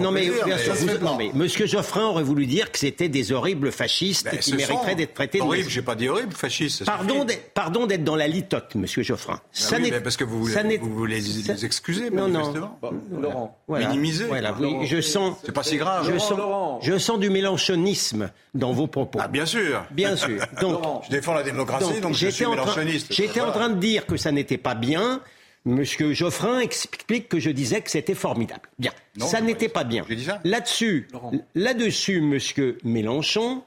non 0.00 0.10
mais 0.10 0.30
bien 0.44 0.58
sûr, 0.58 0.74
ça 0.76 0.84
non 1.00 1.18
Monsieur 1.34 1.66
Geoffrin 1.66 2.04
aurait 2.06 2.22
voulu 2.22 2.46
dire 2.46 2.70
que 2.70 2.78
c'était 2.78 3.08
des 3.08 3.32
horribles 3.32 3.70
fascistes 3.72 4.24
Ben, 4.30 4.38
qui 4.38 4.54
mériteraient 4.54 4.94
d'être 4.94 5.14
traités 5.14 5.38
de 5.38 5.44
Horrible, 5.44 5.68
j'ai 5.70 5.82
pas 5.82 5.94
dit 5.94 6.08
horrible, 6.08 6.32
fasciste. 6.32 6.78
ça 6.78 6.84
Pardon 6.84 7.24
d'être, 7.24 7.52
pardon 7.52 7.86
d'être 7.86 8.04
dans 8.04 8.16
la 8.16 8.26
litote, 8.28 8.74
Monsieur 8.74 9.02
Geoffrin. 9.02 9.40
Ah 9.70 9.76
oui, 9.80 9.88
mais 9.90 10.00
parce 10.00 10.16
que 10.16 10.24
vous 10.24 10.40
voulez, 10.40 10.52
ça 10.54 10.62
n'est- 10.62 10.78
vous 10.78 10.94
voulez 10.94 11.20
ça- 11.20 11.52
les 11.54 11.64
excuser, 11.64 12.10
Non, 12.10 12.28
non. 12.28 12.40
manifestement. 12.40 12.80
Laurent. 13.20 13.58
Voilà. 13.68 13.88
Minimiser. 13.88 14.24
Voilà, 14.24 14.54
oui, 14.60 14.86
je 14.86 15.00
sens, 15.00 15.36
C'est 15.44 15.52
pas 15.52 15.62
si 15.62 15.76
grave. 15.76 16.10
je 16.12 16.18
sens, 16.18 16.30
Laurent. 16.38 16.80
je 16.82 16.98
sens 16.98 17.18
du 17.18 17.30
mélanchonisme 17.30 18.30
dans 18.54 18.72
vos 18.72 18.86
propos. 18.86 19.18
Ah, 19.22 19.28
bien 19.28 19.46
sûr. 19.46 19.53
Bien 19.90 20.16
sûr. 20.16 20.42
Donc, 20.60 21.04
Je 21.06 21.10
défends 21.10 21.34
la 21.34 21.42
démocratie, 21.42 22.00
donc, 22.00 22.14
je 22.14 22.28
suis 22.28 22.46
mélanchoniste. 22.46 23.12
j'étais 23.12 23.40
en 23.40 23.52
train 23.52 23.68
de 23.68 23.78
dire 23.78 24.06
que 24.06 24.16
ça 24.16 24.32
n'était 24.32 24.58
pas 24.58 24.74
bien. 24.74 25.20
Monsieur 25.66 26.12
Geoffrin 26.12 26.60
explique 26.60 27.28
que 27.28 27.38
je 27.40 27.50
disais 27.50 27.80
que 27.80 27.90
c'était 27.90 28.14
formidable. 28.14 28.68
Bien, 28.78 28.92
Non, 29.16 29.26
ça 29.26 29.40
n'était 29.40 29.70
pas 29.70 29.84
bien. 29.84 30.04
Là-dessus, 30.44 31.08
là-dessus, 31.54 32.20
Monsieur 32.20 32.76
Mélenchon 32.84 33.62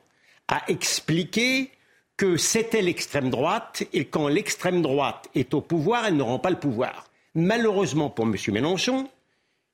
a 0.47 0.61
expliqué 0.67 1.71
que 2.15 2.37
c'était 2.37 2.81
l'extrême 2.83 3.29
droite 3.29 3.83
et 3.93 4.05
quand 4.05 4.27
l'extrême 4.27 4.81
droite 4.81 5.27
est 5.33 5.53
au 5.53 5.61
pouvoir, 5.61 6.05
elle 6.05 6.17
ne 6.17 6.23
rend 6.23 6.39
pas 6.39 6.49
le 6.51 6.59
pouvoir. 6.59 7.05
Malheureusement 7.33 8.09
pour 8.09 8.25
Monsieur 8.25 8.51
Mélenchon, 8.51 9.07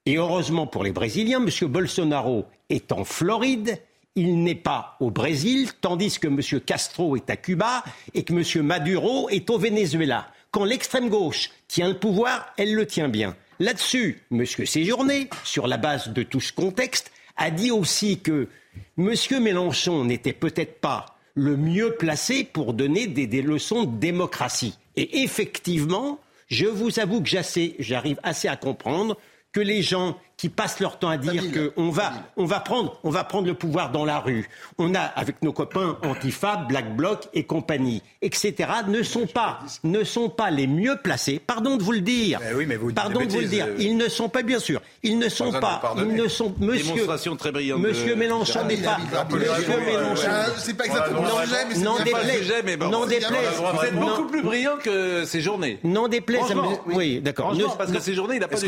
et 0.05 0.17
heureusement 0.17 0.67
pour 0.67 0.83
les 0.83 0.91
Brésiliens, 0.91 1.41
M. 1.45 1.67
Bolsonaro 1.69 2.45
est 2.69 2.91
en 2.91 3.03
Floride, 3.05 3.79
il 4.15 4.43
n'est 4.43 4.55
pas 4.55 4.95
au 4.99 5.09
Brésil, 5.09 5.69
tandis 5.81 6.19
que 6.19 6.27
M. 6.27 6.61
Castro 6.61 7.15
est 7.15 7.29
à 7.29 7.35
Cuba 7.35 7.83
et 8.13 8.23
que 8.23 8.33
M. 8.33 8.65
Maduro 8.65 9.29
est 9.29 9.49
au 9.49 9.57
Venezuela. 9.57 10.27
Quand 10.51 10.65
l'extrême 10.65 11.09
gauche 11.09 11.49
tient 11.67 11.87
le 11.87 11.97
pouvoir, 11.97 12.53
elle 12.57 12.75
le 12.75 12.85
tient 12.85 13.09
bien. 13.09 13.35
Là-dessus, 13.59 14.21
M. 14.31 14.45
Séjourné, 14.45 15.29
sur 15.43 15.67
la 15.67 15.77
base 15.77 16.09
de 16.09 16.23
tout 16.23 16.41
ce 16.41 16.53
contexte, 16.53 17.11
a 17.37 17.49
dit 17.49 17.71
aussi 17.71 18.19
que 18.19 18.47
M. 18.97 19.13
Mélenchon 19.41 20.05
n'était 20.05 20.33
peut-être 20.33 20.79
pas 20.79 21.17
le 21.35 21.57
mieux 21.57 21.95
placé 21.95 22.43
pour 22.43 22.73
donner 22.73 23.07
des, 23.07 23.41
leçons 23.41 23.83
de 23.83 23.97
démocratie. 23.97 24.77
Et 24.95 25.23
effectivement, 25.23 26.19
je 26.47 26.67
vous 26.67 26.99
avoue 26.99 27.21
que 27.21 27.29
j'arrive 27.79 28.19
assez 28.21 28.47
à 28.47 28.55
comprendre 28.55 29.17
que 29.51 29.59
les 29.59 29.81
gens 29.81 30.17
qui 30.43 30.49
passent 30.49 30.81
leur 30.81 30.99
temps 30.99 31.07
à 31.07 31.15
dire 31.15 31.41
qu'on 31.53 31.89
va, 31.89 32.11
on 32.35 32.43
va, 32.43 32.59
prendre, 32.59 32.99
on 33.05 33.09
va 33.09 33.23
prendre 33.23 33.47
le 33.47 33.53
pouvoir 33.53 33.91
dans 33.93 34.03
la 34.03 34.19
rue, 34.19 34.49
on 34.77 34.93
a, 34.93 34.99
avec 34.99 35.41
nos 35.41 35.53
copains 35.53 35.97
Antifa, 36.03 36.57
Black 36.67 36.97
Bloc 36.97 37.29
et 37.33 37.45
compagnie, 37.45 38.01
etc., 38.21 38.53
ne 38.89 39.03
sont 39.03 39.25
pas, 39.25 39.59
ne 39.85 40.03
sont 40.03 40.27
pas 40.27 40.51
les 40.51 40.67
mieux 40.67 40.97
placés, 41.01 41.39
pardon 41.39 41.77
de 41.77 41.83
vous 41.83 41.93
le 41.93 42.01
dire, 42.01 42.41
Mais 42.41 42.53
oui, 42.55 42.65
mais 42.67 42.75
vous 42.75 42.91
pardon 42.91 43.21
de 43.21 43.31
vous 43.31 43.39
le 43.39 43.47
dire, 43.47 43.67
euh. 43.69 43.75
ils 43.79 43.95
ne 43.95 44.09
sont 44.09 44.27
pas, 44.27 44.41
bien 44.43 44.59
sûr, 44.59 44.81
ils 45.01 45.17
ne 45.17 45.29
sont 45.29 45.53
pas, 45.53 45.81
ils 45.95 46.13
ne 46.13 46.27
sont, 46.27 46.53
monsieur, 46.59 46.91
Démonstration 46.91 47.37
très 47.37 47.53
brillante 47.53 47.81
de- 47.81 47.87
monsieur 47.87 48.15
Mélenchon 48.17 48.65
n'est 48.65 48.75
pas, 48.75 48.97
monsieur 49.31 49.49
habile. 49.53 49.85
Mélenchon, 49.85 50.23
Euh, 50.27 50.45
C'est 50.57 50.73
pas 50.75 50.85
exactement 50.87 51.21
Non, 51.21 51.27
le 51.39 51.45
sujet, 51.45 52.61
mais 52.65 52.75
le 52.75 53.07
déplaise, 53.07 53.31
Vous 53.77 53.83
êtes 53.85 53.93
non- 53.93 54.07
beaucoup 54.07 54.27
plus 54.27 54.41
brillant 54.43 54.75
que 54.83 55.23
ces 55.23 55.39
journées. 55.39 55.79
n'en 55.85 56.09
déplaise 56.09 56.41
oui, 56.87 57.21
d'accord, 57.21 57.55
parce 57.77 57.93
que 57.93 58.01
ces 58.01 58.13
journées, 58.13 58.35
il 58.35 58.39
n'a 58.41 58.49
pas 58.49 58.57
de 58.57 58.65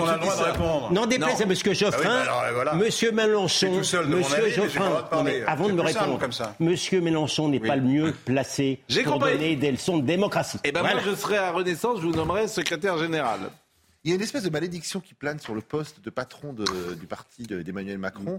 N'en 0.94 1.06
déplaise 1.06 1.40
Non. 1.40 1.44
à 1.44 1.46
Monsieur 1.48 1.65
Geoffrin, 1.74 2.02
Ah 2.06 2.20
oui, 2.22 2.26
bah 2.26 2.40
alors, 2.40 2.54
voilà. 2.54 2.74
Monsieur 2.76 3.12
Mélenchon, 3.12 3.84
seul 3.84 4.08
Monsieur 4.08 4.36
avis, 4.44 4.52
Geoffrin, 4.52 4.90
droit 4.90 5.02
de 5.04 5.08
parler. 5.10 5.32
non, 5.34 5.40
mais 5.40 5.46
avant 5.46 5.68
de 5.68 5.74
me 5.74 5.82
répondre, 5.82 6.20
comme 6.20 6.32
ça. 6.32 6.56
Monsieur 6.60 7.02
Mélenchon 7.02 7.50
n'est 7.50 7.60
Oui. 7.60 7.68
pas 7.68 7.76
le 7.76 7.82
mieux 7.84 8.14
placé 8.26 8.80
pour 9.04 9.14
compris. 9.14 9.34
donner 9.34 9.56
des 9.56 9.72
leçons 9.72 9.98
de 9.98 10.06
démocratie. 10.06 10.60
Eh 10.64 10.72
ben 10.72 10.82
Voilà. 10.82 10.96
moi, 11.02 11.04
je 11.06 11.16
serai 11.16 11.38
à 11.38 11.52
Renaissance, 11.52 12.00
je 12.02 12.06
vous 12.08 12.14
nommerai 12.14 12.48
secrétaire 12.48 12.98
général. 12.98 13.40
Il 14.04 14.10
y 14.10 14.14
a 14.14 14.16
une 14.18 14.22
espèce 14.22 14.44
de 14.44 14.50
malédiction 14.52 15.00
qui 15.00 15.16
plane 15.16 15.40
sur 15.40 15.56
le 15.56 15.62
poste 15.62 16.02
de 16.04 16.10
patron 16.12 16.54
de- 16.54 16.94
du 16.94 17.08
parti 17.08 17.44
de- 17.44 17.64
d'Emmanuel 17.64 17.98
Macron. 17.98 18.38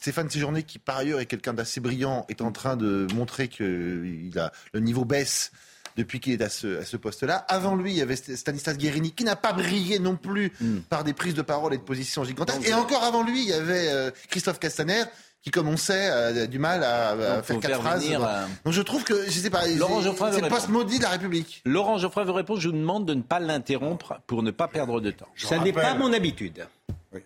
Stéphane 0.00 0.30
Séjourné, 0.30 0.62
qui 0.62 0.78
par 0.78 0.96
ailleurs 0.96 1.20
est 1.20 1.26
quelqu'un 1.26 1.52
d'assez 1.52 1.80
brillant, 1.80 2.24
est 2.30 2.40
en 2.40 2.52
train 2.52 2.76
de 2.76 3.06
montrer 3.14 3.48
que 3.48 4.02
il 4.06 4.38
a, 4.38 4.50
le 4.72 4.80
niveau 4.80 5.04
baisse 5.04 5.52
depuis 5.96 6.20
qu'il 6.20 6.32
est 6.32 6.42
à 6.42 6.48
ce, 6.48 6.78
à 6.80 6.84
ce 6.84 6.96
poste-là. 6.96 7.36
Avant 7.48 7.74
lui, 7.76 7.92
il 7.92 7.96
y 7.98 8.02
avait 8.02 8.16
Stanislas 8.16 8.76
Guérini, 8.76 9.12
qui 9.12 9.24
n'a 9.24 9.36
pas 9.36 9.52
brillé 9.52 9.98
non 9.98 10.16
plus 10.16 10.52
par 10.88 11.04
des 11.04 11.12
prises 11.12 11.34
de 11.34 11.42
parole 11.42 11.74
et 11.74 11.78
de 11.78 11.82
positions 11.82 12.24
gigantesques. 12.24 12.66
Et 12.68 12.74
encore 12.74 13.04
avant 13.04 13.22
lui, 13.22 13.42
il 13.42 13.48
y 13.48 13.52
avait 13.52 13.88
euh, 13.88 14.10
Christophe 14.28 14.58
Castaner, 14.58 15.02
qui 15.42 15.50
commençait 15.50 16.08
à- 16.08 16.46
du 16.46 16.58
mal 16.58 16.84
à, 16.84 17.42
faire 17.42 17.58
quatre 17.60 17.80
phrases. 17.80 18.02
venir, 18.04 18.22
euh, 18.22 18.44
Donc 18.64 18.74
je 18.74 18.82
trouve 18.82 19.04
que, 19.04 19.24
je 19.24 19.30
sais 19.30 19.48
pas, 19.50 19.66
Laurent 19.68 20.02
c'est- 20.02 20.40
le 20.42 20.48
poste 20.48 20.68
maudit 20.68 20.98
de 20.98 21.02
la 21.04 21.08
République. 21.10 21.62
Laurent 21.64 21.96
Geoffroy 21.98 22.24
veut 22.24 22.32
répondre, 22.32 22.60
je 22.60 22.68
vous 22.68 22.74
demande 22.76 23.06
de 23.06 23.14
ne 23.14 23.22
pas 23.22 23.40
l'interrompre 23.40 24.20
pour 24.26 24.42
ne 24.42 24.50
pas 24.50 24.68
perdre 24.68 25.00
de 25.00 25.10
temps. 25.10 25.28
Ça 25.36 25.58
n'est 25.58 25.72
pas 25.72 25.94
mon 25.94 26.12
habitude. 26.12 26.66
Oui, 27.14 27.20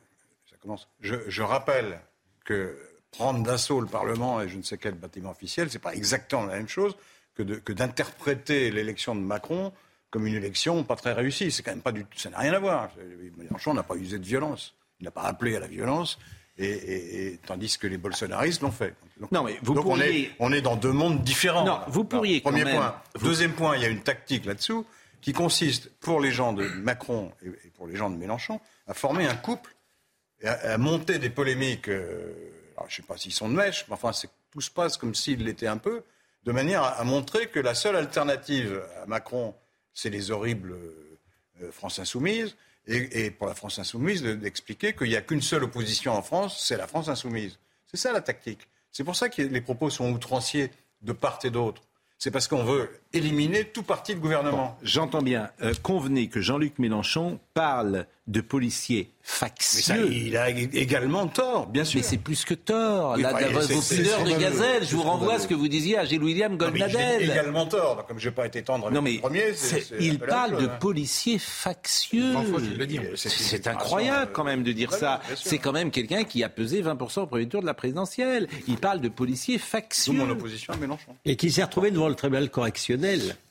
ça 0.48 0.56
commence. 0.62 0.86
Je, 1.00 1.16
je 1.26 1.42
rappelle 1.42 1.98
que 2.44 2.76
prendre 3.10 3.42
d'assaut 3.44 3.80
le 3.80 3.86
Parlement 3.88 4.40
et 4.40 4.48
je 4.48 4.56
ne 4.58 4.62
sais 4.62 4.76
quel 4.78 4.94
bâtiment 4.94 5.30
officiel, 5.30 5.68
c'est 5.70 5.78
pas 5.80 5.94
exactement 5.94 6.46
la 6.46 6.54
même 6.56 6.68
chose 6.68 6.94
que 7.42 7.72
d'interpréter 7.72 8.70
l'élection 8.70 9.14
de 9.14 9.20
Macron 9.20 9.72
comme 10.10 10.26
une 10.26 10.34
élection 10.36 10.84
pas 10.84 10.94
très 10.96 11.12
réussie. 11.12 11.50
C'est 11.50 11.62
quand 11.64 11.72
même 11.72 11.80
pas 11.82 11.90
du 11.92 12.06
ça 12.16 12.30
n'a 12.30 12.38
rien 12.38 12.52
à 12.52 12.58
voir. 12.60 12.90
Mélenchon 13.36 13.74
n'a 13.74 13.82
pas 13.82 13.96
usé 13.96 14.18
de 14.18 14.24
violence. 14.24 14.74
Il 15.00 15.04
n'a 15.04 15.10
pas 15.10 15.22
appelé 15.22 15.56
à 15.56 15.60
la 15.60 15.66
violence. 15.66 16.18
Et, 16.56 16.66
et- 16.70 17.26
et- 17.32 17.38
tandis 17.38 17.76
que 17.78 17.88
les 17.88 17.98
bolsonaristes 17.98 18.62
l'ont 18.62 18.70
fait. 18.70 18.94
Donc, 19.18 19.32
Non, 19.32 19.42
mais 19.42 19.58
vous 19.62 19.74
donc 19.74 19.86
on, 19.86 19.88
pourriez- 19.96 20.20
est, 20.26 20.30
on 20.38 20.52
est 20.52 20.60
dans 20.60 20.76
deux 20.76 20.92
mondes 20.92 21.24
différents. 21.24 21.64
Non, 21.64 21.80
vous 21.88 22.04
pourriez 22.04 22.40
quand 22.42 22.50
Premier 22.50 22.70
point. 22.70 22.94
Deuxième 23.20 23.54
point, 23.54 23.76
il 23.76 23.82
y 23.82 23.84
a 23.84 23.88
une 23.88 24.02
tactique 24.04 24.44
là-dessous 24.44 24.86
qui 25.20 25.32
consiste, 25.32 25.90
pour 25.98 26.20
les 26.20 26.30
gens 26.30 26.52
de 26.52 26.64
Macron 26.68 27.32
et 27.44 27.70
pour 27.70 27.88
les 27.88 27.96
gens 27.96 28.08
de 28.08 28.16
Mélenchon, 28.16 28.60
à 28.86 28.94
former 28.94 29.26
un 29.26 29.34
couple 29.34 29.74
et 30.42 30.46
à, 30.46 30.74
à 30.74 30.78
monter 30.78 31.18
des 31.18 31.30
polémiques. 31.30 31.88
euh, 31.88 32.32
alors, 32.76 32.88
je 32.88 33.00
ne 33.00 33.02
sais 33.02 33.08
pas 33.08 33.16
s'ils 33.16 33.32
sont 33.32 33.48
de 33.48 33.54
mèche, 33.54 33.84
mais 33.88 33.94
enfin, 33.94 34.12
tout 34.52 34.60
se 34.60 34.70
passe 34.70 34.96
comme 34.96 35.14
s'il 35.16 35.42
l'était 35.42 35.66
un 35.66 35.78
peu, 35.78 36.04
de 36.44 36.52
manière 36.52 36.82
à, 36.82 37.02
montrer 37.04 37.48
que 37.48 37.60
la 37.60 37.74
seule 37.74 37.96
alternative 37.96 38.82
à 39.02 39.06
Macron, 39.06 39.54
c'est 39.92 40.10
les 40.10 40.30
horribles 40.30 40.72
euh, 41.62 41.70
France 41.72 41.98
Insoumise. 41.98 42.56
Et, 42.86 43.24
et 43.26 43.30
pour 43.30 43.46
la 43.46 43.54
France 43.54 43.78
Insoumise, 43.78 44.22
de- 44.22 44.34
d'expliquer 44.34 44.94
qu'il 44.94 45.08
n'y 45.08 45.16
a 45.16 45.22
qu'une 45.22 45.40
seule 45.40 45.64
opposition 45.64 46.12
en 46.12 46.22
France, 46.22 46.62
c'est 46.66 46.76
la 46.76 46.86
France 46.86 47.08
Insoumise. 47.08 47.58
C'est 47.86 47.96
ça 47.96 48.12
la 48.12 48.20
tactique. 48.20 48.68
C'est 48.92 49.04
pour 49.04 49.16
ça 49.16 49.28
que 49.28 49.40
les 49.40 49.60
propos 49.60 49.88
sont 49.90 50.10
outranciers 50.12 50.70
de 51.02 51.12
part 51.12 51.38
et 51.44 51.50
d'autre. 51.50 51.82
C'est 52.18 52.30
parce 52.30 52.46
qu'on 52.46 52.64
veut 52.64 52.90
éliminer 53.14 53.64
tout 53.64 53.82
parti 53.82 54.14
de 54.14 54.20
gouvernement. 54.20 54.76
J'entends 54.82 55.22
bien. 55.22 55.50
Euh, 55.62 55.72
convenez 55.82 56.28
que 56.28 56.40
Jean-Luc 56.40 56.78
Mélenchon 56.78 57.38
parle 57.54 58.06
de 58.26 58.40
policiers 58.40 59.10
Mais 59.10 59.28
ça, 59.28 59.36
factieux. 59.94 60.10
il 60.12 60.36
a 60.38 60.50
ég- 60.50 60.74
également 60.74 61.26
tort, 61.26 61.66
bien 61.66 61.84
sûr. 61.84 62.00
Mais 62.00 62.06
c'est 62.06 62.16
plus 62.16 62.44
que 62.46 62.54
tort. 62.54 63.12
Oui, 63.16 63.22
Là, 63.22 63.32
bah, 63.34 63.40
vos 63.52 63.82
pudeurs 63.82 64.24
de 64.24 64.30
gazelle, 64.40 64.82
je 64.84 64.96
vous 64.96 65.02
renvoie 65.02 65.34
à 65.34 65.38
ce 65.38 65.46
que 65.46 65.52
vous 65.54 65.68
disiez 65.68 65.98
à 65.98 66.06
Gilles 66.06 66.22
William 66.22 66.52
Non, 66.56 66.70
mais 66.72 66.78
j'ai 66.78 66.84
Goldnadel. 66.92 67.30
également 67.30 67.66
tort. 67.66 68.06
Comme 68.06 68.18
je 68.18 68.28
n'ai 68.30 68.34
pas 68.34 68.46
été 68.46 68.62
tendre 68.62 68.90
Non, 68.90 69.02
mais 69.02 69.12
le 69.14 69.18
premier, 69.20 69.52
il 70.00 70.18
parle 70.18 70.56
de 70.58 70.66
hein. 70.66 70.76
policiers 70.80 71.38
factieux. 71.38 72.32
C'est- 73.16 73.66
incroyable 73.66 74.30
euh, 74.30 74.32
quand 74.32 74.44
même 74.44 74.62
de 74.62 74.72
dire 74.72 74.92
ça. 74.92 75.20
C'est 75.36 75.58
quand 75.58 75.72
même 75.72 75.90
quelqu'un 75.90 76.24
qui 76.24 76.42
a 76.42 76.48
pesé 76.48 76.80
20% 76.82 77.22
au 77.22 77.26
premier 77.26 77.46
tour 77.46 77.60
de 77.60 77.66
la 77.66 77.74
présidentielle. 77.74 78.48
Il 78.68 78.76
parle 78.78 79.00
de 79.02 79.08
policiers 79.08 79.58
factieux. 79.58 80.12
mon 80.14 80.30
opposition 80.30 80.72
à 80.72 80.76
Mélenchon. 80.78 81.14
Et 81.26 81.36
qui 81.36 81.50
s'est 81.50 81.62
retrouvé 81.64 81.90
devant 81.90 82.08
le 82.08 82.14
tribunal 82.14 82.48
correctionnel 82.50 83.03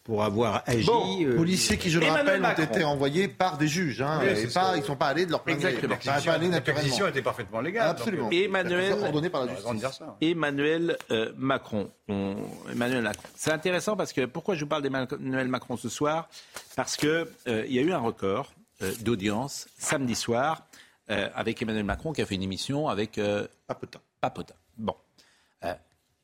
pour 0.04 0.24
avoir 0.24 0.64
agi. 0.66 0.86
Bon, 0.86 1.18
euh, 1.24 1.36
Policiers 1.38 1.78
qui, 1.78 1.90
je 1.90 1.98
le 2.00 2.06
Emmanuel 2.06 2.26
rappelle, 2.26 2.40
ont 2.40 2.44
Macron. 2.44 2.64
été 2.64 2.84
envoyés 2.84 3.28
par 3.30 3.58
des 3.58 3.68
juges. 3.70 4.02
Hein, 4.02 4.20
Oui, 4.22 4.28
et 4.30 4.36
c'est 4.36 4.54
pas, 4.54 4.72
ça. 4.72 4.72
ils 4.76 4.82
ne 4.82 4.86
sont 4.86 4.96
pas 4.98 5.08
allés 5.08 5.26
de 5.26 5.32
leur 5.32 5.44
plein 5.44 5.56
gré. 5.56 5.70
Exactement. 5.70 5.96
Ça 6.02 6.12
n'a 6.16 6.22
pas 6.22 6.32
allé 6.34 6.46
La 6.48 6.52
naturellement. 6.52 6.62
perquisition 6.82 7.08
était 7.08 7.22
parfaitement 7.22 7.62
légale. 7.62 7.88
Absolument. 7.90 8.24
donc, 8.26 8.34
Et 8.34 8.44
Emmanuel- 8.46 8.96
par 9.32 9.46
la 9.46 9.52
euh, 9.54 9.56
justice. 9.56 9.98
ça. 9.98 10.18
Emmanuel 10.20 10.98
euh, 11.12 11.32
Macron. 11.38 11.90
On- 12.10 12.36
Emmanuel 12.72 13.02
Macron. 13.04 13.30
C'est 13.36 13.52
intéressant 13.52 13.96
parce 13.96 14.12
que 14.12 14.26
pourquoi 14.26 14.56
je 14.56 14.62
vous 14.62 14.68
parle 14.70 14.82
d'Emmanuel 14.84 15.48
Macron 15.48 15.78
ce 15.78 15.88
soir? 15.90 16.28
Parce 16.76 16.98
que 16.98 17.30
euh, 17.48 17.64
il 17.68 17.74
y 17.74 17.80
a 17.80 17.82
eu 17.82 17.94
un 17.94 18.00
record 18.00 18.52
euh, 18.82 18.92
d'audience 19.02 19.68
samedi 19.78 20.16
soir 20.16 20.64
euh, 21.10 21.30
avec 21.36 21.62
Emmanuel 21.62 21.84
Macron 21.86 22.12
qui 22.12 22.22
a 22.22 22.26
fait 22.26 22.36
une 22.36 22.44
émission 22.44 22.90
avec 22.90 23.18
euh, 23.18 23.48
Papotin. 23.68 24.00
Papotin. 24.20 24.56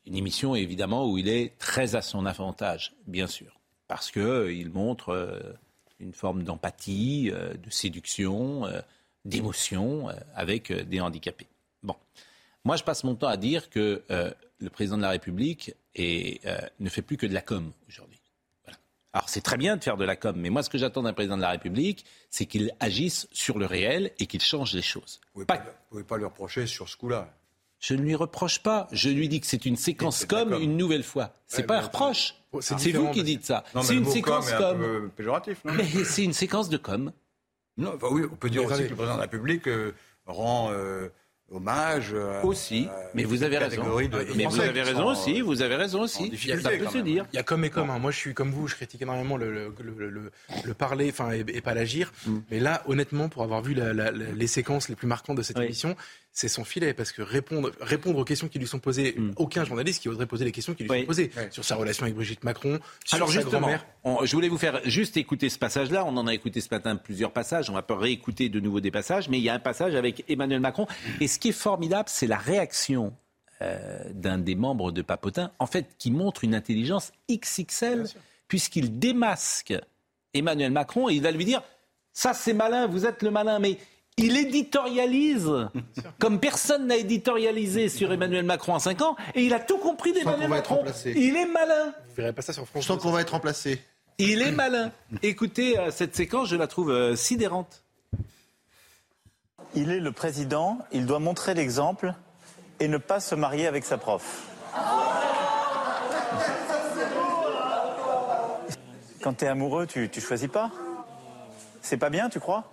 Une 0.06 0.16
émission 0.16 0.54
évidemment 0.54 1.06
où 1.08 1.18
il 1.18 1.28
est 1.28 1.58
très 1.58 1.94
à 1.94 2.02
son 2.02 2.26
avantage, 2.26 2.94
bien 3.06 3.26
sûr, 3.26 3.60
parce 3.86 4.10
que 4.10 4.20
euh, 4.20 4.70
montre 4.72 5.10
euh, 5.10 5.40
une 5.98 6.14
forme 6.14 6.42
d'empathie, 6.42 7.30
euh, 7.32 7.54
de 7.54 7.70
séduction, 7.70 8.64
euh, 8.66 8.80
d'émotion 9.26 10.08
avec 10.34 10.72
des 10.72 11.00
handicapés. 11.00 11.46
Bon. 11.82 11.94
Moi, 12.64 12.76
je 12.76 12.84
passe 12.84 13.04
mon 13.04 13.14
temps 13.14 13.28
à 13.28 13.36
dire 13.36 13.68
que 13.68 14.02
le 14.08 14.70
président 14.70 14.96
de 14.96 15.02
la 15.02 15.10
République 15.10 15.74
est, 15.94 16.40
ne 16.78 16.88
fait 16.88 17.02
plus 17.02 17.18
que 17.18 17.26
de 17.26 17.34
la 17.34 17.42
com 17.42 17.70
aujourd'hui. 17.86 18.18
Voilà. 18.64 18.78
Alors, 19.12 19.28
c'est 19.28 19.42
très 19.42 19.58
bien 19.58 19.76
de 19.76 19.84
faire 19.84 19.98
de 19.98 20.06
la 20.06 20.16
com, 20.16 20.34
mais 20.38 20.48
moi, 20.48 20.62
ce 20.62 20.70
que 20.70 20.78
j'attends 20.78 21.02
d'un 21.02 21.12
président 21.12 21.36
de 21.36 21.42
la 21.42 21.50
République, 21.50 22.06
c'est 22.30 22.46
qu'il 22.46 22.72
agisse 22.80 23.28
sur 23.32 23.58
le 23.58 23.66
réel 23.66 24.10
et 24.18 24.26
qu'il 24.26 24.40
change 24.40 24.72
les 24.72 24.80
choses. 24.80 25.20
Vous 25.34 25.42
ne 25.42 25.46
Pas- 25.46 25.58
pouvez, 25.90 26.02
pas 26.04 26.16
lui 26.16 26.24
reprocher 26.24 26.66
sur 26.66 26.88
ce 26.88 26.96
coup-là. 26.96 27.30
Je 27.80 27.94
ne 27.94 28.02
lui 28.02 28.14
reproche 28.14 28.60
pas. 28.60 28.86
Je 28.92 29.08
lui 29.08 29.28
dis 29.28 29.40
que 29.40 29.46
c'est 29.46 29.64
une 29.66 29.76
séquence 29.76 30.18
C'est 30.18 30.30
de 30.30 30.34
la 30.36 30.42
com 30.44 30.50
com. 30.52 30.62
une 30.62 30.76
nouvelle 30.76 31.02
fois. 31.02 31.32
C'est 31.46 31.62
Ouais, 31.62 31.66
pas 31.66 31.78
un 31.78 31.82
reproche. 31.82 32.34
Oh, 32.52 32.60
c'est 32.60 32.74
vous 32.92 33.10
qui 33.10 33.22
dites 33.24 33.44
ça. 33.44 33.64
C'est 33.82 33.94
une 33.94 34.04
séquence 34.04 34.50
com 34.50 34.54
est 34.60 34.64
un 34.64 34.70
com. 34.72 34.78
peu 34.80 35.08
péjoratif, 35.16 35.58
non 35.64 35.72
Mais 35.74 35.84
c'est 36.04 36.24
une 36.24 36.32
séquence 36.32 36.68
de 36.68 36.76
com. 36.76 37.12
Non, 37.78 37.92
enfin, 37.96 38.08
oui, 38.10 38.22
on 38.30 38.36
peut 38.36 38.50
dire 38.50 38.62
Mais 38.62 38.66
aussi 38.72 38.82
que 38.84 38.88
le 38.88 38.94
président 38.94 39.14
de 39.14 39.18
la 39.18 39.22
République 39.22 39.66
euh, 39.68 39.92
rend 40.26 40.70
euh, 40.72 41.08
hommage 41.50 42.10
euh, 42.12 42.42
Aussi, 42.42 42.86
à 42.90 43.10
mais 43.14 43.24
vous 43.24 43.42
avez 43.42 43.56
raison. 43.58 43.76
catégorie 43.76 44.08
de- 44.08 44.18
de 44.22 44.32
Mais 44.34 44.44
vous 44.44 44.60
avez 44.60 44.82
raison 44.82 45.06
aussi, 45.06 45.40
vous 45.40 45.62
avez 45.62 45.76
raison 45.76 46.02
aussi. 46.02 46.28
difficulté, 46.30 46.62
Ça 46.62 46.70
peut 46.70 46.84
quand 46.84 46.90
se 46.90 46.96
même. 46.98 47.06
dire. 47.06 47.26
Il 47.32 47.36
y 47.36 47.38
a 47.38 47.42
comme 47.42 47.64
et 47.64 47.70
comme. 47.70 47.88
hein. 47.90 47.98
Moi, 47.98 48.10
je 48.10 48.16
suis 48.18 48.34
comme 48.34 48.50
vous, 48.50 48.68
je 48.68 48.74
critique 48.76 49.00
énormément 49.02 49.36
le, 49.36 49.50
le, 49.52 49.74
le, 49.80 50.10
le- 50.10 50.30
le 50.64 50.74
parler, 50.74 51.08
enfin, 51.10 51.32
et, 51.32 51.44
et 51.48 51.60
pas 51.60 51.74
l'agir. 51.74 52.12
Mais 52.50 52.60
là, 52.60 52.82
honnêtement, 52.86 53.28
pour 53.28 53.42
avoir 53.42 53.62
vu 53.62 53.74
la- 53.74 53.92
la- 53.94 54.10
la- 54.12 54.30
les 54.32 54.46
séquences 54.46 54.88
les 54.88 54.94
plus 54.96 55.06
marquantes 55.08 55.36
de 55.38 55.42
cette 55.42 55.58
Oui. 55.58 55.64
émission, 55.64 55.96
c'est 56.32 56.48
son 56.48 56.64
filet, 56.64 56.94
parce 56.94 57.10
que 57.12 57.22
répondre, 57.22 57.72
répondre 57.80 58.18
aux 58.18 58.24
questions 58.24 58.48
qui 58.48 58.58
lui 58.60 58.66
sont 58.68 58.78
posées, 58.78 59.16
aucun 59.36 59.64
journaliste 59.64 60.00
qui 60.00 60.08
oserait 60.08 60.26
poser 60.26 60.44
les 60.44 60.52
questions 60.52 60.74
qui 60.74 60.84
lui 60.84 60.90
Oui. 60.90 61.00
sont 61.00 61.06
posées 61.06 61.30
Oui. 61.36 61.42
sur 61.50 61.64
sa 61.64 61.74
relation 61.74 62.04
avec 62.04 62.14
Brigitte 62.14 62.44
Macron, 62.44 62.78
sur 63.04 63.16
Alors 63.16 63.28
sa 63.32 63.40
justement, 63.40 63.68
on- 64.04 64.24
je 64.24 64.32
voulais 64.34 64.48
vous 64.48 64.56
faire 64.58 64.80
juste 64.84 65.16
écouter 65.16 65.48
ce 65.48 65.58
passage-là. 65.58 66.04
On 66.04 66.16
en 66.16 66.26
a 66.28 66.34
écouté 66.34 66.60
ce 66.60 66.68
matin 66.70 66.94
plusieurs 66.96 67.32
passages. 67.32 67.68
On 67.68 67.72
va 67.74 67.82
pas 67.82 67.96
réécouter 67.96 68.48
de 68.48 68.60
nouveau 68.60 68.80
des 68.80 68.90
passages, 68.92 69.28
mais 69.28 69.38
il 69.38 69.44
y 69.44 69.48
a 69.48 69.54
un 69.54 69.58
passage 69.58 69.94
avec 69.96 70.24
Emmanuel 70.28 70.60
Macron. 70.60 70.86
Et 71.20 71.26
ce 71.26 71.38
qui 71.40 71.48
est 71.48 71.52
formidable, 71.52 72.08
c'est 72.08 72.26
la 72.28 72.38
réaction 72.38 73.12
euh, 73.62 73.98
d'un 74.14 74.38
des 74.38 74.54
membres 74.54 74.90
de 74.92 75.02
Papotin, 75.02 75.50
en 75.58 75.66
fait, 75.66 75.86
qui 75.98 76.10
montre 76.10 76.44
une 76.44 76.54
intelligence 76.54 77.12
XXL, 77.30 78.06
puisqu'il 78.48 78.98
démasque 78.98 79.74
Emmanuel 80.32 80.70
Macron 80.72 81.10
et 81.10 81.14
il 81.14 81.22
va 81.22 81.30
lui 81.30 81.44
dire 81.44 81.62
ça 82.12 82.32
c'est 82.34 82.54
malin, 82.54 82.86
vous 82.86 83.04
êtes 83.04 83.22
le 83.22 83.30
malin, 83.30 83.58
mais 83.58 83.76
il 84.16 84.36
éditorialise 84.36 85.50
comme 86.18 86.40
personne 86.40 86.86
n'a 86.88 86.96
éditorialisé 86.96 87.88
sur 87.88 88.12
Emmanuel 88.12 88.44
Macron 88.44 88.74
en 88.74 88.78
5 88.78 89.00
ans 89.02 89.16
et 89.34 89.42
il 89.42 89.54
a 89.54 89.60
tout 89.60 89.78
compris 89.78 90.12
d'Emmanuel 90.12 90.42
qu'on 90.42 90.48
va 90.48 90.58
être 90.58 90.62
Macron. 90.70 90.76
remplacé. 90.76 91.12
Il 91.16 91.36
est 91.36 91.46
malin. 91.46 91.86
Vous 92.08 92.14
verrez 92.16 92.32
pas 92.32 92.42
ça 92.42 92.52
sur 92.52 92.66
France 92.66 92.82
Je 92.82 92.88
sens 92.88 92.96
2. 92.98 93.02
qu'on 93.02 93.10
va 93.12 93.20
être 93.22 93.30
remplacé. 93.30 93.80
Il 94.18 94.42
est 94.42 94.50
malin. 94.52 94.92
Écoutez, 95.22 95.78
euh, 95.78 95.90
cette 95.90 96.14
séquence, 96.14 96.48
je 96.48 96.56
la 96.56 96.66
trouve 96.66 96.90
euh, 96.90 97.16
sidérante. 97.16 97.82
Il 99.74 99.90
est 99.90 100.00
le 100.00 100.12
président, 100.12 100.78
il 100.92 101.06
doit 101.06 101.20
montrer 101.20 101.54
l'exemple 101.54 102.12
et 102.80 102.88
ne 102.88 102.98
pas 102.98 103.20
se 103.20 103.34
marier 103.34 103.66
avec 103.66 103.84
sa 103.84 103.96
prof. 103.96 104.46
Quand 109.22 109.34
tu 109.34 109.44
es 109.44 109.48
amoureux, 109.48 109.86
tu, 109.86 110.08
tu 110.08 110.20
choisis 110.20 110.48
pas 110.48 110.70
C'est 111.82 111.96
pas 111.98 112.10
bien, 112.10 112.28
tu 112.28 112.40
crois? 112.40 112.64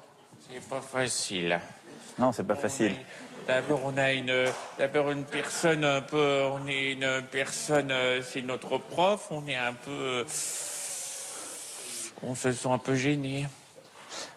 C'est 0.51 0.69
pas 0.69 0.81
facile. 0.81 1.59
Non, 2.19 2.31
c'est 2.31 2.43
pas 2.45 2.55
facile. 2.55 2.95
D'abord, 3.47 3.81
on 3.85 3.97
a 3.97 4.11
une, 4.11 4.45
d'abord 4.77 5.11
une 5.11 5.23
personne 5.23 5.85
un 5.85 6.01
peu, 6.01 6.41
on 6.51 6.67
est 6.67 6.93
une 6.93 7.21
personne, 7.31 7.91
euh, 7.91 8.21
c'est 8.21 8.41
notre 8.41 8.77
prof, 8.77 9.27
on 9.31 9.47
est 9.47 9.55
un 9.55 9.73
peu, 9.73 9.91
euh, 9.91 10.23
on 12.23 12.35
se 12.35 12.51
sent 12.51 12.67
un 12.69 12.77
peu 12.77 12.95
gêné. 12.95 13.47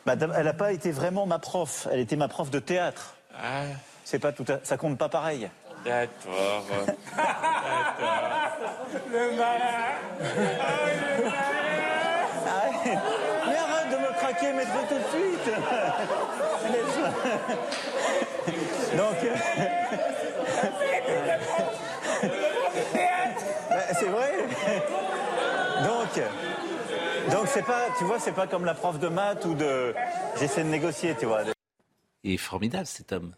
D'ab- 0.06 0.32
elle 0.36 0.44
n'a 0.44 0.52
pas 0.52 0.72
été 0.72 0.92
vraiment 0.92 1.26
ma 1.26 1.38
prof, 1.40 1.88
elle 1.90 2.00
était 2.00 2.16
ma 2.16 2.28
prof 2.28 2.50
de 2.50 2.58
théâtre. 2.60 3.14
Ah, 3.36 3.62
C'est 4.04 4.18
pas 4.20 4.32
tout 4.32 4.44
à- 4.48 4.60
ça 4.64 4.76
compte 4.76 4.98
pas 4.98 5.08
pareil. 5.08 5.48
d'accord. 5.84 6.64
Arrête. 12.46 12.98
Mais 13.46 13.56
arrête 13.56 13.90
de 13.90 13.96
me 13.96 14.12
craquer, 14.18 14.52
mets-le 14.52 14.88
tout 14.88 14.94
de 14.94 15.08
suite. 15.10 15.39
Donc. 18.96 19.16
Bah, 23.70 23.76
c'est 23.98 24.06
vrai. 24.06 24.32
Donc. 25.84 26.22
Donc 27.30 27.46
c'est 27.46 27.62
pas, 27.62 27.86
tu 27.98 28.04
vois, 28.04 28.18
c'est 28.18 28.32
pas 28.32 28.48
comme 28.48 28.64
la 28.64 28.74
prof 28.74 28.98
de 28.98 29.08
maths 29.08 29.44
ou 29.44 29.54
de. 29.54 29.94
J'essaie 30.38 30.64
de 30.64 30.68
négocier, 30.68 31.14
tu 31.18 31.26
vois. 31.26 31.42
Il 32.24 32.32
est 32.32 32.36
formidable, 32.36 32.86
cet 32.86 33.12
homme. 33.12 33.34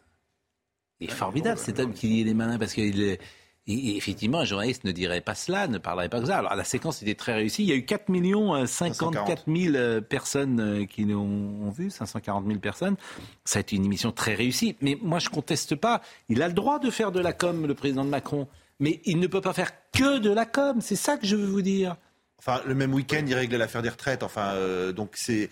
Il 1.00 1.10
est 1.10 1.12
formidable, 1.12 1.58
cet 1.58 1.80
homme 1.80 1.92
qui 1.92 2.20
est 2.20 2.24
les 2.24 2.34
malins, 2.34 2.58
parce 2.58 2.72
qu'il 2.72 3.02
est... 3.02 3.20
et- 3.66 3.96
effectivement, 3.96 4.40
un 4.40 4.44
journaliste 4.44 4.85
ne 4.85 4.92
dirait 4.92 5.20
pas 5.20 5.35
cela, 5.35 5.68
ne 5.68 5.79
parlerait 5.79 6.09
pas 6.09 6.18
comme 6.18 6.27
ça. 6.27 6.38
Alors, 6.38 6.55
la 6.55 6.64
séquence 6.64 7.03
était 7.03 7.14
très 7.14 7.33
réussie. 7.35 7.62
Il 7.62 7.68
y 7.68 7.72
a 7.72 7.77
eu 7.77 7.85
4 7.85 8.09
millions 8.09 8.55
euh, 8.55 8.66
54 8.66 9.44
000 9.46 9.75
euh, 9.77 10.01
personnes 10.01 10.61
euh, 10.61 10.85
qui 10.87 11.05
l'ont 11.05 11.20
ont 11.22 11.70
vu, 11.70 11.90
540 11.90 12.46
000 12.46 12.59
personnes. 12.59 12.96
Ça 13.44 13.59
a 13.59 13.61
été 13.61 13.77
une 13.77 13.85
émission 13.85 14.11
très 14.12 14.35
réussie. 14.35 14.77
Mais 14.81 14.98
moi, 15.01 15.18
je 15.18 15.29
conteste 15.29 15.75
pas. 15.77 16.01
Il 16.29 16.42
a 16.42 16.48
le 16.48 16.55
droit 16.55 16.79
de 16.79 16.90
faire 16.90 17.12
de 17.12 17.20
la 17.20 17.33
com, 17.33 17.66
le 17.66 17.75
président 17.75 18.05
de 18.05 18.11
Macron. 18.11 18.48
Mais 18.81 19.01
il 19.05 19.20
ne 19.20 19.27
peut 19.29 19.40
pas 19.40 19.53
faire 19.53 19.70
que 19.92 20.18
de 20.18 20.31
la 20.33 20.44
com. 20.46 20.81
C'est 20.81 20.96
ça 20.96 21.16
que 21.16 21.27
je 21.27 21.37
veux 21.37 21.46
vous 21.46 21.62
dire. 21.62 21.96
Enfin, 22.38 22.61
le 22.66 22.75
même 22.75 22.92
week-end, 22.92 23.22
il 23.25 23.35
réglait 23.35 23.59
l'affaire 23.59 23.83
des 23.83 23.88
retraites. 23.90 24.25
Enfin, 24.25 24.55
euh, 24.55 24.90
donc 24.92 25.11
c'est. 25.14 25.48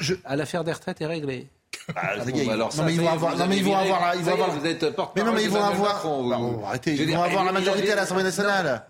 je- 0.00 0.14
À 0.24 0.36
l'affaire 0.36 0.62
des 0.62 0.72
retraites 0.72 1.00
est 1.00 1.06
réglée. 1.06 1.48
Ah, 1.96 2.16
ça 2.18 2.28
y 2.28 2.32
bon, 2.32 2.38
est, 2.38 2.44
bah 2.46 2.52
alors 2.52 2.76
non, 2.76 2.82
mais 2.84 2.94
ils 2.94 3.00
vont 3.00 3.08
avoir, 3.08 3.36
non, 3.36 3.46
mais 3.46 3.56
ils 3.56 3.64
vont 3.64 3.76
avoir, 3.76 4.14
ils 4.14 4.22
vont 4.22 4.32
avoir. 4.32 4.50
vous 4.50 4.66
êtes 4.66 4.90
porte-parole 4.90 5.12
Mais 5.16 5.22
non, 5.22 5.32
mais 5.32 5.42
ils 5.44 5.50
vont 5.50 5.62
avoir. 5.64 6.02
Bah, 6.28 6.66
arrêtez, 6.68 6.94
ils 6.94 7.10
vont 7.14 7.22
avoir 7.22 7.44
la 7.44 7.52
majorité 7.52 7.92
à 7.92 7.96
l'Assemblée 7.96 8.24
nationale. 8.24 8.84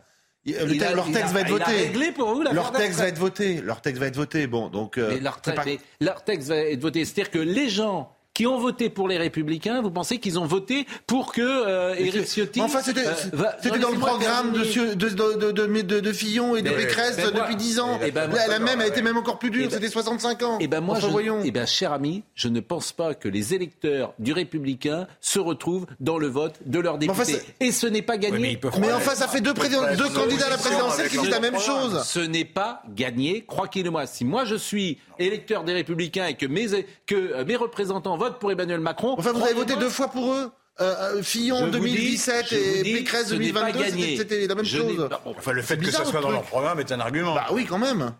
Il- 0.44 0.56
a- 0.82 0.94
leur 0.94 1.10
texte 1.10 1.32
va 1.34 1.40
être 1.40 1.50
voté. 1.50 2.12
pour 2.12 2.34
vous 2.34 2.42
Leur 2.42 2.72
texte 2.72 2.98
va 3.00 3.08
être 3.08 3.18
voté. 3.18 3.60
Leur 3.60 3.80
texte 3.82 4.00
va 4.00 4.06
être 4.06 4.16
voté. 4.16 4.46
Bon, 4.46 4.68
donc. 4.68 4.96
euh, 4.96 5.10
Mais 5.14 5.20
leur, 5.20 5.40
pas- 5.40 5.64
mais 5.64 5.78
leur 6.00 6.24
texte 6.24 6.48
va 6.48 6.56
être 6.56 6.80
voté. 6.80 7.04
C'est-à-dire 7.04 7.30
que 7.30 7.38
les 7.38 7.68
gens 7.68 8.10
qui 8.38 8.46
ont 8.46 8.56
voté 8.60 8.88
pour 8.88 9.08
les 9.08 9.18
Républicains, 9.18 9.82
vous 9.82 9.90
pensez 9.90 10.18
qu'ils 10.18 10.38
ont 10.38 10.44
voté 10.46 10.86
pour 11.08 11.32
que 11.32 11.42
euh, 11.42 11.96
Éric 11.96 12.24
Ciotti... 12.24 12.60
Enfin, 12.60 12.80
c'était 12.84 13.04
euh, 13.04 13.12
va- 13.32 13.56
c'était 13.60 13.78
non, 13.80 13.88
dans 13.88 13.94
le 13.94 13.98
programme 13.98 14.52
de, 14.52 14.60
de, 14.94 14.94
de, 14.94 15.50
de, 15.50 15.50
de, 15.50 15.82
de- 15.82 15.98
de 16.00 16.12
Fillon 16.12 16.54
et 16.54 16.62
de 16.62 16.70
Pécresse 16.70 17.18
moi- 17.18 17.32
depuis 17.32 17.56
10 17.56 17.80
ans. 17.80 17.98
Eh 18.00 18.12
ben, 18.12 18.28
moi- 18.28 18.38
la 18.46 18.60
même 18.60 18.80
a 18.80 18.86
été 18.86 19.02
même 19.02 19.16
encore 19.16 19.40
plus 19.40 19.48
Eh 19.48 19.50
dure. 19.50 19.62
ben- 19.64 19.70
C'était 19.72 19.88
65 19.88 20.42
ans. 20.44 20.58
Eh 20.60 20.68
ben 20.68 20.80
moi, 20.80 20.96
Enfin, 20.98 21.08
je, 21.08 21.10
voyons. 21.10 21.40
eh 21.44 21.50
ben, 21.50 21.66
cher 21.66 21.92
ami, 21.92 22.22
je 22.36 22.46
ne 22.46 22.60
pense 22.60 22.92
pas 22.92 23.14
que 23.14 23.28
les 23.28 23.54
électeurs 23.54 24.14
du 24.20 24.32
Républicain 24.32 25.08
se 25.20 25.40
retrouvent 25.40 25.86
dans 25.98 26.18
le 26.18 26.28
vote 26.28 26.54
de 26.64 26.78
leurs 26.78 26.98
députés. 26.98 27.40
Et 27.58 27.72
ce 27.72 27.88
n'est 27.88 28.02
pas 28.02 28.18
gagné. 28.18 28.60
Mais 28.80 28.92
enfin, 28.92 29.16
ça 29.16 29.26
fait 29.26 29.40
deux, 29.40 29.52
présidents- 29.54 29.82
deux 29.96 30.10
candidats 30.10 30.46
à 30.46 30.50
la 30.50 30.58
présidentielle 30.58 31.08
qui 31.08 31.18
disent 31.18 31.28
la 31.30 31.40
même 31.40 31.58
chose. 31.58 32.04
Ce 32.04 32.20
n'est 32.20 32.44
pas 32.44 32.82
gagné, 32.94 33.44
croyez-le-moi. 33.48 34.06
Si 34.06 34.24
moi 34.24 34.44
je 34.44 34.54
suis 34.54 34.98
électeur 35.18 35.64
des 35.64 35.72
Républicains 35.72 36.26
et 36.26 36.34
que 36.34 36.46
mes, 36.46 36.66
que 37.06 37.16
euh, 37.16 37.44
mes 37.44 37.56
représentants 37.56 38.16
votent 38.16 38.27
pour 38.30 38.50
Emmanuel 38.52 38.80
Macron, 38.80 39.14
Enfin, 39.18 39.32
vous 39.32 39.42
avez 39.42 39.54
voté 39.54 39.76
deux 39.76 39.88
fois 39.90 40.08
pour 40.08 40.32
eux. 40.32 40.50
Euh, 40.80 40.94
euh, 40.94 41.16
je 41.18 41.22
Fillon 41.22 41.64
dis- 41.66 41.72
2017 41.72 42.46
je 42.50 42.54
vous 42.54 42.62
et 42.62 42.82
dis, 42.84 42.92
Pécresse 42.94 43.28
ce 43.28 43.34
n'est 43.34 43.52
pas 43.52 43.72
2022, 43.72 44.16
c'était- 44.16 44.46
la 44.46 44.54
même 44.54 44.64
Je 44.64 44.78
chose. 44.78 45.08
bon, 45.24 45.34
Enfin, 45.36 45.52
le 45.52 45.62
fait 45.62 45.76
que 45.76 45.90
ça 45.90 46.04
soit 46.04 46.20
dans 46.20 46.30
leur 46.30 46.42
programme 46.44 46.78
est 46.78 46.92
un 46.92 47.00
argument. 47.00 47.34
Bah 47.34 47.46
oui, 47.50 47.66
quand 47.68 47.78
même. 47.78 48.12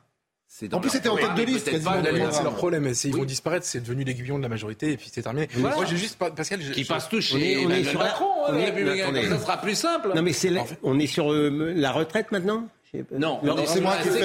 En 0.73 0.81
plus, 0.81 0.90
c'était 0.90 1.09
en 1.11 1.16
tête 1.16 1.35
de 1.37 1.42
liste, 1.42 1.71
c'est 1.71 2.42
leur 2.42 2.55
problème. 2.55 2.87
Ils 3.05 3.12
Oui. 3.14 3.21
vont 3.21 3.25
disparaître, 3.27 3.66
c'est 3.66 3.81
devenu 3.81 4.03
l'aiguillon 4.03 4.38
de 4.38 4.42
la 4.42 4.49
majorité 4.49 4.92
et 4.92 4.97
puis 4.97 5.11
c'est 5.12 5.23
terminé. 5.23 5.47
Voilà. 5.55 5.77
Moi, 5.77 5.85
j'ai 5.85 5.97
juste, 5.99 6.16
Pascal, 6.18 6.61
je- 6.62 6.73
Qui 6.73 6.85
je- 6.85 6.88
passe 6.88 7.09
tout 7.09 7.18
On 7.18 7.21
chez 7.21 7.53
est- 7.62 7.66
on 7.66 7.71
est 7.71 7.85
sur 7.85 7.99
la- 7.99 8.07
Macron, 8.07 8.27
hein, 8.49 9.29
ça 9.29 9.38
sera 9.38 9.61
plus 9.61 9.75
simple. 9.75 10.11
Non, 10.16 10.23
mais 10.23 10.33
c'est 10.33 10.49
la- 10.51 10.64
on 10.83 10.99
est 10.99 11.07
sur 11.07 11.31
euh, 11.33 11.73
la 11.77 11.92
retraite 11.92 12.33
maintenant? 12.33 12.66
Non, 13.12 13.38
Non, 13.42 13.55
on 13.57 13.59
est 13.59 13.66
c'est 13.66 13.81
moi 13.83 13.97
qui 14.03 14.09
fais, 14.09 14.25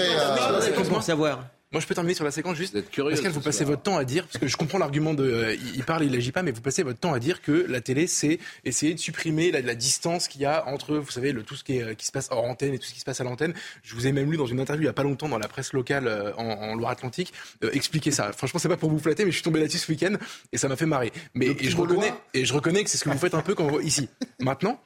c'est 0.62 0.74
pour 0.89 1.04
savoir. 1.04 1.43
Moi, 1.74 1.82
je 1.82 1.88
peux 1.88 1.96
terminer 1.96 2.14
sur 2.14 2.24
la 2.24 2.30
séquence 2.30 2.56
juste. 2.56 2.76
Vous 2.76 2.84
curieux 2.84 3.16
Pascal, 3.16 3.32
vous 3.32 3.42
passez 3.42 3.66
votre 3.66 3.82
temps 3.82 3.98
à 3.98 4.06
dire, 4.06 4.28
parce 4.28 4.38
que 4.38 4.48
je 4.48 4.56
comprends 4.58 4.78
l'argument 4.78 5.16
de, 5.16 5.24
euh, 5.24 5.56
il 5.74 5.84
parle, 5.84 6.04
il 6.06 6.16
agit 6.16 6.32
pas, 6.32 6.44
mais 6.44 6.52
vous 6.52 6.62
passez 6.62 6.84
votre 6.84 7.00
temps 7.00 7.14
à 7.14 7.20
dire 7.20 7.42
que 7.42 7.66
la 7.68 7.82
télé, 7.82 8.06
c'est 8.06 8.38
essayer 8.64 8.94
de 8.94 9.00
supprimer 9.00 9.50
la, 9.52 9.62
la 9.62 9.74
distance 9.74 10.28
qu'il 10.28 10.42
y 10.42 10.46
a 10.46 10.68
entre, 10.68 10.96
vous 10.98 11.10
savez, 11.10 11.32
le, 11.32 11.42
tout 11.42 11.56
ce 11.56 11.64
qui, 11.64 11.78
est, 11.78 11.84
euh, 11.84 11.94
qui 11.96 12.06
se 12.06 12.12
passe 12.12 12.28
hors 12.30 12.44
antenne 12.44 12.76
et 12.76 12.78
tout 12.78 12.86
ce 12.86 12.94
qui 12.94 13.00
se 13.00 13.06
passe 13.06 13.22
à 13.22 13.24
l'antenne. 13.24 13.56
Je 13.82 13.96
vous 13.96 14.06
ai 14.06 14.12
même 14.12 14.30
lu 14.30 14.38
dans 14.38 14.46
une 14.46 14.60
interview 14.60 14.84
il 14.84 14.86
y 14.86 14.90
a 14.90 14.94
pas 14.94 15.02
longtemps 15.02 15.28
dans 15.30 15.40
la 15.40 15.48
presse 15.48 15.74
locale 15.74 16.08
euh, 16.08 16.32
en, 16.36 16.44
en 16.44 16.76
Loire-Atlantique 16.76 17.34
euh, 17.64 17.72
expliquer 17.74 18.12
ça. 18.12 18.32
Franchement, 18.34 18.60
c'est 18.60 18.70
pas 18.70 18.78
pour 18.78 18.92
vous 18.92 19.00
flatter, 19.00 19.26
mais 19.26 19.32
je 19.32 19.38
suis 19.38 19.44
tombé 19.44 19.60
là-dessus 19.60 19.80
ce 19.80 19.92
week-end 19.92 20.14
et 20.52 20.60
ça 20.60 20.68
m'a 20.68 20.76
fait 20.76 20.86
marrer. 20.86 21.12
Mais 21.34 21.48
et 21.48 21.70
je 21.72 21.76
reconnais, 21.76 22.14
et 22.36 22.46
je 22.46 22.54
reconnais 22.54 22.84
que 22.84 22.90
c'est 22.92 23.00
ce 23.00 23.04
que 23.06 23.10
vous 23.10 23.18
faites 23.18 23.34
un 23.34 23.42
peu 23.42 23.56
quand 23.56 23.66
vous, 23.66 23.80
ici. 23.80 24.10
Maintenant, 24.40 24.80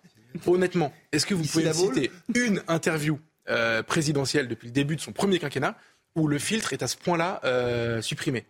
honnêtement, 0.46 0.94
est-ce 1.12 1.26
que 1.26 1.34
vous 1.34 1.44
Ici, 1.44 1.52
pouvez 1.52 1.66
me 1.66 1.74
citer 1.74 2.12
une 2.34 2.64
interview 2.70 3.20
présidentielle 3.88 4.48
depuis 4.48 4.68
le 4.68 4.74
début 4.74 4.96
de 4.96 5.02
son 5.02 5.12
premier 5.12 5.40
quinquennat 5.40 5.76
où 6.18 6.28
le 6.28 6.40
filtre 6.40 6.74
est 6.74 6.84
à 6.84 6.88
ce 6.88 6.98
point-là 6.98 7.40
euh, 7.46 8.02
supprimé 8.02 8.46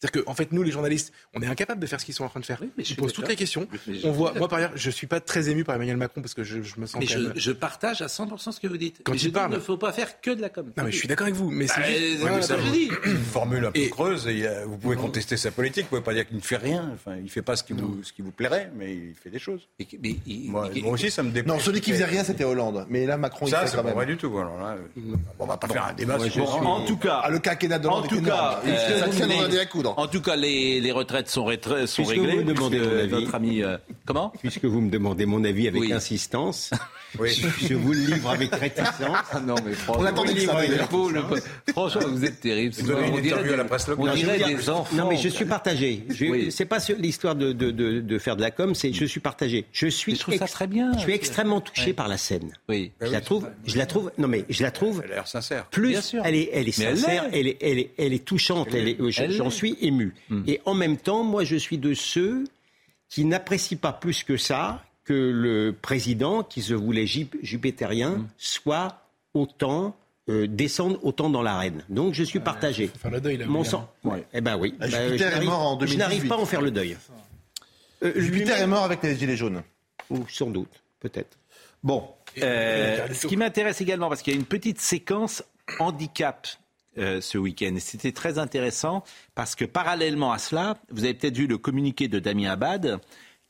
C'est-à-dire 0.00 0.24
qu'en 0.24 0.34
fait, 0.34 0.52
nous, 0.52 0.62
les 0.62 0.70
journalistes, 0.70 1.12
on 1.34 1.42
est 1.42 1.46
incapables 1.46 1.80
de 1.80 1.86
faire 1.86 2.00
ce 2.00 2.04
qu'ils 2.04 2.14
sont 2.14 2.24
en 2.24 2.28
train 2.28 2.38
de 2.38 2.44
faire. 2.44 2.60
mais 2.76 2.84
je 2.84 2.92
Ils 2.92 2.96
posent 2.96 3.12
toutes 3.12 3.26
les 3.28 3.34
questions. 3.34 3.66
Mais 3.88 3.94
je- 3.98 4.06
On 4.06 4.12
voit, 4.12 4.32
moi, 4.34 4.46
par 4.48 4.58
ailleurs, 4.60 4.70
je 4.76 4.90
suis 4.90 5.08
pas 5.08 5.18
très 5.20 5.48
ému 5.48 5.64
par 5.64 5.74
Emmanuel 5.74 5.96
Macron 5.96 6.20
parce 6.22 6.34
que 6.34 6.44
je, 6.44 6.62
je 6.62 6.78
me 6.78 6.86
sens 6.86 7.00
Mais 7.00 7.06
quand 7.06 7.14
je, 7.14 7.18
même... 7.18 7.32
je 7.34 7.50
partage 7.52 8.00
à 8.00 8.06
100% 8.06 8.52
ce 8.52 8.60
que 8.60 8.68
vous 8.68 8.76
dites. 8.76 9.00
Quand 9.04 9.10
mais 9.10 9.18
il 9.18 9.20
je 9.20 9.26
dis, 9.26 9.32
parle. 9.32 9.50
il 9.50 9.56
ne 9.56 9.60
faut 9.60 9.76
pas 9.76 9.92
faire 9.92 10.20
que 10.20 10.30
de 10.30 10.40
la 10.40 10.50
com. 10.50 10.70
Non, 10.76 10.84
mais 10.84 10.92
je 10.92 10.96
suis 10.98 11.08
d'accord 11.08 11.24
avec 11.26 11.34
vous, 11.34 11.50
mais 11.50 11.66
c'est 11.66 11.80
Bah, 11.80 11.86
juste... 11.88 12.50
euh, 12.52 12.56
que 12.56 12.62
je 12.64 12.70
dis. 12.70 12.90
une 13.06 13.16
formule 13.18 13.64
un 13.66 13.72
peu 13.72 13.80
Et- 13.80 13.90
creuse. 13.90 14.28
Et 14.28 14.38
il 14.38 14.50
vous 14.66 14.78
pouvez 14.78 14.94
contester 14.96 15.36
sa 15.36 15.50
politique. 15.50 15.84
Vous 15.84 15.88
pouvez 15.90 16.02
pas 16.02 16.14
dire 16.14 16.28
qu'il 16.28 16.36
ne 16.36 16.42
fait 16.42 16.56
rien. 16.58 16.90
Enfin, 16.94 17.16
il 17.20 17.28
fait 17.28 17.42
pas 17.42 17.56
ce 17.56 17.64
qui 17.64 17.72
vous, 17.72 18.00
ce 18.04 18.12
qui 18.12 18.22
vous 18.22 18.30
plairait, 18.30 18.70
mais 18.76 18.94
il 18.94 19.14
fait 19.20 19.30
des 19.30 19.40
choses. 19.40 19.62
Et- 19.80 19.88
mais 20.00 20.14
il- 20.26 20.50
Moi, 20.50 20.70
il- 20.76 20.84
moi 20.84 20.92
aussi, 20.92 21.10
ça 21.10 21.24
me 21.24 21.30
déplaît. 21.32 21.52
Non, 21.52 21.58
celui 21.58 21.80
qui 21.80 21.90
faisait 21.90 22.04
rien, 22.04 22.22
c'était 22.22 22.44
Hollande. 22.44 22.86
Mais 22.88 23.04
là, 23.04 23.16
Macron, 23.16 23.46
il 23.46 23.50
Ça, 23.50 23.62
fait 23.62 23.66
c'est 23.68 23.76
quand 23.76 23.82
pas 23.82 23.92
vrai 23.94 24.06
du 24.06 24.16
tout. 24.16 24.38
Alors 24.38 24.58
là, 24.60 24.76
euh, 24.96 25.00
on 25.40 25.46
va 25.46 25.56
pas 25.56 25.66
faire 25.66 25.86
un 25.86 25.92
débat 25.92 26.18
sur 26.20 26.48
En 26.64 26.84
tout 26.84 26.98
cas, 26.98 27.20
Ah, 27.24 27.30
le 27.30 27.40
quinquennat 27.40 27.80
de 27.80 27.88
en 27.88 27.96
Hollande 27.98 28.08
tout 28.08 28.18
est 28.18 28.22
cas. 28.22 28.60
Il 28.64 28.70
euh, 28.70 29.00
ça 29.00 29.08
tient 29.08 29.26
mais- 29.26 29.36
dans 29.38 29.42
un 29.44 29.48
dé 29.48 29.58
à 29.58 29.66
coudre. 29.66 29.87
En 29.96 30.06
tout 30.06 30.20
cas, 30.20 30.36
les, 30.36 30.80
les 30.80 30.92
retraites 30.92 31.28
sont, 31.28 31.46
rétra- 31.46 31.86
sont 31.86 32.04
réglées. 32.04 32.36
vous 32.42 32.52
demandez 32.52 32.78
mon 32.80 32.98
avis. 32.98 33.10
Notre 33.12 33.34
ami, 33.34 33.62
euh, 33.62 33.76
comment 34.08 34.32
Puisque 34.40 34.64
vous 34.64 34.80
me 34.80 34.90
demandez 34.90 35.26
mon 35.26 35.44
avis 35.44 35.68
avec 35.68 35.80
Oui. 35.82 35.92
insistance, 35.92 36.70
Oui. 37.18 37.30
je 37.62 37.74
vous 37.74 37.92
le 37.92 38.00
livre 38.00 38.30
avec 38.30 38.52
réticence. 38.54 38.88
Ah 39.32 39.40
non, 39.40 39.54
mais 39.64 39.72
franchement, 39.74 40.02
On 40.02 40.06
attendait 40.06 40.34
que 40.34 40.40
ça, 40.40 40.66
le 40.66 40.86
pauvre, 40.88 41.12
le 41.12 41.22
franchement, 41.72 42.02
vous 42.08 42.24
êtes 42.24 42.40
terrible. 42.40 42.74
Vous 42.78 42.90
une 42.90 42.96
On 42.96 43.18
dirait 43.18 43.18
interview 43.28 43.52
à 43.52 43.56
la 43.56 43.64
presse 43.64 43.86
locale. 43.88 44.04
On 44.04 44.08
Non, 44.08 44.14
dirait 44.14 44.38
des 44.38 44.70
enfants. 44.70 44.96
Non, 44.96 45.08
mais 45.08 45.16
je 45.16 45.28
suis 45.28 45.44
partagé. 45.44 46.04
Je- 46.08 46.24
Oui. 46.26 46.50
C'est 46.50 46.64
pas 46.64 46.78
l'histoire 46.98 47.34
de, 47.36 47.52
de, 47.52 47.70
de, 47.70 48.00
de 48.00 48.18
faire 48.18 48.36
de 48.36 48.40
la 48.42 48.50
com, 48.50 48.74
c'est 48.74 48.92
je 48.92 49.04
suis 49.04 49.20
partagé. 49.20 49.66
Je 49.72 49.86
suis, 49.86 50.14
Je 50.14 50.20
trouve 50.20 50.36
ça 50.36 50.46
très 50.46 50.66
bien. 50.66 50.92
Je 50.94 51.00
suis 51.00 51.12
extrêmement 51.12 51.60
touché 51.60 51.92
par 51.92 52.08
la 52.08 52.16
scène. 52.16 52.52
Oui. 52.68 52.92
Je 53.00 53.06
la 53.12 53.20
trouve, 53.20 53.48
je 53.66 53.76
la 53.76 53.86
trouve, 53.86 54.10
non 54.18 54.28
mais 54.28 54.44
je 54.48 54.62
la 54.62 54.70
trouve 54.70 55.02
Elle 55.04 55.12
a 55.12 55.14
l'air 55.16 55.28
sincère. 55.28 55.66
plus, 55.66 55.90
Bien 55.90 56.00
sûr. 56.02 56.22
elle 56.24 56.34
est, 56.34 56.50
elle 56.52 56.68
est 56.68 56.72
sincère, 56.72 57.24
elle 57.32 57.46
est, 57.46 57.58
elle 57.60 57.78
est, 57.78 57.90
elle 57.98 58.12
est 58.14 58.24
touchante, 58.24 58.68
elle 58.72 58.88
Elle 59.18 59.32
j'en 59.32 59.50
suis 59.50 59.76
ému. 59.82 60.14
Hmm. 60.30 60.42
Et 60.46 60.60
en 60.64 60.74
même 60.74 60.96
temps, 60.96 61.22
moi, 61.24 61.44
je 61.44 61.56
suis 61.56 61.78
de 61.78 61.92
ceux 61.94 62.44
qui 63.08 63.24
n'apprécient 63.24 63.78
pas 63.78 63.92
plus 63.92 64.22
que 64.24 64.36
ça 64.36 64.82
que 65.04 65.14
le 65.14 65.72
président, 65.72 66.42
qui 66.42 66.60
se 66.62 66.74
voulait 66.74 67.06
jup- 67.06 67.36
jupétérien, 67.42 68.10
Hmm. 68.16 68.26
soit 68.36 69.02
autant 69.34 69.96
euh, 70.30 70.46
descendre 70.46 70.98
autant 71.02 71.30
dans 71.30 71.40
l'arène. 71.40 71.82
Donc, 71.88 72.12
je 72.12 72.22
suis 72.22 72.38
partagé. 72.40 72.88
Faut 72.88 72.98
faire 72.98 73.10
le 73.10 73.20
deuil, 73.22 73.38
là. 73.38 73.46
Mon 73.46 73.64
sang. 73.64 73.90
Ouais. 74.04 74.26
Eh 74.34 74.42
ben 74.42 74.58
oui. 74.58 74.74
Ah, 74.78 74.86
Bah, 74.86 75.06
Jupiter 75.08 75.40
est 75.40 75.44
mort 75.46 75.60
en 75.60 75.78
Je 75.80 75.96
n'arrive 75.96 76.18
2018. 76.24 76.28
pas 76.28 76.34
à 76.34 76.38
en 76.38 76.44
faire 76.44 76.60
le 76.60 76.70
deuil. 76.70 76.98
Euh, 78.04 78.12
Jupiter 78.16 78.58
est 78.60 78.66
mort 78.66 78.84
avec 78.84 79.02
les 79.02 79.16
gilets 79.16 79.36
jaunes. 79.38 79.62
Ou 80.10 80.26
sans 80.28 80.50
doute, 80.50 80.68
peut-être. 81.00 81.38
Bon, 81.82 82.08
euh, 82.42 83.08
ce 83.14 83.26
qui 83.26 83.38
m'intéresse 83.38 83.80
également, 83.80 84.10
parce 84.10 84.20
qu'il 84.20 84.34
y 84.34 84.36
a 84.36 84.38
une 84.38 84.44
petite 84.44 84.80
séquence 84.80 85.42
handicap 85.78 86.46
euh, 86.98 87.20
ce 87.20 87.38
week-end. 87.38 87.74
C'était 87.78 88.12
très 88.12 88.38
intéressant 88.38 89.04
parce 89.34 89.54
que 89.54 89.64
parallèlement 89.64 90.32
à 90.32 90.38
cela, 90.38 90.76
vous 90.90 91.04
avez 91.04 91.14
peut-être 91.14 91.36
vu 91.36 91.46
le 91.46 91.58
communiqué 91.58 92.08
de 92.08 92.18
Damien 92.18 92.50
Abad 92.50 93.00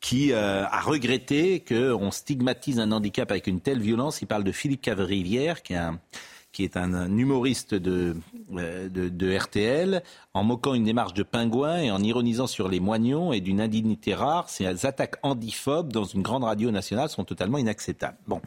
qui 0.01 0.33
euh, 0.33 0.65
a 0.65 0.81
regretté 0.81 1.65
qu'on 1.65 2.11
stigmatise 2.11 2.79
un 2.79 2.93
handicap 2.93 3.31
avec 3.31 3.47
une 3.47 3.61
telle 3.61 3.81
violence. 3.81 4.23
Il 4.23 4.27
parle 4.27 4.45
de 4.45 4.53
Philippe 4.53 4.83
Cavrivière, 4.83 5.63
qui 5.63 5.75
est 5.75 6.77
un, 6.77 7.17
humoriste 7.17 7.75
de, 7.75 8.17
euh, 8.57 9.39
RTL, 9.39 10.03
en 10.35 10.45
moquant 10.45 10.75
une 10.75 10.85
démarche 10.85 11.15
de 11.15 11.23
pingouin 11.23 11.79
et 11.79 11.91
en 11.91 12.03
ironisant 12.03 12.47
sur 12.47 12.69
les 12.69 12.81
moignons 12.81 13.33
et 13.33 13.41
d'une 13.41 13.61
indignité 13.61 14.15
rare. 14.15 14.49
Ces 14.49 14.87
attaques 14.87 15.17
handiphobes 15.23 15.93
dans 15.93 16.05
une 16.05 16.23
grande 16.23 16.45
radio 16.45 16.71
nationale 16.71 17.09
sont 17.09 17.25
totalement 17.25 17.59
inacceptables. 17.59 18.19
Bon, 18.27 18.41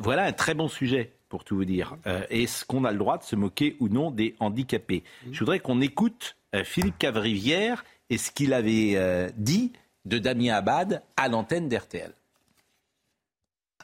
voilà 0.00 0.24
un 0.24 0.32
très 0.32 0.54
bon 0.54 0.68
sujet 0.68 1.12
pour 1.30 1.44
tout 1.44 1.56
vous 1.56 1.64
dire. 1.64 1.96
Euh, 2.06 2.26
Est-ce 2.28 2.66
qu'on 2.66 2.84
a 2.84 2.92
le 2.92 2.98
droit 2.98 3.16
de 3.16 3.22
se 3.22 3.34
moquer 3.36 3.76
ou 3.80 3.88
non 3.88 4.10
des 4.10 4.34
handicapés 4.40 5.02
Je 5.32 5.38
voudrais 5.38 5.60
qu'on 5.60 5.80
écoute 5.80 6.36
euh, 6.54 6.62
Philippe 6.64 6.98
Cavrivière 6.98 7.84
et 8.10 8.18
ce 8.18 8.30
qu'il 8.30 8.52
avait 8.52 8.92
euh, 8.96 9.30
dit 9.36 9.72
de 10.04 10.18
Damien 10.18 10.54
Abad 10.54 11.02
à 11.16 11.28
l'antenne 11.28 11.68
d'RTL. 11.68 12.12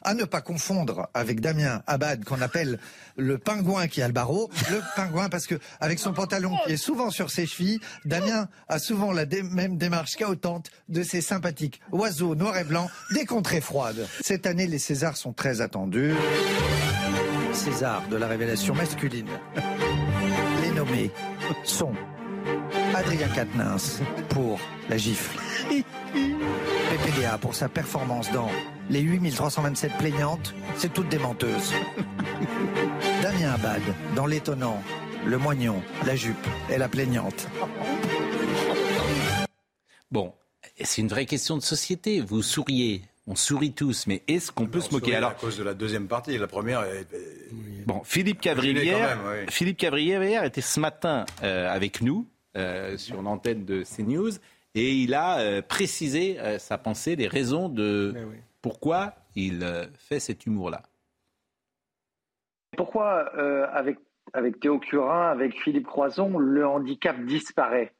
À 0.03 0.13
ne 0.13 0.25
pas 0.25 0.41
confondre 0.41 1.09
avec 1.15 1.39
Damien 1.41 1.81
Abad, 1.87 2.23
qu'on 2.23 2.39
appelle 2.41 2.79
le 3.15 3.39
pingouin 3.39 3.87
qui 3.87 4.01
a 4.03 4.07
le 4.07 4.13
barreau. 4.13 4.47
Le 4.69 4.79
pingouin, 4.95 5.27
parce 5.27 5.47
que 5.47 5.55
avec 5.79 5.97
son 5.97 6.13
pantalon 6.13 6.55
qui 6.65 6.73
est 6.73 6.77
souvent 6.77 7.09
sur 7.09 7.31
ses 7.31 7.47
chevilles, 7.47 7.79
Damien 8.05 8.47
a 8.67 8.77
souvent 8.77 9.11
la 9.11 9.25
dé- 9.25 9.41
même 9.41 9.77
démarche 9.77 10.15
chaotante 10.15 10.69
de 10.87 11.01
ces 11.01 11.21
sympathiques 11.21 11.81
oiseaux 11.91 12.35
noirs 12.35 12.57
et 12.57 12.63
blancs 12.63 12.91
des 13.13 13.25
contrées 13.25 13.59
froides. 13.61 14.07
Cette 14.21 14.45
année, 14.45 14.67
les 14.67 14.79
Césars 14.79 15.17
sont 15.17 15.33
très 15.33 15.61
attendus. 15.61 16.13
César 17.57 18.07
de 18.07 18.17
la 18.17 18.27
révélation 18.27 18.75
masculine. 18.75 19.29
Les 20.61 20.71
nommés 20.71 21.11
sont 21.63 21.93
Adrien 22.93 23.27
Quatennens 23.29 24.01
pour 24.29 24.59
La 24.89 24.97
Gifle. 24.97 25.39
PPDA 26.13 27.37
pour 27.39 27.55
sa 27.55 27.67
performance 27.67 28.31
dans 28.31 28.49
Les 28.91 29.01
8327 29.01 29.97
plaignantes, 29.97 30.53
c'est 30.77 30.93
toutes 30.93 31.09
des 31.09 31.17
menteuses. 31.17 31.73
Damien 33.23 33.53
Abad 33.53 33.81
dans 34.15 34.27
L'étonnant, 34.27 34.81
Le 35.25 35.39
moignon, 35.39 35.81
La 36.05 36.15
jupe 36.15 36.47
et 36.69 36.77
La 36.77 36.87
plaignante. 36.87 37.47
Bon, 40.11 40.33
c'est 40.79 41.01
une 41.01 41.09
vraie 41.09 41.25
question 41.25 41.57
de 41.57 41.63
société. 41.63 42.21
Vous 42.21 42.43
souriez, 42.43 43.01
on 43.27 43.35
sourit 43.35 43.73
tous, 43.73 44.07
mais 44.07 44.23
est-ce 44.27 44.51
qu'on 44.51 44.67
peut 44.67 44.79
se 44.79 44.93
moquer 44.93 45.15
à 45.15 45.17
Alors, 45.17 45.35
cause 45.35 45.57
de 45.57 45.63
la 45.63 45.73
deuxième 45.73 46.07
partie. 46.07 46.37
La 46.37 46.47
première, 46.47 46.83
est- 46.83 47.07
bon, 47.85 48.01
Philippe 48.03 48.39
Cavrivière, 48.41 49.17
même, 49.17 49.27
oui. 49.45 49.51
Philippe 49.51 49.77
Cavrivière 49.77 50.43
était 50.45 50.61
ce 50.61 50.79
matin 50.79 51.25
euh, 51.43 51.69
avec 51.69 52.01
nous 52.01 52.25
euh, 52.55 52.97
sur 52.97 53.21
l'antenne 53.21 53.65
de 53.65 53.83
CNews 53.83 54.31
et 54.75 54.93
il 54.93 55.13
a 55.13 55.39
euh, 55.39 55.61
précisé 55.61 56.39
euh, 56.39 56.57
sa 56.57 56.77
pensée, 56.77 57.15
les 57.15 57.27
raisons 57.27 57.67
de 57.69 58.15
pourquoi 58.61 59.13
il 59.35 59.61
euh, 59.63 59.85
fait 59.97 60.19
cet 60.19 60.45
humour-là. 60.45 60.81
Pourquoi, 62.75 63.31
euh, 63.37 63.65
avec, 63.71 63.97
avec 64.33 64.59
Théo 64.59 64.79
Curin, 64.79 65.29
avec 65.29 65.59
Philippe 65.61 65.87
Croison, 65.87 66.37
le 66.37 66.67
handicap 66.67 67.19
disparaît? 67.25 67.93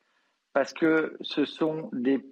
Parce 0.53 0.73
que 0.73 1.17
ce 1.21 1.45
sont 1.45 1.89
des 1.93 2.23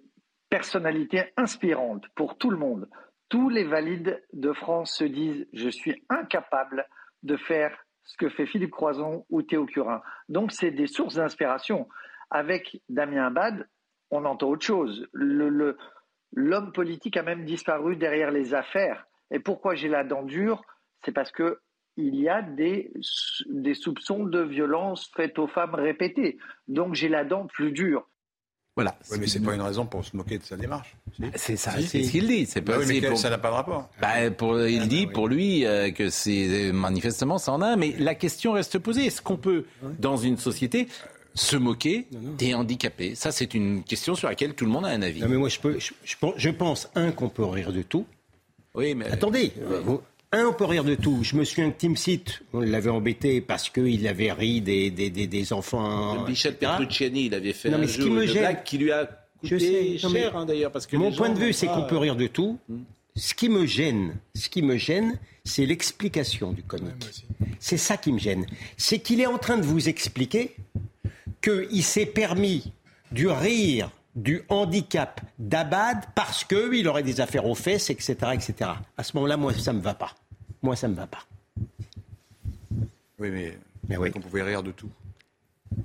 personnalités 0.49 1.33
inspirantes 1.37 2.05
pour 2.15 2.37
tout 2.37 2.49
le 2.49 2.57
monde. 2.57 2.89
Tous 3.29 3.49
les 3.49 3.63
valides 3.63 4.23
de 4.33 4.53
France 4.53 4.95
se 4.97 5.03
disent 5.03 5.47
Je 5.53 5.69
suis 5.69 6.03
incapable 6.09 6.87
de 7.23 7.37
faire 7.37 7.75
ce 8.03 8.17
que 8.17 8.29
fait 8.29 8.45
Philippe 8.45 8.71
Croison 8.71 9.25
ou 9.29 9.41
Théo 9.41 9.65
Curin. 9.65 10.01
Donc, 10.29 10.51
c'est 10.51 10.71
des 10.71 10.87
sources 10.87 11.15
d'inspiration. 11.15 11.87
Avec 12.29 12.81
Damien 12.87 13.25
Abad, 13.25 13.67
on 14.11 14.25
entend 14.25 14.49
autre 14.49 14.65
chose. 14.65 15.07
L'homme 15.13 16.71
politique 16.71 17.17
a 17.17 17.23
même 17.23 17.45
disparu 17.45 17.95
derrière 17.95 18.31
les 18.31 18.53
affaires. 18.53 19.05
Et 19.31 19.39
pourquoi 19.39 19.75
j'ai 19.75 19.89
la 19.89 20.03
dent 20.03 20.23
dure? 20.23 20.61
C'est 21.03 21.11
parce 21.11 21.31
que 21.31 21.59
il 21.97 22.15
y 22.15 22.27
a 22.27 22.41
des, 22.41 22.91
des 23.47 23.73
soupçons 23.73 24.25
de 24.25 24.41
violence 24.41 25.09
faites 25.15 25.39
aux 25.39 25.47
femmes 25.47 25.75
répétées. 25.75 26.37
Donc 26.67 26.93
j'ai 26.93 27.09
la 27.09 27.23
dent 27.23 27.47
plus 27.47 27.71
dure. 27.71 28.07
Voilà. 28.75 28.97
Oui, 29.09 29.17
mais 29.21 29.27
c'est 29.27 29.39
pas 29.39 29.55
une 29.55 29.61
raison 29.61 29.85
pour 29.85 30.03
se 30.03 30.15
moquer 30.17 30.37
de 30.37 30.43
sa 30.43 30.57
démarche. 30.57 30.95
C'est 31.35 31.55
ça, 31.55 31.71
Si. 31.79 31.87
c'est 31.87 32.03
ce 32.03 32.11
qu'il 32.11 32.27
dit. 32.27 32.45
C'est 32.45 32.59
Bah 32.59 32.73
pas 32.73 32.79
oui, 32.79 32.85
mais 32.87 32.95
c'est 32.95 32.99
quel- 33.01 33.09
pour- 33.11 33.19
ça 33.19 33.29
n'a 33.29 33.37
pas 33.37 33.49
de 33.49 33.53
rapport. 33.53 33.89
Bah, 34.01 34.29
pour, 34.37 34.59
il 34.67 34.87
dit 34.89 35.07
pour 35.07 35.29
lui 35.29 35.65
euh, 35.65 35.91
que 35.91 36.09
c'est 36.09 36.71
manifestement 36.73 37.37
ça 37.37 37.53
en 37.53 37.61
a 37.61 37.67
un, 37.67 37.75
mais 37.77 37.95
la 37.97 38.15
question 38.15 38.51
reste 38.51 38.77
posée. 38.79 39.05
Est-ce 39.05 39.21
qu'on 39.21 39.37
peut, 39.37 39.63
dans 39.99 40.17
une 40.17 40.37
société, 40.37 40.89
se 41.35 41.55
moquer 41.55 42.07
des 42.11 42.53
handicapés? 42.53 43.15
Ça, 43.15 43.31
c'est 43.31 43.53
une 43.53 43.81
question 43.83 44.13
sur 44.13 44.27
laquelle 44.27 44.53
tout 44.55 44.65
le 44.65 44.71
monde 44.71 44.85
a 44.85 44.89
un 44.89 45.01
avis. 45.01 45.21
Non, 45.21 45.29
mais 45.29 45.37
moi, 45.37 45.47
je, 45.49 45.59
peux, 45.59 45.79
je, 45.79 45.93
je 46.03 46.15
pense, 46.19 46.33
je 46.35 46.49
pense, 46.49 46.89
un, 46.95 47.11
qu'on 47.11 47.29
peut 47.29 47.45
rire 47.45 47.71
de 47.71 47.81
tout. 47.81 48.05
Oui, 48.73 48.93
mais 48.93 49.07
Attendez, 49.09 49.53
euh, 49.61 49.79
vous- 49.85 50.01
un, 50.35 50.47
on 50.47 50.53
peut 50.53 50.65
rire 50.65 50.83
de 50.83 50.95
tout. 50.95 51.19
Je 51.23 51.35
me 51.35 51.43
souviens 51.43 51.71
que 51.71 51.75
Tim 51.79 51.95
Sit, 51.95 52.41
on 52.53 52.59
l'avait 52.59 52.89
embêté 52.89 53.41
parce 53.41 53.69
qu'il 53.69 54.07
avait 54.07 54.31
ri 54.31 54.61
des, 54.61 54.89
des, 54.91 55.09
des, 55.09 55.27
des 55.27 55.53
enfants. 55.53 56.25
Michel 56.27 56.53
etc. 56.53 56.71
Petrucciani, 56.77 57.25
il 57.27 57.33
avait 57.33 57.53
fait 57.53 57.69
Non, 57.69 57.77
un 57.77 57.81
mais 57.81 57.87
ce 57.87 57.97
jeu 57.97 58.03
qui 58.03 58.09
me 58.11 58.21
de 58.21 58.27
gêne- 58.27 58.39
blague 58.39 58.63
qui 58.63 58.77
lui 58.77 58.91
a 58.91 59.09
Je 59.43 59.55
coûté 59.55 59.97
sais, 59.99 60.05
non, 60.07 60.13
mais 60.13 60.21
cher, 60.21 60.35
hein, 60.37 60.45
d'ailleurs, 60.45 60.71
parce 60.71 60.85
que 60.87 60.97
Mon 60.97 61.11
point 61.11 61.29
de 61.29 61.39
vue, 61.39 61.53
c'est 61.53 61.65
pas- 61.67 61.75
qu'on 61.75 61.83
peut 61.87 61.97
rire 61.97 62.15
de 62.15 62.27
tout. 62.27 62.59
Ce 63.15 63.33
qui 63.33 63.47
me 63.49 63.65
gêne, 63.65 64.15
ce 64.35 64.49
qui 64.49 64.61
me 64.61 64.75
gêne, 64.77 65.17
c'est 65.45 65.65
l'explication 65.65 66.51
du 66.51 66.63
comique. 66.63 66.91
C'est 67.59 67.77
ça 67.77 67.95
qui 67.97 68.11
me 68.11 68.19
gêne. 68.19 68.45
C'est 68.77 68.99
qu'il 68.99 69.21
est 69.21 69.25
en 69.27 69.37
train 69.37 69.57
de 69.57 69.63
vous 69.65 69.87
expliquer 69.87 70.55
qu'il 71.41 71.83
s'est 71.83 72.05
permis 72.07 72.71
du 73.11 73.27
rire, 73.27 73.89
du 74.15 74.41
handicap 74.49 75.21
d'Abad 75.39 75.97
parce 76.15 76.43
qu'il 76.43 76.87
aurait 76.87 77.03
des 77.03 77.21
affaires 77.21 77.45
aux 77.45 77.55
fesses, 77.55 77.89
etc., 77.89 78.15
etc. 78.33 78.71
À 78.97 79.03
ce 79.03 79.11
moment-là, 79.15 79.37
moi, 79.37 79.53
ça 79.53 79.73
me 79.73 79.81
va 79.81 79.93
pas. 79.93 80.15
Moi, 80.65 80.75
ça 80.75 80.87
me 80.87 80.95
va 80.95 81.05
pas. 81.07 81.23
Oui, 83.19 83.29
mais, 83.31 83.57
Mais 83.87 83.97
oui. 83.97 84.11
on 84.15 84.19
pouvait 84.19 84.41
rire 84.43 84.63
de 84.63 84.71
tout. 84.71 84.89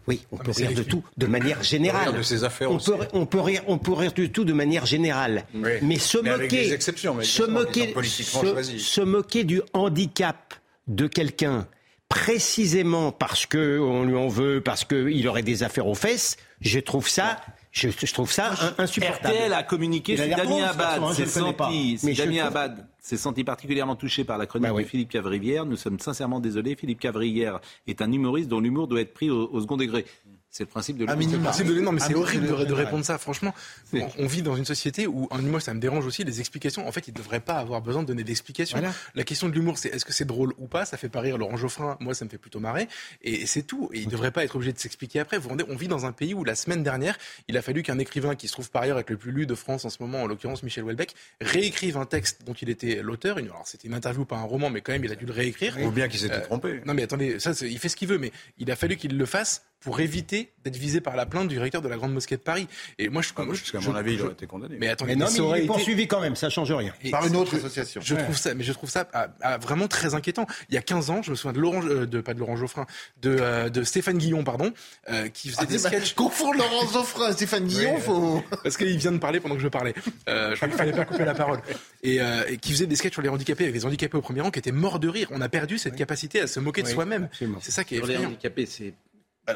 Oui, 0.06 0.22
on 0.32 0.38
Ah, 0.38 0.44
peut 0.44 0.52
c'est 0.52 0.66
rire 0.68 0.76
de 0.78 0.82
tout 0.82 1.02
de 1.16 1.26
manière 1.26 1.62
générale. 1.62 2.08
rire 2.08 2.18
de 2.18 2.22
ses 2.22 2.44
affaires 2.44 2.70
on 2.70 2.76
aussi. 2.76 2.90
peut, 2.90 2.96
on 3.12 3.26
peut 3.26 3.40
rire, 3.40 3.62
on 3.66 3.76
peut 3.78 3.92
rire 3.92 4.12
de 4.12 4.26
tout 4.26 4.44
de 4.44 4.52
manière 4.52 4.86
générale. 4.86 5.44
Oui. 5.54 5.70
Mais 5.82 5.98
se 5.98 6.16
Mais 6.18 6.30
avec 6.30 6.50
moquer, 6.50 6.64
des 6.68 6.72
exceptions, 6.72 7.14
mais 7.14 7.24
se 7.24 7.42
moquer, 7.42 7.94
se- 8.04 8.78
se 8.78 9.00
moquer 9.00 9.44
du 9.44 9.60
handicap 9.74 10.54
de 10.88 11.06
quelqu'un 11.06 11.66
précisément 12.08 13.12
parce 13.12 13.46
que 13.46 13.78
on 13.80 14.04
lui 14.04 14.16
en 14.16 14.28
veut, 14.28 14.60
parce 14.60 14.84
qu'il 14.84 15.26
aurait 15.28 15.42
des 15.42 15.62
affaires 15.62 15.86
aux 15.86 15.94
fesses, 15.94 16.36
Je 16.60 16.78
trouve 16.80 17.08
ça, 17.08 17.40
je, 17.72 17.88
je 17.90 18.12
trouve 18.12 18.30
ça 18.32 18.52
insupportable. 18.78 19.34
RTL 19.34 19.52
a 19.52 19.62
communiqué 19.62 20.16
si 20.16 20.26
l'air 20.26 20.36
Damien 20.36 20.64
Abad 20.64 20.98
hein, 21.02 21.54
pas. 21.56 21.66
senti, 21.70 21.96
je 22.02 22.22
Damien 22.22 22.46
Abad 22.46 22.86
s'est 23.00 23.16
senti 23.16 23.44
particulièrement 23.44 23.96
touché 23.96 24.24
par 24.24 24.38
la 24.38 24.46
chronique 24.46 24.68
Bah 24.68 24.74
oui. 24.74 24.82
de 24.84 24.88
Philippe 24.88 25.10
Cavrivière. 25.10 25.66
Nous 25.66 25.76
sommes 25.76 25.98
sincèrement 25.98 26.40
désolés. 26.40 26.76
Philippe 26.76 27.00
Cavrivière 27.00 27.60
est 27.86 28.02
un 28.02 28.12
humoriste 28.12 28.48
dont 28.48 28.60
l'humour 28.60 28.88
doit 28.88 29.00
être 29.00 29.14
pris 29.14 29.30
au, 29.30 29.48
au 29.50 29.60
second 29.60 29.76
degré. 29.76 30.04
C'est 30.50 30.64
le 30.64 30.68
principe 30.68 30.96
de 30.96 31.04
l'humour. 31.04 31.40
Principe 31.42 31.66
de 31.68 31.72
l'énorme, 31.74 31.94
mais 31.94 32.02
Ah, 32.02 32.06
c'est 32.08 32.12
mais 32.14 32.18
horrible 32.18 32.46
de, 32.66 32.72
répondre 32.72 33.04
ça. 33.04 33.18
Franchement, 33.18 33.54
on, 33.92 34.08
on 34.18 34.26
vit 34.26 34.42
dans 34.42 34.56
une 34.56 34.64
société 34.64 35.06
où 35.06 35.28
un 35.30 35.38
humour, 35.38 35.62
ça 35.62 35.72
me 35.74 35.80
dérange 35.80 36.04
aussi, 36.06 36.24
les 36.24 36.40
explications. 36.40 36.88
En 36.88 36.92
fait, 36.92 37.06
il 37.06 37.12
ne 37.12 37.18
devrait 37.18 37.38
pas 37.40 37.54
avoir 37.58 37.80
besoin 37.80 38.02
de 38.02 38.08
donner 38.08 38.24
d'explications. 38.24 38.78
Voilà. 38.78 38.92
La 39.14 39.22
question 39.22 39.48
de 39.48 39.54
l'humour, 39.54 39.78
c'est 39.78 39.90
est-ce 39.90 40.04
que 40.04 40.12
c'est 40.12 40.24
drôle 40.24 40.52
ou 40.58 40.66
pas? 40.66 40.84
Ça 40.84 40.96
fait 40.96 41.08
pas 41.08 41.20
rire 41.20 41.38
Laurent 41.38 41.56
Geoffrin. 41.56 41.96
Moi, 42.00 42.14
ça 42.14 42.24
me 42.24 42.30
fait 42.30 42.38
plutôt 42.38 42.58
marrer. 42.58 42.88
Et 43.22 43.46
c'est 43.46 43.62
tout. 43.62 43.90
Et 43.92 44.00
il 44.00 44.06
ne 44.06 44.10
devrait 44.10 44.32
pas 44.32 44.42
être 44.44 44.56
obligé 44.56 44.72
de 44.72 44.78
s'expliquer 44.78 45.20
après. 45.20 45.36
Vous 45.36 45.44
vous 45.44 45.48
rendez, 45.50 45.64
on 45.68 45.76
vit 45.76 45.86
dans 45.88 46.04
un 46.04 46.12
pays 46.12 46.34
où 46.34 46.42
la 46.42 46.56
semaine 46.56 46.82
dernière, 46.82 47.16
il 47.46 47.56
a 47.56 47.62
fallu 47.62 47.82
qu'un 47.84 47.98
écrivain 48.00 48.34
qui 48.34 48.48
se 48.48 48.52
trouve 48.52 48.70
par 48.70 48.82
ailleurs 48.82 48.98
être 48.98 49.10
le 49.10 49.16
plus 49.16 49.30
lu 49.30 49.46
de 49.46 49.54
France 49.54 49.84
en 49.84 49.90
ce 49.90 49.98
moment, 50.00 50.22
en 50.22 50.26
l'occurrence 50.26 50.64
Michel 50.64 50.82
Houellebecq, 50.82 51.14
réécrive 51.40 51.96
un 51.96 52.06
texte 52.06 52.40
dont 52.44 52.54
il 52.54 52.70
était 52.70 53.02
l'auteur. 53.02 53.38
Alors, 53.38 53.62
c'était 53.66 53.86
une 53.86 53.94
interview, 53.94 54.24
pas 54.24 54.36
un 54.36 54.42
roman, 54.42 54.68
mais 54.68 54.80
quand 54.80 54.92
même, 54.92 55.04
il 55.04 55.12
a 55.12 55.16
dû 55.16 55.26
le 55.26 55.32
réécrire. 55.32 55.76
Ou 55.80 55.90
bien 55.92 56.08
qu'il 56.08 56.18
s'était 56.18 56.34
Euh, 56.34 56.40
trompé. 56.40 56.80
Non, 56.86 56.94
mais 56.94 57.04
attendez, 57.04 57.38
ça, 57.38 57.52
il 57.62 57.78
fait 57.78 57.88
ce 57.88 57.94
qu'il 57.96 58.08
veut, 58.08 58.18
mais 58.18 58.32
il 58.58 58.70
a 58.70 58.76
fallu 58.76 58.96
qu'il 58.96 59.16
le 59.16 59.26
fasse 59.26 59.62
pour 59.80 60.00
éviter 60.00 60.52
d'être 60.64 60.76
visé 60.76 61.00
par 61.00 61.16
la 61.16 61.24
plainte 61.24 61.48
du 61.48 61.54
directeur 61.54 61.80
de 61.80 61.88
la 61.88 61.96
Grande 61.96 62.12
Mosquée 62.12 62.36
de 62.36 62.42
Paris. 62.42 62.68
Et 62.98 63.08
moi, 63.08 63.22
je, 63.22 63.30
moi, 63.36 63.46
Parce 63.54 63.70
qu'à 63.70 63.80
mon 63.80 63.94
avis, 63.94 64.12
il 64.12 64.18
je- 64.18 64.24
aurait 64.24 64.32
été 64.34 64.46
condamné. 64.46 64.76
Mais 64.78 64.88
attendez, 64.88 65.12
Mais 65.16 65.16
non, 65.24 65.26
mais 65.30 65.34
il 65.36 65.40
aurait 65.40 65.58
est 65.58 65.62
été- 65.62 65.66
poursuivi 65.68 66.06
quand 66.06 66.20
même, 66.20 66.36
ça 66.36 66.50
change 66.50 66.70
rien. 66.70 66.92
et 67.02 67.10
Par 67.10 67.26
une 67.26 67.34
autre 67.36 67.56
association. 67.56 68.02
Je 68.04 68.14
Ouais. 68.14 68.22
trouve 68.22 68.36
ça, 68.36 68.52
mais 68.54 68.62
je 68.62 68.72
trouve 68.72 68.90
ça 68.90 69.08
ah, 69.14 69.28
ah, 69.40 69.56
vraiment 69.58 69.88
très 69.88 70.14
inquiétant. 70.14 70.46
Il 70.68 70.74
y 70.74 70.78
a 70.78 70.82
15 70.82 71.08
ans, 71.08 71.22
je 71.22 71.30
me 71.30 71.34
souviens 71.36 71.54
de 71.54 71.60
Laurent, 71.60 71.82
euh, 71.86 72.06
de 72.06 72.20
pas 72.20 72.34
de 72.34 72.38
Laurent 72.40 72.56
Geoffrin, 72.56 72.86
de, 73.22 73.36
euh, 73.40 73.68
de 73.70 73.82
Stéphane 73.82 74.18
Guillon, 74.18 74.44
pardon, 74.44 74.70
euh, 75.10 75.28
qui 75.28 75.48
faisait 75.48 75.60
Ah, 75.62 75.66
des 75.66 75.78
pas- 75.78 75.88
sketchs. 75.88 76.14
Confondre 76.14 76.58
Laurent 76.58 76.86
Zoffrin 76.88 77.30
et 77.30 77.32
Stéphane 77.32 77.66
Guillon, 77.66 77.94
Oui, 77.94 78.00
faut. 78.02 78.44
Parce 78.62 78.76
qu'il 78.76 78.96
vient 78.98 79.12
de 79.12 79.18
parler 79.18 79.40
pendant 79.40 79.54
que 79.54 79.62
je 79.62 79.68
parlais. 79.68 79.94
Euh, 80.28 80.50
je 80.50 80.56
crois 80.56 80.68
qu'il 80.68 80.76
fallait 80.76 80.92
pas 80.92 81.06
couper 81.06 81.24
la 81.24 81.34
parole. 81.34 81.60
Et, 82.02 82.20
euh, 82.20 82.44
et 82.48 82.58
qui 82.58 82.72
faisait 82.72 82.86
des 82.86 82.96
sketchs 82.96 83.14
sur 83.14 83.22
les 83.22 83.28
handicapés 83.30 83.64
avec 83.64 83.74
des 83.74 83.86
handicapés 83.86 84.18
au 84.18 84.20
premier 84.22 84.42
rang 84.42 84.50
qui 84.50 84.58
étaient 84.58 84.72
morts 84.72 84.98
de 84.98 85.08
rire. 85.08 85.28
On 85.30 85.40
a 85.40 85.48
perdu 85.48 85.78
cette 85.78 85.96
capacité 85.96 86.40
à 86.42 86.46
se 86.46 86.60
moquer 86.60 86.82
de 86.82 86.88
soi-même. 86.88 87.28
C'est 87.60 87.70
ça 87.70 87.82
qui 87.84 87.94
est 87.94 87.98
Sur 87.98 88.06
les 88.06 88.18
handicapés, 88.18 88.66
c'est 88.66 88.92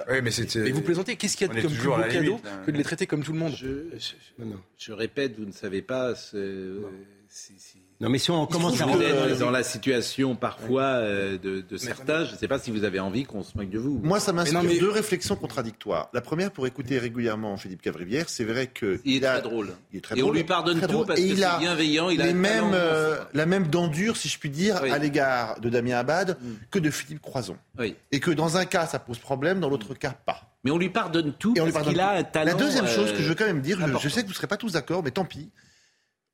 Oui, 0.09 0.23
mais 0.23 0.31
c'est. 0.31 0.57
Et 0.57 0.73
vous 0.73 0.83
plaisantez, 0.83 1.17
qu'est-ce 1.17 1.37
qu'il 1.37 1.47
y 1.47 1.51
a 1.51 1.55
de 1.55 1.61
comme 1.61 1.73
plus 1.73 1.85
beau 1.85 1.95
cadeau 2.11 2.41
là. 2.45 2.63
que 2.67 2.71
de 2.71 2.77
les 2.77 2.85
traiter 2.85 3.07
comme 3.07 3.23
tout 3.23 3.33
le 3.33 3.39
monde? 3.39 3.55
Je, 3.57 3.67
je- 3.99 4.45
je 4.79 4.93
répète, 4.93 5.37
vous 5.39 5.45
ne 5.47 5.53
savez 5.53 5.83
pas. 5.83 6.15
c'est- 6.15 6.37
euh, 6.37 6.81
c'est- 7.29 7.53
c'est- 7.59 7.79
Non, 8.05 8.11
mais 8.11 8.19
si 8.19 8.31
on 8.31 8.47
commence 8.47 8.81
à 8.81 8.85
Vous 8.85 8.93
rentrer 8.93 9.07
êtes 9.33 9.39
dans 9.39 9.51
la 9.51 9.63
situation 9.63 10.37
parfois 10.37 10.83
euh, 10.83 11.39
de, 11.39 11.63
de 11.69 11.77
certains. 11.77 12.25
Je 12.27 12.33
ne 12.33 12.37
sais 12.37 12.47
pas 12.49 12.59
si 12.59 12.71
vous 12.71 12.85
avez 12.85 13.01
envie 13.01 13.25
qu'on 13.25 13.43
se 13.43 13.57
moque 13.57 13.71
de 13.71 13.79
vous. 13.79 13.99
Moi, 14.03 14.21
ça 14.21 14.33
m'inspire 14.33 14.63
Mais 14.63 14.79
deux 14.79 14.91
réflexions 14.91 15.37
contradictoires. 15.37 16.11
La 16.13 16.21
première, 16.21 16.51
pour 16.51 16.67
écouter 16.67 16.99
régulièrement 16.99 17.57
Philippe 17.57 17.81
Cavrivière, 17.83 18.29
c'est 18.29 18.45
vrai 18.45 18.67
que 18.67 19.01
il 19.05 19.23
est 19.23 19.27
a- 19.27 19.41
très 19.41 19.49
drôle. 19.49 19.71
il 19.93 19.99
est 19.99 20.01
très 20.01 20.19
Et 20.19 20.23
on 20.23 20.27
drôle, 20.27 20.37
lui 20.37 20.45
pardonne 20.45 20.77
très 20.79 20.87
tout 20.87 20.93
drôle. 20.93 21.07
parce 21.07 21.19
Et 21.19 21.23
que 21.29 21.33
il 21.33 21.39
c'est 21.39 21.45
a 21.45 21.59
bienveillant. 21.59 22.11
Il 22.11 22.21
a 22.21 22.27
les 22.27 22.35
mêmes, 22.35 22.73
euh, 22.75 23.17
la 23.33 23.47
même 23.47 23.69
dendure, 23.69 24.17
si 24.19 24.29
je 24.29 24.39
puis 24.39 24.51
dire, 24.51 24.81
Oui. 24.83 24.91
à 24.91 24.99
l'égard 24.99 25.59
de 25.61 25.69
Damien 25.71 25.97
Abad 25.99 26.37
Mm. 26.41 26.53
que 26.71 26.79
de 26.79 26.91
Philippe 26.91 27.23
Croison. 27.23 27.57
Oui. 27.79 27.97
Et 28.13 28.21
que 28.21 28.31
dans 28.31 28.57
un 28.59 28.67
cas, 28.67 28.87
ça 28.87 28.99
pose 28.99 29.19
problème, 29.19 29.61
dans 29.61 29.71
l'autre 29.71 29.95
cas, 29.95 30.15
pas. 30.27 30.43
Mais 30.63 30.71
on 30.71 30.79
lui 30.79 30.91
pardonne 30.91 31.33
tout 31.39 31.55
Et 31.57 31.61
on 31.61 31.71
parce 31.71 31.87
qu'il 31.89 32.01
a 32.01 32.13
un 32.13 32.23
talent. 32.23 32.53
La 32.53 32.55
deuxième 32.55 32.87
chose 32.87 33.13
que 33.13 33.19
je 33.19 33.25
veux 33.25 33.31
euh, 33.33 33.35
quand 33.35 33.47
même 33.47 33.61
dire, 33.63 33.79
je 33.99 34.09
sais 34.11 34.21
que 34.21 34.27
vous 34.27 34.33
ne 34.33 34.37
serez 34.37 34.47
pas 34.47 34.57
tous 34.57 34.73
d'accord, 34.73 35.03
mais 35.03 35.11
tant 35.11 35.25
pis. 35.25 35.51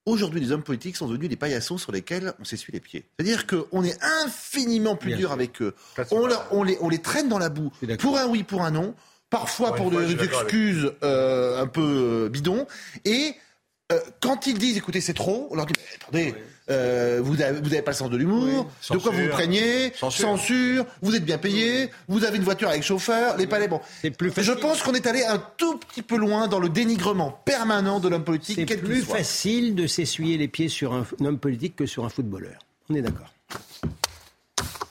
Aujourd'hui, 0.06 0.40
les 0.40 0.50
hommes 0.50 0.62
politiques 0.62 0.96
sont 0.96 1.08
devenus 1.08 1.28
des 1.28 1.36
paillassons 1.36 1.76
sur 1.78 1.92
lesquels 1.92 2.32
on 2.40 2.44
s'essuie 2.44 2.72
les 2.72 2.80
pieds. 2.80 3.04
C'est-à-dire 3.18 3.46
qu'on 3.46 3.84
est 3.84 3.96
infiniment 4.24 4.96
plus 4.96 5.08
Bien 5.08 5.18
dur 5.18 5.28
sûr. 5.28 5.32
avec 5.34 5.60
eux. 5.62 5.74
On, 6.10 6.20
vrai. 6.20 6.30
leur- 6.30 6.48
on 6.52 6.62
les, 6.62 6.78
on 6.80 6.88
les 6.88 6.98
traîne 7.00 7.28
dans 7.28 7.38
la 7.38 7.50
boue. 7.50 7.70
Pour 7.98 8.18
un 8.18 8.26
oui, 8.26 8.42
pour 8.42 8.62
un 8.62 8.70
non. 8.70 8.94
Parfois 9.28 9.76
pour 9.76 9.90
des 9.90 9.98
avec 9.98 10.22
excuses 10.22 10.92
euh, 11.04 11.62
un 11.62 11.66
peu 11.68 12.24
euh, 12.24 12.28
bidons. 12.28 12.66
Et 13.04 13.34
euh, 13.92 14.00
quand 14.20 14.46
ils 14.46 14.58
disent, 14.58 14.76
écoutez, 14.76 15.00
c'est 15.00 15.14
trop, 15.14 15.46
on 15.50 15.54
leur 15.54 15.66
dit, 15.66 15.74
attendez, 16.00 16.34
euh, 16.70 17.20
vous 17.22 17.36
n'avez 17.36 17.60
vous 17.60 17.66
avez 17.72 17.82
pas 17.82 17.90
le 17.90 17.96
sens 17.96 18.10
de 18.10 18.16
l'humour, 18.16 18.64
de 18.90 18.96
quoi 18.98 19.10
vous 19.10 19.18
vous 19.18 19.22
Censure. 19.24 19.30
craignez, 19.30 19.92
Censure. 19.94 20.24
censure, 20.28 20.86
vous 21.02 21.14
êtes 21.16 21.24
bien 21.24 21.38
payé, 21.38 21.90
vous 22.08 22.24
avez 22.24 22.36
une 22.36 22.44
voiture 22.44 22.68
avec 22.68 22.82
chauffeur, 22.82 23.36
les 23.36 23.46
palais, 23.46 23.68
bon. 23.68 23.80
C'est 24.02 24.10
plus 24.10 24.28
Je 24.30 24.34
facile. 24.34 24.56
pense 24.56 24.82
qu'on 24.82 24.92
est 24.94 25.06
allé 25.06 25.24
un 25.24 25.42
tout 25.56 25.78
petit 25.78 26.02
peu 26.02 26.16
loin 26.16 26.48
dans 26.48 26.58
le 26.60 26.68
dénigrement 26.68 27.30
permanent 27.44 27.98
de 28.00 28.08
l'homme 28.08 28.24
politique, 28.24 28.56
C'est 28.56 28.66
quel 28.66 28.78
qu'il 28.80 28.88
plus 28.88 29.02
soit. 29.02 29.16
facile 29.16 29.74
de 29.74 29.86
s'essuyer 29.86 30.38
les 30.38 30.48
pieds 30.48 30.68
sur 30.68 30.92
un, 30.94 31.04
un 31.20 31.24
homme 31.24 31.38
politique 31.38 31.76
que 31.76 31.86
sur 31.86 32.04
un 32.04 32.08
footballeur. 32.08 32.58
On 32.88 32.94
est 32.94 33.02
d'accord. 33.02 33.32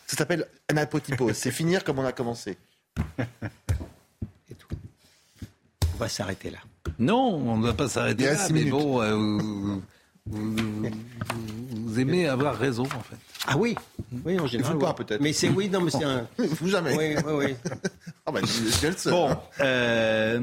Ça 0.07 0.17
s'appelle 0.17 0.47
un 0.71 0.77
apotypose. 0.77 1.33
C'est 1.35 1.51
finir 1.51 1.83
comme 1.83 1.99
on 1.99 2.05
a 2.05 2.11
commencé. 2.11 2.57
C'est 4.47 4.57
tout. 4.57 4.67
On 5.95 5.97
va 5.97 6.09
s'arrêter 6.09 6.49
là. 6.49 6.57
Non, 6.97 7.35
on 7.35 7.57
ne 7.57 7.65
va 7.67 7.73
pas 7.73 7.87
s'arrêter 7.87 8.25
là. 8.25 8.47
Mais 8.49 8.59
minutes. 8.59 8.71
bon, 8.71 9.01
euh, 9.01 9.77
vous, 10.29 10.51
vous- 10.55 10.83
vous- 10.83 11.83
vous 11.85 11.99
aimez 11.99 12.27
avoir 12.27 12.55
raison, 12.57 12.83
en 12.83 12.87
fait. 13.01 13.15
Ah 13.47 13.57
oui, 13.57 13.75
oui 14.25 14.39
en 14.39 14.45
général. 14.47 14.73
vous 14.73 14.79
pas, 14.79 14.95
oui. 14.97 15.05
peut-être. 15.05 15.21
Mais 15.21 15.33
c'est 15.33 15.49
oui, 15.49 15.69
non, 15.69 15.81
mais 15.81 15.91
c'est 15.91 16.03
un. 16.03 16.27
Vous 16.37 16.67
jamais. 16.69 16.95
Oui, 16.95 17.15
oui, 17.25 17.33
oui. 17.47 17.55
Ah 18.25 18.31
bah, 18.31 18.41
je 18.43 18.87
le 18.87 18.93
seul. 18.97 19.11
Bon, 19.13 19.35
euh, 19.61 20.41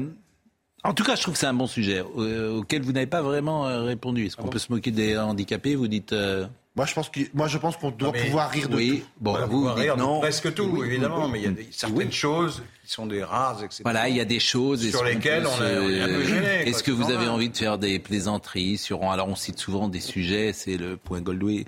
en 0.83 0.93
tout 0.93 1.03
cas, 1.03 1.15
je 1.15 1.21
trouve 1.21 1.33
que 1.33 1.39
c'est 1.39 1.45
un 1.47 1.53
bon 1.53 1.67
sujet 1.67 2.03
euh, 2.17 2.57
auquel 2.57 2.81
vous 2.81 2.91
n'avez 2.91 3.07
pas 3.07 3.21
vraiment 3.21 3.67
euh, 3.67 3.81
répondu. 3.83 4.25
Est-ce 4.25 4.37
qu'on 4.37 4.47
peut 4.47 4.59
se 4.59 4.71
moquer 4.71 4.91
des 4.91 5.17
handicapés 5.17 5.75
Vous 5.75 5.87
dites 5.87 6.13
euh, 6.13 6.45
Moi, 6.75 6.85
je 6.85 6.93
pense 6.93 7.09
qu'il- 7.09 7.27
moi, 7.33 7.47
je 7.47 7.57
pense 7.57 7.75
qu'on 7.77 7.91
doit 7.91 8.11
mais- 8.13 8.23
pouvoir 8.25 8.49
rire 8.51 8.69
de 8.69 8.75
oui. 8.75 8.99
tout. 8.99 9.05
Bon, 9.19 9.31
Voilà, 9.31 9.47
vous 9.47 9.67
dites 9.67 9.75
rire 9.77 9.95
de 9.97 10.01
non. 10.01 10.19
presque 10.19 10.53
tout, 10.53 10.63
Oui, 10.71 10.87
évidemment, 10.87 11.25
oui, 11.25 11.29
mais 11.33 11.39
il 11.39 11.43
y 11.45 11.47
a 11.47 11.51
des- 11.51 11.67
certaines 11.71 12.11
choses 12.11 12.61
qui 12.85 12.91
sont 12.93 13.05
des 13.07 13.23
rares 13.23 13.63
exceptions. 13.63 13.83
Voilà, 13.83 14.07
il 14.07 14.15
y 14.15 14.21
a 14.21 14.25
des 14.25 14.39
choses 14.39 14.87
Sur 14.89 15.03
lesquelles 15.03 15.43
peut 15.43 15.49
on 15.49 15.63
est- 15.65 15.75
se- 15.75 15.79
on 15.81 15.89
est 15.89 16.01
un 16.01 16.07
peu 16.07 16.23
gêné, 16.25 16.69
Est-ce 16.69 16.83
que 16.83 16.91
vous 16.91 17.09
avez 17.11 17.27
envie 17.27 17.49
de 17.49 17.57
faire 17.57 17.77
des 17.79 17.97
plaisanteries 17.99 18.77
sur 18.77 19.03
Alors, 19.03 19.27
on 19.27 19.35
cite 19.35 19.57
souvent 19.57 19.89
des 19.89 19.99
sujets, 19.99 20.53
c'est 20.53 20.77
le 20.77 20.95
point 20.95 21.19
Goldway. 21.21 21.65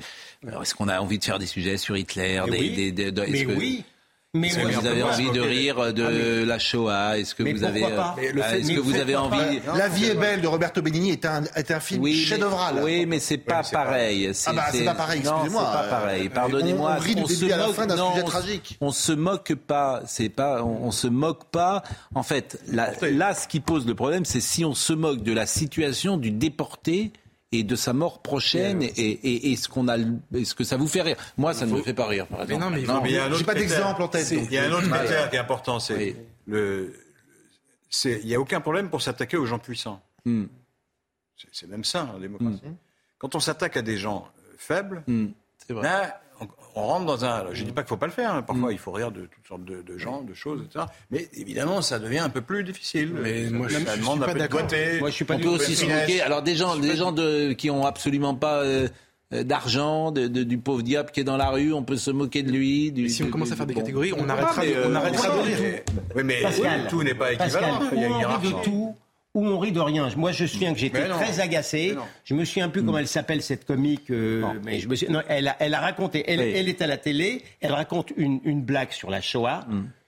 Alors, 0.48 0.62
est-ce 0.62 0.76
qu'on 0.76 0.88
a 0.88 1.00
envie 1.00 1.18
de 1.20 1.24
faire 1.26 1.40
des 1.40 1.48
sujets 1.48 1.78
sur 1.78 1.98
Hitler 1.98 2.42
Mais 2.46 2.52
des, 2.52 2.58
oui. 2.60 2.92
des- 2.94 3.12
des- 3.12 3.28
Mais 3.30 3.46
que- 3.46 3.52
oui. 3.52 3.84
Mais 4.36 4.50
Est-ce 4.50 4.60
que 4.60 4.68
vous 4.80 4.86
avez 4.86 5.02
envie 5.02 5.32
de 5.32 5.40
rire 5.42 5.92
de 5.92 6.04
Ah, 6.06 6.10
mais- 6.12 6.46
la 6.46 6.60
Shoah 6.60 7.18
Est-ce 7.18 7.34
que 7.34 7.42
Mais 7.42 7.52
vous 7.52 7.64
avez 7.64 7.84
euh, 7.84 7.98
ah, 7.98 8.16
fait- 8.16 8.60
Est-ce 8.60 8.72
que 8.74 8.80
vous 8.80 8.94
avez 8.96 9.14
pas 9.14 9.22
envie 9.22 9.60
La 9.76 9.88
vie 9.88 10.06
est 10.06 10.14
belle 10.14 10.42
de 10.42 10.46
Roberto 10.48 10.84
Benigni 10.84 11.10
est 11.10 11.26
un, 11.26 11.46
est 11.56 11.72
un 11.72 11.80
film 11.80 12.04
mais- 12.04 12.14
chef-d'œuvre. 12.14 12.74
Oui, 12.84 13.08
mais 13.08 13.18
c'est 13.18 13.40
pas 13.40 13.64
pareil. 13.64 14.32
Ah 14.46 14.54
bah, 14.54 14.66
c'est 14.72 14.86
pas 14.86 14.94
pareil, 14.94 15.24
Non, 15.26 15.32
excusez-moi. 15.38 15.72
c'est 15.74 15.80
pas 15.80 15.88
pareil. 15.88 16.28
Euh, 16.28 16.30
Pardonnez-moi. 16.30 16.92
on- 16.92 16.98
on 16.98 17.00
rit 17.00 17.16
du 17.16 17.34
se 17.34 17.40
début 17.40 17.54
à 17.54 17.58
la 17.58 17.66
moque- 17.66 17.76
fin 17.76 17.88
d'un 17.88 17.96
non, 17.96 18.12
sujet 18.12 18.24
on- 18.24 18.28
tragique. 18.28 18.78
On 18.82 18.92
se 18.92 19.12
moque 19.14 19.56
pas. 19.56 20.04
C'est 20.06 20.30
pas. 20.30 20.62
On, 20.64 20.86
on 20.86 20.92
se 20.92 21.08
moque 21.08 21.46
pas. 21.46 21.82
En 22.14 22.22
fait, 22.22 22.60
là, 22.72 22.92
là, 23.02 23.34
ce 23.34 23.48
qui 23.48 23.60
pose 23.62 23.88
le 23.88 23.96
problème, 23.96 24.26
c'est 24.26 24.42
si 24.42 24.64
on 24.64 24.76
se 24.76 24.94
moque 24.94 25.24
de 25.24 25.34
la 25.34 25.48
situation 25.48 26.18
du 26.18 26.30
déporté 26.30 27.14
et 27.52 27.64
de 27.64 27.76
sa 27.76 27.94
mort 27.94 28.22
prochaine 28.22 28.84
et, 28.84 28.88
et, 28.90 29.52
et 29.52 29.56
ce 29.56 29.68
qu'on 29.68 29.88
a, 29.88 29.98
est-ce 30.36 30.54
que 30.54 30.64
ça 30.64 30.78
vous 30.78 30.88
fait 30.88 31.02
rire 31.02 31.18
Moi, 31.38 31.54
ça 31.54 31.66
ne 31.66 31.74
me 31.74 31.82
fait 31.82 31.94
pas 31.96 32.06
rire, 32.06 32.28
par 32.28 32.44
exemple. 32.44 32.62
non, 32.64 32.70
mais 32.70 32.82
il 32.82 32.88
Mais 32.88 33.10
il 33.10 33.16
y 33.16 33.18
a 33.18 33.26
un 33.26 33.30
J'ai 33.30 33.36
autre 33.36 33.46
pas 33.46 33.54
d'exemple 33.56 34.02
en 34.04 34.08
tête. 34.08 34.30
Il 34.32 34.52
y 34.52 34.58
a 34.58 34.66
un 34.66 34.72
autre 34.72 34.92
Ouais. 34.92 34.98
critère 35.00 35.30
qui 35.30 35.36
est 35.36 35.40
important, 35.40 35.80
c'est 35.80 35.96
Oui. 35.96 36.16
le. 36.48 36.94
c'est- 37.90 38.20
Il 38.22 38.28
n'y 38.28 38.36
a 38.36 38.40
aucun 38.40 38.62
problème 38.62 38.90
pour 38.90 39.02
s'attaquer 39.02 39.38
aux 39.38 39.46
gens 39.48 39.58
puissants. 39.60 40.02
Hmm. 40.26 40.46
C'est- 41.52 41.68
même 41.68 41.84
ça, 41.84 42.10
la 42.14 42.20
démocratie. 42.20 42.62
Quand 43.18 43.34
on 43.36 43.40
s'attaque 43.40 43.78
à 43.78 43.82
des 43.82 43.98
gens 43.98 44.28
euh, 44.38 44.54
faibles, 44.58 45.04
Hmm. 45.08 45.28
C'est 45.66 45.74
vrai. 45.74 46.14
On, 46.42 46.48
on 46.76 46.82
rentre 46.88 47.06
dans 47.06 47.26
un. 47.26 47.46
je 47.54 47.62
ne 47.62 47.68
dis 47.68 47.72
pas 47.74 47.82
qu'il 47.82 47.88
ne 47.88 47.90
faut 47.90 47.98
pas 47.98 48.06
le 48.08 48.12
faire. 48.12 48.34
hein. 48.34 48.42
Parfois, 48.42 48.72
il 48.72 48.78
faut 48.80 48.92
rire 48.92 49.12
de 49.12 49.22
toutes 49.22 49.48
sortes 49.48 49.66
de, 49.66 49.82
de 49.82 49.98
gens, 49.98 50.22
de 50.22 50.34
choses, 50.34 50.62
etc. 50.66 50.86
Mais 51.12 51.28
évidemment, 51.34 51.82
ça 51.82 52.00
devient 52.00 52.20
un 52.20 52.30
peu 52.30 52.42
plus 52.42 52.64
difficile. 52.64 53.14
Mais 53.22 53.46
Ça- 53.46 53.52
moi, 53.52 53.68
je- 53.68 53.74
ça 53.74 53.80
je 53.80 53.90
suis 53.92 54.00
demande 54.02 54.20
pas 54.20 54.26
un 54.26 54.28
peu 54.30 54.34
de 54.36 54.40
d'accord. 54.40 54.62
Moi, 55.00 55.10
je 55.10 55.16
suis 55.16 55.26
pas 55.26 55.36
On 55.36 55.40
peut 55.40 55.48
aussi 55.50 55.86
moquer. 55.86 56.22
Alors 56.22 56.42
des 56.42 56.56
gens, 56.56 56.76
des 56.78 56.96
gens 56.96 57.12
de, 57.12 57.54
qui 57.54 57.70
ont 57.70 57.86
absolument 57.86 58.36
pas 58.36 58.64
euh, 58.64 58.88
euh, 59.34 59.44
d'argent, 59.44 60.12
de- 60.12 60.28
de- 60.28 60.44
du 60.44 60.58
pauvre 60.58 60.82
diable 60.82 61.12
qui 61.12 61.20
est 61.20 61.24
dans 61.24 61.38
la 61.38 61.50
rue, 61.50 61.72
on 61.74 61.84
peut 61.84 61.98
se 61.98 62.10
moquer 62.12 62.42
de 62.44 62.52
lui. 62.52 62.92
Du, 62.92 63.04
Mais 63.04 63.10
si 63.10 63.24
on 63.24 63.30
commence 63.30 63.50
de- 63.50 63.54
à 63.54 63.58
faire 63.58 63.66
des 63.68 63.74
bon. 63.76 63.80
catégories, 63.82 64.12
on 64.18 64.28
arrêtera, 64.28 64.62
mais, 64.62 64.68
de- 64.74 64.84
on 64.86 64.92
euh, 64.92 64.96
arrêtera 64.96 65.28
de 65.38 65.42
rire. 65.42 65.58
mais- 65.62 65.84
Oui, 66.16 66.24
mais 66.24 66.42
Pascal, 66.42 66.88
tout 66.90 67.04
n'est 67.04 67.14
pas 67.14 67.34
équivalent. 67.34 67.78
Pascal, 67.80 67.90
Il 67.98 68.02
y 68.02 68.06
a 68.06 68.08
une 68.08 68.18
hiérarchie. 68.20 68.54
de 68.54 68.64
tout, 68.64 68.96
ou 69.36 69.46
on 69.46 69.60
rit 69.60 69.72
de 69.72 69.80
rien. 69.80 70.10
Moi, 70.18 70.32
je 70.32 70.44
me 70.44 70.48
souviens 70.48 70.74
que 70.74 70.80
j'étais 70.80 71.08
très 71.08 71.40
agacé. 71.40 71.96
Je 72.26 72.34
me 72.34 72.46
souviens 72.46 72.70
plus 72.70 72.84
comment 72.84 72.98
elle 72.98 73.08
s'appelle 73.08 73.42
cette 73.42 73.66
comique. 73.66 74.10
euh, 74.10 74.44
mais 74.66 74.80
je 74.80 74.88
me 74.88 74.96
suis- 74.96 75.08
non, 75.10 75.22
elle, 75.28 75.48
a, 75.48 75.56
elle 75.60 75.74
a 75.74 75.80
raconté. 75.82 76.24
Elle, 76.28 76.40
Oui. 76.40 76.54
elle 76.56 76.68
est 76.70 76.82
à 76.82 76.88
la 76.88 76.98
télé. 76.98 77.44
Elle 77.62 77.74
raconte 77.74 78.12
une, 78.18 78.40
une 78.44 78.62
blague 78.62 78.92
sur 78.92 79.10
la 79.10 79.22
Shoah. 79.22 79.66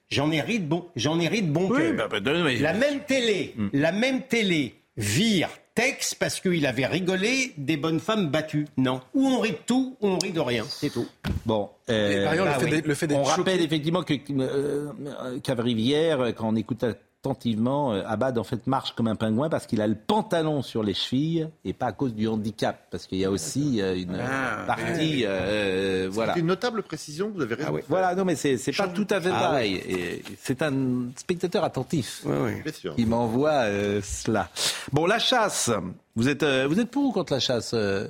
J'en 0.10 0.30
ai 0.32 0.42
ri 0.42 0.60
de 0.60 0.66
bon. 0.66 0.86
J'en 0.96 1.20
ai 1.20 1.28
ri 1.28 1.42
de 1.44 1.52
bon 1.52 1.70
Oui, 1.70 1.78
cœur. 1.80 2.10
bah, 2.10 2.20
bah, 2.20 2.32
mais- 2.44 2.58
La 2.58 2.74
même 2.74 3.00
télé, 3.08 3.56
la 3.74 3.92
même 3.92 4.24
télé 4.24 4.76
vire 4.98 5.50
Tex 5.74 6.16
parce 6.16 6.42
qu'il 6.42 6.66
avait 6.66 6.86
rigolé 6.86 7.54
des 7.58 7.78
bonnes 7.78 8.02
femmes 8.02 8.28
battues. 8.28 8.68
Non. 8.76 9.00
Ou 9.14 9.26
on 9.26 9.40
rit 9.40 9.52
de 9.52 9.58
tout, 9.66 9.96
ou 10.02 10.08
on 10.10 10.18
rit 10.18 10.34
de 10.34 10.42
rien. 10.42 10.66
C'est 10.68 10.90
tout. 10.90 11.08
Bon. 11.46 11.70
Et 11.88 12.24
par 12.26 12.34
ailleurs, 12.34 12.46
bah 12.46 12.54
le 12.56 12.60
fait 12.60 12.66
oui. 12.66 12.72
d'être- 12.72 12.88
le 12.88 12.94
fait 12.96 13.08
d'être 13.08 13.20
On 13.20 13.24
choqué- 13.24 13.38
rappelle 13.38 13.62
effectivement 13.62 14.04
que 14.04 14.14
euh, 14.14 14.90
euh, 15.24 15.40
Cavrivière, 15.40 16.34
quand 16.36 16.50
on 16.50 16.56
écoute 16.58 16.84
attentivement. 17.22 17.94
Euh, 17.94 18.04
Abad, 18.06 18.38
en 18.38 18.44
fait, 18.44 18.66
marche 18.68 18.94
comme 18.96 19.08
un 19.08 19.16
pingouin 19.16 19.50
parce 19.50 19.68
qu'il 19.68 19.80
a 19.82 19.88
le 19.88 19.96
pantalon 19.96 20.62
sur 20.64 20.82
les 20.84 20.94
chevilles 20.94 21.48
et 21.64 21.74
pas 21.74 21.88
à 21.88 21.92
cause 21.92 22.14
du 22.16 22.28
handicap. 22.28 22.88
Parce 22.90 23.06
qu'il 23.06 23.20
y 23.20 23.26
a 23.26 23.32
aussi 23.32 23.80
euh, 23.82 23.96
une 23.96 24.16
Ah, 24.20 24.64
partie. 24.66 25.24
euh, 25.26 26.08
voilà. 26.12 26.34
C'est 26.34 26.40
une 26.40 26.48
notable 26.48 26.82
précision, 26.84 27.32
vous 27.34 27.42
avez 27.42 27.56
raison. 27.56 27.80
Voilà, 27.88 28.16
non, 28.16 28.26
mais 28.26 28.36
c'est 28.36 28.58
c'est 28.58 28.72
pas 28.76 28.88
tout 28.88 29.08
à 29.10 29.22
fait 29.22 29.30
Ah, 29.34 29.40
pareil. 29.40 29.76
Et 29.76 30.24
C'est 30.40 30.62
un 30.64 30.74
spectateur 31.16 31.64
attentif 31.64 32.26
Bien 32.26 32.74
sûr. 32.74 32.96
qui 32.96 33.06
m'envoie 33.06 33.52
euh, 33.66 34.02
cela. 34.04 34.50
Bon, 34.92 35.06
la 35.06 35.20
chasse. 35.20 35.70
Vous 36.16 36.28
êtes, 36.28 36.44
euh, 36.44 36.68
vous 36.68 36.80
êtes 36.80 36.90
pour 36.90 37.06
ou 37.06 37.12
contre 37.12 37.34
la 37.34 37.40
chasse, 37.40 37.72
euh, 37.74 38.08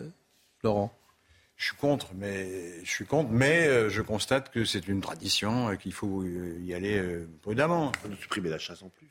Laurent? 0.64 0.92
Je 1.62 1.68
suis 1.68 1.76
contre, 1.76 2.08
mais 2.16 2.84
je 2.84 2.90
suis 2.90 3.06
contre, 3.06 3.30
mais 3.30 3.68
euh, 3.68 3.88
je 3.88 4.02
constate 4.02 4.50
que 4.52 4.66
c'est 4.66 4.88
une 4.88 5.00
tradition, 5.00 5.70
euh, 5.70 5.76
qu'il 5.76 5.94
faut 5.94 6.24
euh, 6.24 6.58
y 6.60 6.74
aller 6.74 7.00
prudemment. 7.44 7.92
On 8.04 8.16
supprimer 8.16 8.50
la 8.50 8.58
chasse 8.58 8.82
en 8.82 8.90
plus. 8.90 9.08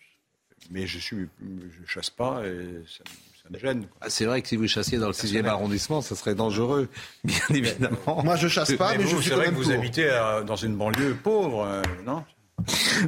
Mais 0.69 0.85
je 0.89 0.99
suis, 0.99 1.29
je 1.41 1.87
chasse 1.87 2.11
pas 2.11 2.43
et 2.45 2.83
ça, 2.89 3.05
me- 3.05 3.41
ça 3.41 3.49
me 3.51 3.57
gêne. 3.59 3.87
Ah, 4.01 4.11
C'est 4.11 4.25
vrai 4.25 4.43
que 4.43 4.49
si 4.49 4.57
vous 4.57 4.67
chassiez 4.67 4.99
dans 4.99 5.07
le 5.07 5.13
6e 5.13 5.47
arrondissement, 5.47 6.01
ça 6.03 6.17
serait 6.17 6.35
dangereux, 6.35 6.89
bien 7.25 7.39
évidemment. 7.51 8.23
Moi, 8.25 8.35
je 8.35 8.49
chasse 8.49 8.73
pas, 8.75 8.97
mais, 8.97 9.05
vous, 9.05 9.11
je 9.11 9.17
suis 9.19 9.25
c'est 9.27 9.31
quand 9.31 9.37
vrai 9.37 9.51
que 9.51 9.55
vous 9.55 9.63
pour. 9.63 9.73
habitez 9.73 10.09
dans 10.45 10.57
une 10.57 10.75
banlieue 10.77 11.15
pauvre, 11.23 11.63
euh, 11.65 11.83
non? 12.05 12.25
Mais 12.27 12.40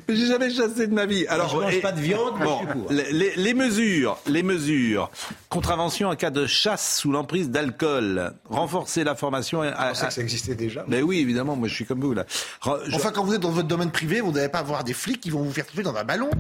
J'ai 0.09 0.27
jamais 0.27 0.51
chassé 0.51 0.87
de 0.87 0.95
ma 0.95 1.07
vie. 1.07 1.27
Alors, 1.27 1.49
je 1.49 1.57
mange 1.57 1.75
et- 1.75 1.81
pas 1.81 1.93
de 1.93 2.01
viande, 2.01 2.35
mais 2.39 2.45
bon, 2.45 2.59
je 2.63 2.67
suis 2.71 2.79
pour. 2.81 2.93
les, 2.93 3.13
les- 3.13 3.37
les 3.37 3.55
mesures, 3.55 4.19
les 4.27 4.43
mesures. 4.43 5.11
Contravention 5.49 6.09
en 6.09 6.17
cas 6.17 6.31
de 6.31 6.47
chasse 6.47 6.99
sous 6.99 7.13
l'emprise 7.13 7.51
d'alcool. 7.51 8.33
Renforcer 8.49 9.05
la 9.05 9.15
formation. 9.15 9.63
Je 9.63 9.69
À, 9.69 9.81
à- 9.89 9.91
que 9.93 9.97
ça 10.13 10.21
existait 10.23 10.55
déjà. 10.55 10.85
Mais 10.89 11.03
oui, 11.03 11.19
évidemment, 11.19 11.57
moi 11.57 11.69
je 11.69 11.75
suis 11.75 11.85
comme 11.85 12.01
vous 12.01 12.15
là. 12.15 12.25
Re- 12.63 12.81
je- 12.89 12.95
Enfin, 12.95 13.11
quand 13.13 13.25
vous 13.25 13.35
êtes 13.35 13.41
dans 13.41 13.51
votre 13.51 13.69
domaine 13.69 13.91
privé, 13.91 14.21
vous 14.21 14.33
n'allez 14.33 14.49
pas 14.49 14.59
avoir 14.61 14.85
des 14.85 14.95
flics 14.95 15.21
qui 15.21 15.31
vont 15.31 15.43
vous 15.43 15.53
faire 15.53 15.67
tuer 15.67 15.83
dans 15.83 15.95
un 15.97 16.05
ballon. 16.05 16.31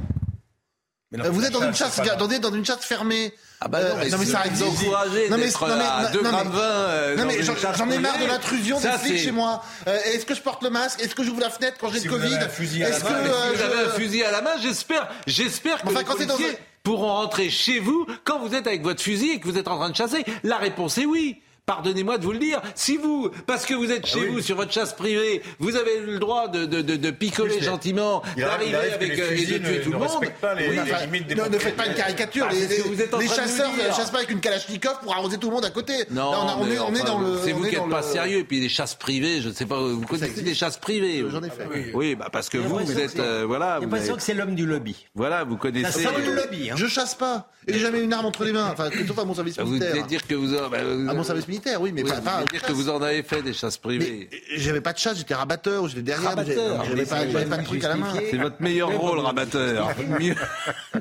Mais 1.13 1.19
non, 1.19 1.25
Euh, 1.27 1.31
vous 1.31 1.45
êtes 1.45 1.53
dans 1.53 1.63
une 1.63 1.75
chasse, 1.75 2.01
dans, 2.19 2.27
des- 2.27 2.39
dans 2.39 2.53
une 2.55 2.65
chasse 2.65 2.85
fermée. 2.85 3.35
Ah 3.61 3.69
bah 3.69 3.81
non, 3.81 3.87
Euh, 3.87 3.91
mais 4.01 4.09
non, 4.09 4.19
mais 4.19 4.25
si 4.25 4.31
ça 4.33 4.47
existe. 4.47 4.65
Non, 4.65 4.73
mais- 4.83 5.29
non, 5.29 5.37
mais- 5.37 5.47
non, 5.47 6.11
2 6.11 6.23
non, 6.23 6.31
grammes 6.31 6.49
mais- 6.49 6.55
20 6.57 6.63
euh, 6.63 7.17
Non 7.17 7.25
mais 7.27 7.37
une 7.37 7.43
j'en 7.45 7.91
ai 7.91 7.99
marre 7.99 8.19
de 8.19 8.25
l'intrusion 8.25 8.77
des 8.79 8.83
Ça, 8.83 8.99
flics 8.99 9.19
chez 9.19 9.31
moi. 9.31 9.63
Euh, 9.87 9.99
Est-ce 10.07 10.25
que 10.25 10.35
je 10.35 10.41
porte 10.41 10.63
le 10.63 10.71
masque? 10.71 11.01
Est-ce 11.03 11.15
que 11.15 11.23
j'ouvre 11.23 11.41
la 11.41 11.51
fenêtre 11.51 11.77
quand 11.79 11.91
j'ai 11.93 12.01
Si 12.01 12.07
le 12.09 12.13
Covid 12.15 12.35
avez 12.35 12.45
un 12.45 12.49
fusil 12.49 12.83
à 12.83 12.89
la 12.89 12.97
Est-ce 12.97 13.05
main, 13.05 13.11
que 13.11 13.29
euh, 13.61 13.67
avez 13.67 13.85
un 13.87 13.91
fusil 13.91 14.25
à 14.25 14.31
la 14.31 14.41
main, 14.43 14.51
j'espère, 14.61 15.09
j'espère 15.27 15.83
que 15.83 15.89
Enfin, 15.89 15.99
les 16.01 16.05
quand 16.07 16.15
c'est 16.19 16.27
dans 16.27 16.35
policiers 16.37 16.59
pourront 16.83 17.13
rentrer 17.15 17.51
chez 17.51 17.79
vous 17.79 18.07
quand 18.25 18.41
vous 18.41 18.55
êtes 18.55 18.67
avec 18.67 18.83
votre 18.83 19.03
fusil 19.03 19.33
et 19.33 19.39
que 19.39 19.47
vous 19.47 19.59
êtes 19.59 19.69
en 19.69 19.77
train 19.77 19.91
de 19.91 19.95
chasser. 19.97 20.25
La 20.43 20.57
réponse 20.57 20.97
est 20.99 21.05
oui. 21.05 21.42
Pardonnez-moi 21.65 22.19
de 22.19 22.25
vous 22.25 22.33
le 22.33 22.39
dire. 22.41 22.61
Si 22.75 22.97
vous, 22.97 23.31
parce 23.47 23.67
que 23.67 23.75
vous 23.75 23.93
êtes 23.93 24.05
chez 24.05 24.19
Ah 24.21 24.25
oui. 24.25 24.33
vous 24.33 24.41
sur 24.41 24.57
votre 24.57 24.73
chasse 24.73 24.95
privée, 24.95 25.43
vous 25.61 25.77
avez 25.77 26.01
le 26.01 26.19
droit 26.19 26.49
de, 26.49 26.65
de, 26.67 26.83
de, 26.83 26.97
de 26.97 27.11
picoler 27.13 27.53
Juste, 27.55 27.65
gentiment, 27.67 28.21
d'arriver 28.37 28.75
avec 28.75 29.01
les 29.17 29.21
euh, 29.21 29.31
et 29.31 29.47
de 29.47 29.59
tuer 29.59 29.79
ne- 29.79 29.85
tout 29.85 29.93
le 29.93 29.99
monde. 29.99 30.09
pas 30.41 30.55
les- 30.55 30.69
Oui, 30.69 30.75
les 30.75 30.81
enfin, 30.93 31.05
limites 31.07 31.29
des 31.29 31.35
ne, 31.37 31.45
ne 31.49 31.59
faites 31.59 31.77
pas 31.77 31.87
une 31.87 31.95
caricature. 31.95 32.47
Ah, 32.51 32.53
les 32.53 32.79
vous 32.81 33.01
êtes 33.01 33.15
en 33.15 33.19
les 33.19 33.27
train 33.27 33.43
nous 33.43 33.49
chasseurs 33.49 33.71
ne 33.71 33.95
chassent 33.95 34.11
pas 34.11 34.19
avec 34.19 34.31
une 34.33 34.41
Kalachnikov 34.41 34.99
pour 35.05 35.15
arroser 35.15 35.39
tout 35.39 35.51
le 35.51 35.55
monde 35.55 35.65
à 35.65 35.71
côté. 35.71 35.93
Non, 36.11 36.33
Là, 36.33 36.39
on, 36.43 36.49
a- 36.49 36.57
on 36.59 36.65
mais 36.65 36.75
est, 36.75 36.79
on 36.81 36.95
est 36.97 37.01
enfin, 37.03 37.05
dans 37.13 37.19
le. 37.21 37.39
C'est 37.45 37.53
on 37.53 37.59
vous 37.59 37.65
qui 37.69 37.77
n'êtes 37.77 37.89
pas 37.89 38.01
le- 38.01 38.07
sérieux. 38.13 38.39
Et 38.39 38.45
puis 38.45 38.59
les 38.59 38.69
chasses 38.69 38.97
privées, 38.97 39.41
je 39.41 39.49
ne 39.51 39.55
sais 39.55 39.67
pas, 39.67 39.79
vous 39.79 40.01
connaissez 40.05 40.43
des 40.43 40.55
chasses 40.55 40.79
privées 40.79 41.25
J'en 41.31 41.45
ai 41.45 41.51
fait. 41.51 41.69
Oui, 41.73 41.85
oui 41.95 42.15
bah 42.17 42.29
parce 42.33 42.49
que 42.49 42.59
vous, 42.59 42.79
vous 42.81 42.99
êtes, 42.99 43.21
euh, 43.21 43.45
voilà, 43.47 43.75
J'ai 43.79 43.87
vous 43.87 43.93
l'impression 43.93 44.17
que 44.17 44.23
c'est 44.23 44.35
l'homme 44.35 44.57
du 44.57 44.67
lobby. 44.67 45.07
voilà, 45.15 45.45
vous 45.45 45.57
connaissez. 45.57 46.01
sent 46.03 46.09
le 46.27 46.35
lobby. 46.35 46.71
Hein. 46.71 46.75
Je 46.77 46.89
chasse 46.89 47.15
pas. 47.15 47.49
Et 47.69 47.75
j'ai 47.75 47.79
jamais 47.79 48.01
une 48.01 48.13
arme 48.13 48.27
entre 48.27 48.45
les 48.45 48.51
mains. 48.53 48.71
Enfin, 48.73 48.91
sauf 49.07 49.17
à 49.21 49.25
mon 49.25 49.35
service 49.35 49.57
Bah, 49.57 49.63
Vous 49.63 49.71
militaire. 49.75 49.95
devez 49.95 50.03
dire 50.09 50.27
que 50.27 50.35
vous, 50.35 50.49
bah, 50.69 50.79
vous- 50.83 51.09
À 51.09 51.15
mon 51.15 51.23
service 51.23 51.47
militaire, 51.53 51.81
oui, 51.81 51.93
mais 51.95 52.03
Oui, 52.03 52.09
pas. 52.11 52.17
vous 52.17 52.23
pas- 52.23 52.45
dire 52.51 52.63
que 52.63 52.73
vous 52.73 52.89
en 52.89 53.03
avez 53.03 53.23
fait 53.23 53.43
des 53.43 53.53
chasses 53.53 53.77
privées. 53.77 54.29
Mais 54.33 54.39
j'avais 54.57 54.81
pas 54.81 54.93
de 54.93 54.99
chasse, 54.99 55.19
j'étais 55.19 55.35
rabatteur, 55.35 55.87
j'étais 55.89 56.03
derrière. 56.03 56.31
Rabatteur. 56.31 56.79
mais 56.81 56.87
J'avais 56.89 57.05
pas, 57.07 57.25
Mais 57.25 57.45
pas 57.47 57.57
de 57.59 57.65
truc 57.65 57.85
à 57.85 57.89
la 57.89 57.97
main. 57.97 58.13
C'est 58.31 58.37
votre 58.39 58.61
meilleur 58.61 58.91
rôle, 58.99 59.19
rabatteur. 59.19 59.91
Mieux 60.21 60.35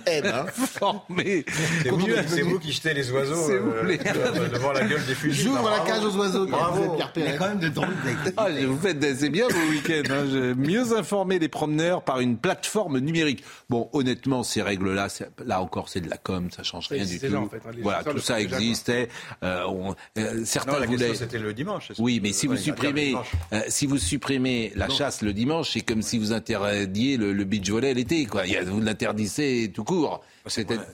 Eh 0.08 0.22
ben. 0.22 0.45
formé. 0.54 1.45
C'est 1.84 1.91
mieux 1.91 2.16
vous, 2.22 2.28
c'est 2.28 2.41
vous 2.41 2.60
qui 2.60 2.72
jetez 2.72 2.93
les 2.93 3.10
oiseaux 3.12 3.49
euh, 3.52 3.97
devant 4.54 4.72
la 4.74 4.82
gueule 4.86 5.06
des 5.06 5.16
fusils. 5.16 5.43
J'ouvre 5.45 5.70
la 5.70 5.80
cage 5.80 6.04
aux 6.04 6.16
oiseaux. 6.18 6.45
Bravo. 6.47 6.95
Pierre 6.95 7.12
Il 7.16 7.22
y 7.22 7.24
a 7.24 7.26
Perret. 7.28 7.38
quand 7.38 7.47
même 7.49 7.60
de 7.60 7.70
drôles. 7.70 7.88
Ah, 8.38 8.47
vous 8.68 8.78
faites 8.80 8.99
des- 8.99 9.16
c'est 9.16 9.30
bien 9.30 9.47
vos 9.47 9.70
week-ends. 9.72 10.10
hein. 10.12 10.54
Mieux 10.58 10.95
informer 10.97 11.39
les 11.39 11.47
promeneurs 11.49 12.04
par 12.04 12.20
une 12.20 12.38
plateforme 12.38 12.99
numérique. 12.99 13.43
Bon, 13.70 13.89
honnêtement, 13.93 14.43
ces 14.43 14.62
règles-là, 14.62 15.08
là 15.45 15.62
encore, 15.62 15.89
c'est 15.89 16.02
de 16.02 16.10
la 16.10 16.18
com, 16.18 16.49
ça 16.56 16.64
change 16.64 16.88
rien 16.89 17.06
du 17.06 17.20
tout. 17.20 17.26
déjà, 17.26 17.39
en 17.39 17.47
fait, 17.49 17.58
hein, 17.66 17.72
voilà, 17.82 18.04
tout 18.04 18.20
ça 18.20 18.39
existait. 18.41 19.10
Euh, 19.43 19.64
on- 19.68 19.95
euh, 20.18 20.40
certains 20.45 20.73
Non, 20.73 20.79
la 20.79 20.85
voulaient. 20.85 21.15
c'était 21.15 21.39
le 21.39 21.53
dimanche. 21.53 21.91
Oui, 21.99 22.19
mais 22.21 22.33
si 22.33 22.47
vous 22.47 22.57
supprimez, 22.57 23.15
euh, 23.53 23.61
si 23.67 23.85
vous 23.85 23.97
supprimez 23.97 24.71
la 24.75 24.89
chasse 24.89 25.21
le 25.21 25.33
dimanche, 25.33 25.71
c'est 25.73 25.81
comme 25.81 26.01
si 26.01 26.17
vous 26.17 26.33
interdiez 26.33 27.17
le, 27.17 27.33
le 27.33 27.43
beach 27.45 27.69
volley 27.69 27.93
l'été, 27.93 28.25
quoi. 28.25 28.43
Vous 28.65 28.81
l'interdissez 28.81 29.71
tout 29.73 29.83
court. 29.83 30.21
C'était- 30.47 30.73
a 30.75 30.77
moins- 30.77 30.85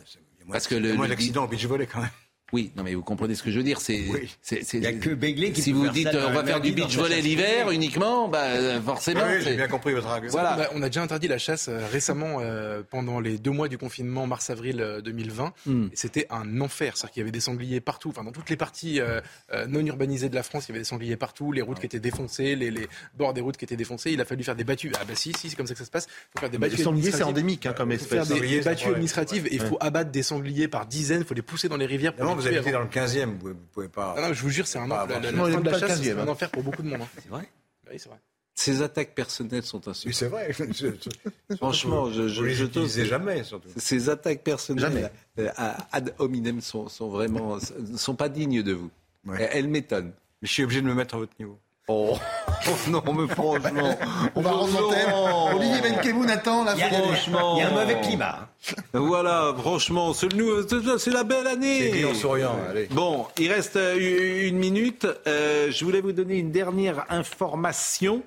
parce 0.54 0.68
que 0.68 0.76
le, 0.76 0.94
au 0.94 1.48
beach 1.48 1.66
volley 1.66 1.88
quand 1.88 2.00
même. 2.02 2.10
Oui, 2.54 2.72
non 2.78 2.84
mais 2.84 2.96
vous 2.96 3.02
comprenez 3.04 3.36
ce 3.36 3.44
que 3.44 3.52
je 3.52 3.58
veux 3.58 3.64
dire. 3.64 3.82
C'est, 3.82 4.06
Oui. 4.10 4.34
c'est, 4.42 4.64
c'est- 4.64 4.78
Il 4.78 4.84
y 4.84 4.88
a 4.88 4.94
que 4.94 5.10
Begley 5.10 5.52
qui 5.52 5.62
si 5.62 5.72
peut 5.72 5.78
vous 5.80 5.84
faire 5.86 5.94
dites 5.94 6.12
ça 6.12 6.16
euh, 6.18 6.28
on 6.30 6.34
va 6.34 6.44
faire 6.46 6.62
du 6.62 6.72
beach 6.72 6.96
volley 6.96 7.22
l'hiver 7.22 7.72
uniquement, 7.72 8.28
bah, 8.30 8.44
euh, 8.44 8.82
forcément. 8.82 9.22
Oui, 9.28 9.36
c'est- 9.40 9.50
j'ai 9.52 9.56
bien 9.58 9.68
compris 9.68 9.94
votre 9.94 10.08
argument. 10.08 10.32
Voilà. 10.32 10.56
Bah, 10.56 10.70
on 10.74 10.82
a 10.82 10.88
déjà 10.88 11.02
interdit 11.04 11.28
la 11.28 11.38
chasse 11.38 11.68
euh, 11.68 11.86
récemment 11.92 12.38
euh, 12.40 12.84
pendant 12.90 13.20
les 13.20 13.38
deux 13.38 13.52
mois 13.52 13.68
du 13.68 13.78
confinement 13.78 14.28
mars-avril 14.28 14.80
euh, 14.82 15.02
2020. 15.02 15.54
Hmm. 15.66 15.86
Et 15.92 15.96
C'était 15.96 16.26
un 16.30 16.62
enfer. 16.62 16.96
C'est-à-dire 16.96 17.14
qu'il 17.14 17.20
y 17.22 17.24
avait 17.24 17.32
des 17.32 17.40
sangliers 17.42 17.82
partout. 17.82 18.10
Enfin, 18.10 18.24
dans 18.24 18.32
toutes 18.32 18.50
les 18.50 18.56
parties 18.58 19.00
euh, 19.02 19.20
non 19.68 19.86
urbanisées 19.86 20.30
de 20.30 20.36
la 20.36 20.44
France, 20.44 20.66
il 20.68 20.70
y 20.70 20.72
avait 20.72 20.80
des 20.80 20.86
sangliers 20.86 21.18
partout. 21.18 21.52
Les 21.52 21.62
routes 21.62 21.80
qui 21.80 21.86
étaient 21.86 22.00
défoncées, 22.00 22.56
les, 22.56 22.72
les 22.72 22.88
bords 23.18 23.34
des 23.34 23.42
routes 23.42 23.58
qui 23.58 23.66
étaient 23.66 23.76
défoncés. 23.76 24.12
Il 24.12 24.22
a 24.22 24.26
fallu 24.26 24.44
faire 24.44 24.56
des 24.56 24.64
battues. 24.64 24.92
Ah 25.00 25.04
bah 25.06 25.16
si, 25.16 25.34
si, 25.38 25.50
c'est 25.50 25.56
comme 25.58 25.68
ça 25.68 25.74
que 25.74 25.80
ça 25.80 25.86
se 25.86 25.92
passe. 25.92 26.08
Il 26.08 26.32
faut 26.36 26.40
faire 26.40 26.50
des 26.50 26.58
Le 26.58 26.62
battues. 26.62 26.82
sanglier, 26.82 27.12
c'est 27.12 27.22
administratives. 27.22 27.28
endémique 27.28 27.66
hein, 27.66 27.74
comme 27.76 27.92
Il 27.92 28.00
faut 28.00 28.06
faire 28.06 28.22
espèce. 28.24 28.40
des 28.42 28.48
c'est 28.60 28.64
battues 28.64 28.88
administratives 28.88 29.48
et 29.48 29.56
il 29.56 29.60
faut 29.62 29.78
abattre 29.82 30.12
des 30.12 30.24
sangliers 30.24 30.68
par 30.70 30.86
dizaines. 30.86 31.22
Il 31.22 31.26
faut 31.28 31.34
les 31.34 31.42
pousser 31.42 31.68
dans 31.68 31.76
les 31.78 31.86
rivières. 31.86 32.14
pour 32.16 32.26
les 32.26 32.37
vous 32.42 32.48
habitez 32.48 32.70
avant. 32.70 32.80
dans 32.80 32.86
le 32.86 32.90
15e, 32.90 33.38
vous, 33.38 33.50
vous 33.50 33.56
pouvez 33.74 33.90
pas. 33.90 34.16
Ah 34.18 34.22
non, 34.28 34.34
je 34.34 34.42
vous 34.42 34.50
jure, 34.50 34.66
c'est 34.68 34.80
un 34.80 34.90
enfer. 34.90 35.08
La, 35.08 35.20
la- 35.20 35.32
la 35.32 35.52
fin 35.52 35.60
de 35.60 35.66
la 35.66 35.72
pas 35.72 35.80
le 35.80 35.88
chasse, 35.88 36.00
15e, 36.00 36.04
c'est 36.04 36.12
un 36.12 36.20
hein. 36.20 36.28
enfer 36.28 36.50
pour 36.52 36.64
beaucoup 36.64 36.82
de 36.84 36.88
monde. 36.90 37.02
hein. 37.02 37.08
C'est 37.22 37.30
vrai 37.30 37.50
Oui, 37.92 38.00
c'est 38.00 38.10
vrai. 38.10 38.18
Ces 38.60 38.82
attaques 38.82 39.14
personnelles 39.14 39.62
sont 39.64 39.78
Oui, 39.86 39.92
insupportables. 39.92 40.14
c'est 40.16 40.28
vrai. 40.28 40.72
Je- 40.74 41.10
je- 41.50 41.56
Franchement, 41.58 42.12
je, 42.12 42.24
Vous 42.24 42.44
les 42.44 42.56
je 42.56 42.66
utilisez 42.66 43.06
jamais, 43.06 43.44
surtout. 43.44 43.70
Ces 43.78 44.10
attaques 44.10 44.44
personnelles 44.44 44.82
Jamais. 44.82 45.12
euh, 45.40 45.50
à- 45.58 45.88
ad 45.96 46.14
hominem 46.18 46.60
sont, 46.62 46.90
sont 46.90 47.10
vraiment 47.10 47.58
ne 47.80 47.98
sont 47.98 48.16
pas 48.16 48.30
dignes 48.30 48.64
de 48.64 48.74
vous. 48.74 48.90
Ouais. 49.28 49.48
Elles, 49.54 49.68
m'étonnent. 49.68 50.12
Je 50.42 50.48
suis 50.52 50.64
obligé 50.64 50.82
de 50.82 50.88
me 50.88 50.94
mettre 50.96 51.16
à 51.16 51.18
votre 51.20 51.34
niveau. 51.40 51.60
Oh, 51.90 52.18
non, 52.90 53.02
mais 53.14 53.34
franchement. 53.34 53.98
On 54.36 54.42
va 54.42 54.52
rendre 54.52 54.82
l'antenne. 54.82 55.10
Laurent. 55.10 55.56
Olivier 55.56 55.82
Benkemoun 55.82 56.30
attend 56.30 56.66
la 56.66 56.74
Il 56.74 56.80
y 56.80 56.84
a, 56.84 56.90
fin. 56.90 57.02
Franchement. 57.02 57.56
il 57.56 57.60
y 57.60 57.62
a 57.64 57.68
un 57.70 57.72
mauvais 57.72 58.02
climat. 58.02 58.40
hein. 58.42 58.76
Voilà, 58.94 59.54
franchement, 59.58 60.14
c'est 60.14 60.34
nous- 60.34 60.68
c'est- 60.68 60.98
c'est 60.98 61.12
la 61.12 61.24
belle 61.24 61.48
année. 61.48 61.92
C'est 61.94 62.04
en 62.04 62.14
souriant. 62.14 62.58
Allez. 62.70 62.88
Bon, 62.92 63.26
il 63.38 63.50
reste 63.54 63.78
euh, 63.78 64.48
une 64.50 64.58
minute. 64.58 65.08
Euh, 65.28 65.72
je 65.72 65.86
voulais 65.86 66.02
vous 66.02 66.12
donner 66.12 66.36
une 66.40 66.52
dernière 66.52 67.06
information 67.10 68.22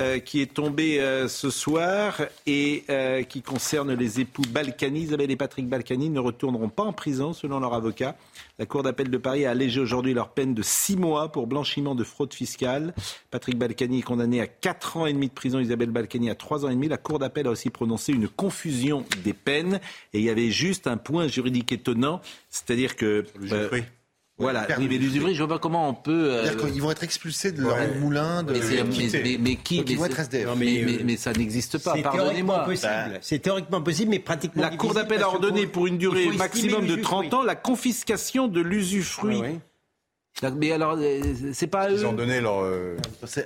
euh, 0.00 0.18
qui 0.18 0.40
est 0.40 0.52
tombée 0.52 1.00
euh, 1.00 1.28
ce 1.28 1.50
soir 1.50 2.20
et 2.46 2.82
euh, 2.90 3.22
qui 3.22 3.42
concerne 3.42 3.92
les 3.94 4.18
époux 4.18 4.42
Balkany. 4.48 5.02
Isabelle 5.02 5.30
et 5.30 5.36
Patrick 5.36 5.68
Balkany 5.68 6.10
ne 6.10 6.18
retourneront 6.18 6.68
pas 6.68 6.82
en 6.82 6.92
prison 6.92 7.32
selon 7.32 7.60
leur 7.60 7.74
avocat. 7.74 8.16
La 8.58 8.66
Cour 8.66 8.82
d'appel 8.82 9.08
de 9.08 9.18
Paris 9.18 9.46
a 9.46 9.50
allégé 9.50 9.80
aujourd'hui 9.80 10.12
leur 10.12 10.30
peine 10.30 10.52
de 10.52 10.62
six 10.62 10.96
mois 10.96 11.30
pour 11.30 11.46
blanchiment 11.46 11.94
de 11.94 12.02
fraude 12.02 12.34
fiscale. 12.34 12.92
Patrick 13.30 13.56
Balkany 13.56 14.00
est 14.00 14.02
condamné 14.02 14.40
à 14.40 14.48
quatre 14.48 14.96
ans 14.96 15.06
et 15.06 15.12
demi 15.12 15.28
de 15.28 15.32
prison, 15.32 15.60
Isabelle 15.60 15.90
Balkany 15.90 16.28
à 16.28 16.34
trois 16.34 16.64
ans 16.64 16.70
et 16.70 16.74
demi. 16.74 16.88
La 16.88 16.98
Cour 16.98 17.20
d'appel 17.20 17.46
a 17.46 17.50
aussi 17.50 17.70
prononcé 17.70 18.12
une 18.12 18.28
confusion 18.28 19.04
des 19.22 19.32
peines 19.32 19.80
et 20.12 20.18
il 20.18 20.24
y 20.24 20.30
avait 20.30 20.50
juste 20.50 20.88
un 20.88 20.96
point 20.96 21.28
juridique 21.28 21.70
étonnant, 21.70 22.20
c'est-à-dire 22.50 22.96
que... 22.96 23.24
voilà, 24.36 24.66
oui, 24.78 24.86
mais 24.90 24.98
l'usufruit, 24.98 25.34
je 25.34 25.42
vois 25.44 25.54
pas 25.54 25.58
comment 25.60 25.88
on 25.88 25.94
peut... 25.94 26.10
euh, 26.32 26.44
C'est-à-dire 26.44 26.66
qu'ils 26.72 26.82
vont 26.82 26.90
être 26.90 27.04
expulsés 27.04 27.52
de 27.52 27.62
leur 27.62 27.76
Ouais. 27.76 27.94
moulin. 28.00 28.42
De... 28.42 28.52
mais, 28.52 28.58
mais- 28.60 29.08
mais- 29.22 29.36
mais 29.40 29.56
qui 29.56 29.76
Donc, 29.78 29.90
ils 29.90 29.92
mais 29.92 29.98
vont 29.98 30.04
être 30.06 30.18
SDF. 30.20 30.46
Non, 30.48 30.56
mais, 30.56 30.64
mais, 30.66 30.82
mais- 30.84 30.92
euh, 30.92 31.02
mais 31.04 31.16
ça 31.16 31.32
n'existe 31.32 31.78
pas, 31.78 31.92
C'est 31.94 32.02
théoriquement 32.02 32.18
pardonnez-moi. 32.54 32.64
possible. 32.64 33.18
C'est 33.20 33.38
théoriquement 33.38 33.80
possible, 33.80 34.10
mais 34.10 34.18
pratiquement 34.18 34.62
La 34.62 34.70
Cour 34.76 34.94
d'appel 34.94 35.22
a 35.22 35.28
ordonné 35.28 35.66
pour 35.68 35.86
une 35.86 35.98
durée 35.98 36.26
maximum 36.32 36.80
de 36.82 36.94
l'usufruit. 36.94 37.28
30 37.28 37.34
ans 37.34 37.42
la 37.44 37.54
confiscation 37.54 38.48
de 38.48 38.60
l'usufruit. 38.60 39.36
Ouais, 39.38 39.48
ouais. 40.42 40.50
Mais 40.56 40.72
alors, 40.72 40.96
euh, 40.98 41.20
c'est 41.52 41.68
pas 41.68 41.88
eux 41.90 41.98
Ils 42.00 42.06
ont 42.06 42.12
donné 42.12 42.40
leur. 42.40 42.58
euh, 42.64 42.96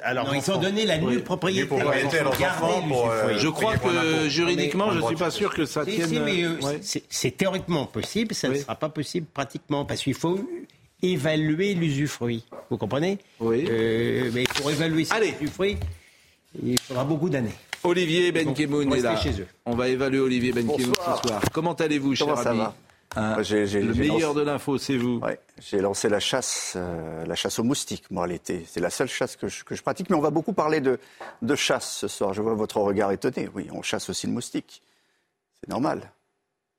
alors, 0.03 0.29
Non, 0.29 0.33
ils 0.33 0.51
ont 0.51 0.57
donné 0.57 0.87
la 0.87 0.97
nue 0.97 1.05
Oui. 1.07 1.19
propriété. 1.19 1.67
Propriété 1.67 2.21
à 2.21 2.23
leurs 2.23 2.33
enfants 2.43 2.81
pour, 2.89 3.11
euh. 3.11 3.37
Je 3.37 3.49
crois 3.49 3.77
que 3.77 4.27
juridiquement, 4.31 4.87
Mais- 4.87 4.95
je 4.95 5.01
ne 5.01 5.07
suis 5.09 5.17
pas 5.17 5.31
sûr 5.31 5.53
que 5.53 5.67
ça 5.67 5.85
Si, 5.85 5.97
tienne. 5.97 6.09
si, 6.09 6.19
mais 6.19 6.45
euh, 6.45 6.59
ouais. 6.63 6.79
c'est- 6.81 7.05
c'est 7.11 7.37
théoriquement 7.37 7.85
possible, 7.85 8.35
ça 8.35 8.49
Oui. 8.49 8.57
ne 8.57 8.61
sera 8.63 8.75
pas 8.75 8.89
possible 8.89 9.27
pratiquement, 9.35 9.85
parce 9.85 10.01
qu'il 10.03 10.15
faut 10.15 10.41
évaluer 11.03 11.75
l'usufruit. 11.75 12.45
Vous 12.71 12.77
comprenez 12.79 13.19
Oui. 13.41 13.65
Euh, 13.69 14.31
Mais 14.33 14.45
pour 14.45 14.71
évaluer 14.71 15.05
cet 15.05 15.15
Allez. 15.19 15.35
usufruit, 15.41 15.77
il 16.63 16.79
faudra 16.81 17.05
beaucoup 17.05 17.29
d'années. 17.29 17.55
Olivier 17.85 18.33
Benkemoun 18.33 18.93
est 18.93 19.01
là. 19.01 19.13
restez 19.15 19.33
chez 19.33 19.41
eux. 19.43 19.47
On 19.65 19.75
va 19.77 19.89
évaluer 19.89 20.19
Olivier 20.21 20.53
Benkemoun 20.53 20.79
Bonsoir. 20.89 21.21
ce 21.23 21.29
soir. 21.29 21.43
Comment 21.53 21.75
allez-vous, 21.75 22.15
cher 22.15 22.27
Comment 22.27 22.43
ça 22.43 22.51
ami 22.51 22.59
va 22.61 22.75
Hein, 23.17 23.35
Moi, 23.35 23.43
j'ai- 23.43 23.65
Le 23.67 23.95
meilleur 23.95 24.33
lancé- 24.35 24.37
de 24.37 24.41
l'info, 24.43 24.77
c'est 24.77 24.97
vous. 24.99 25.19
Ouais, 25.21 25.41
j'ai 25.63 25.81
lancé 25.81 26.11
la 26.11 26.21
chasse, 26.21 26.75
euh, 26.77 27.25
la 27.25 27.35
chasse 27.37 27.59
aux 27.59 27.65
moustiques, 27.65 28.05
moi, 28.11 28.27
l'été. 28.27 28.67
C'est 28.69 28.81
la 28.81 28.91
seule 28.91 29.09
chasse 29.09 29.35
que 29.35 29.49
je, 29.49 29.65
que 29.65 29.75
je 29.75 29.83
pratique. 29.83 30.11
Mais 30.11 30.17
on 30.17 30.21
va 30.21 30.29
beaucoup 30.29 30.53
parler 30.53 30.83
de, 30.83 31.01
de 31.41 31.55
chasse 31.57 31.91
ce 31.97 32.07
soir. 32.07 32.35
Je 32.35 32.43
vois 32.43 32.53
votre 32.55 32.77
regard 32.79 33.11
étonné. 33.11 33.49
Oui, 33.55 33.67
on 33.73 33.81
chasse 33.81 34.11
aussi 34.11 34.27
le 34.27 34.35
moustique. 34.35 34.83
C'est 35.61 35.71
normal. 35.71 36.13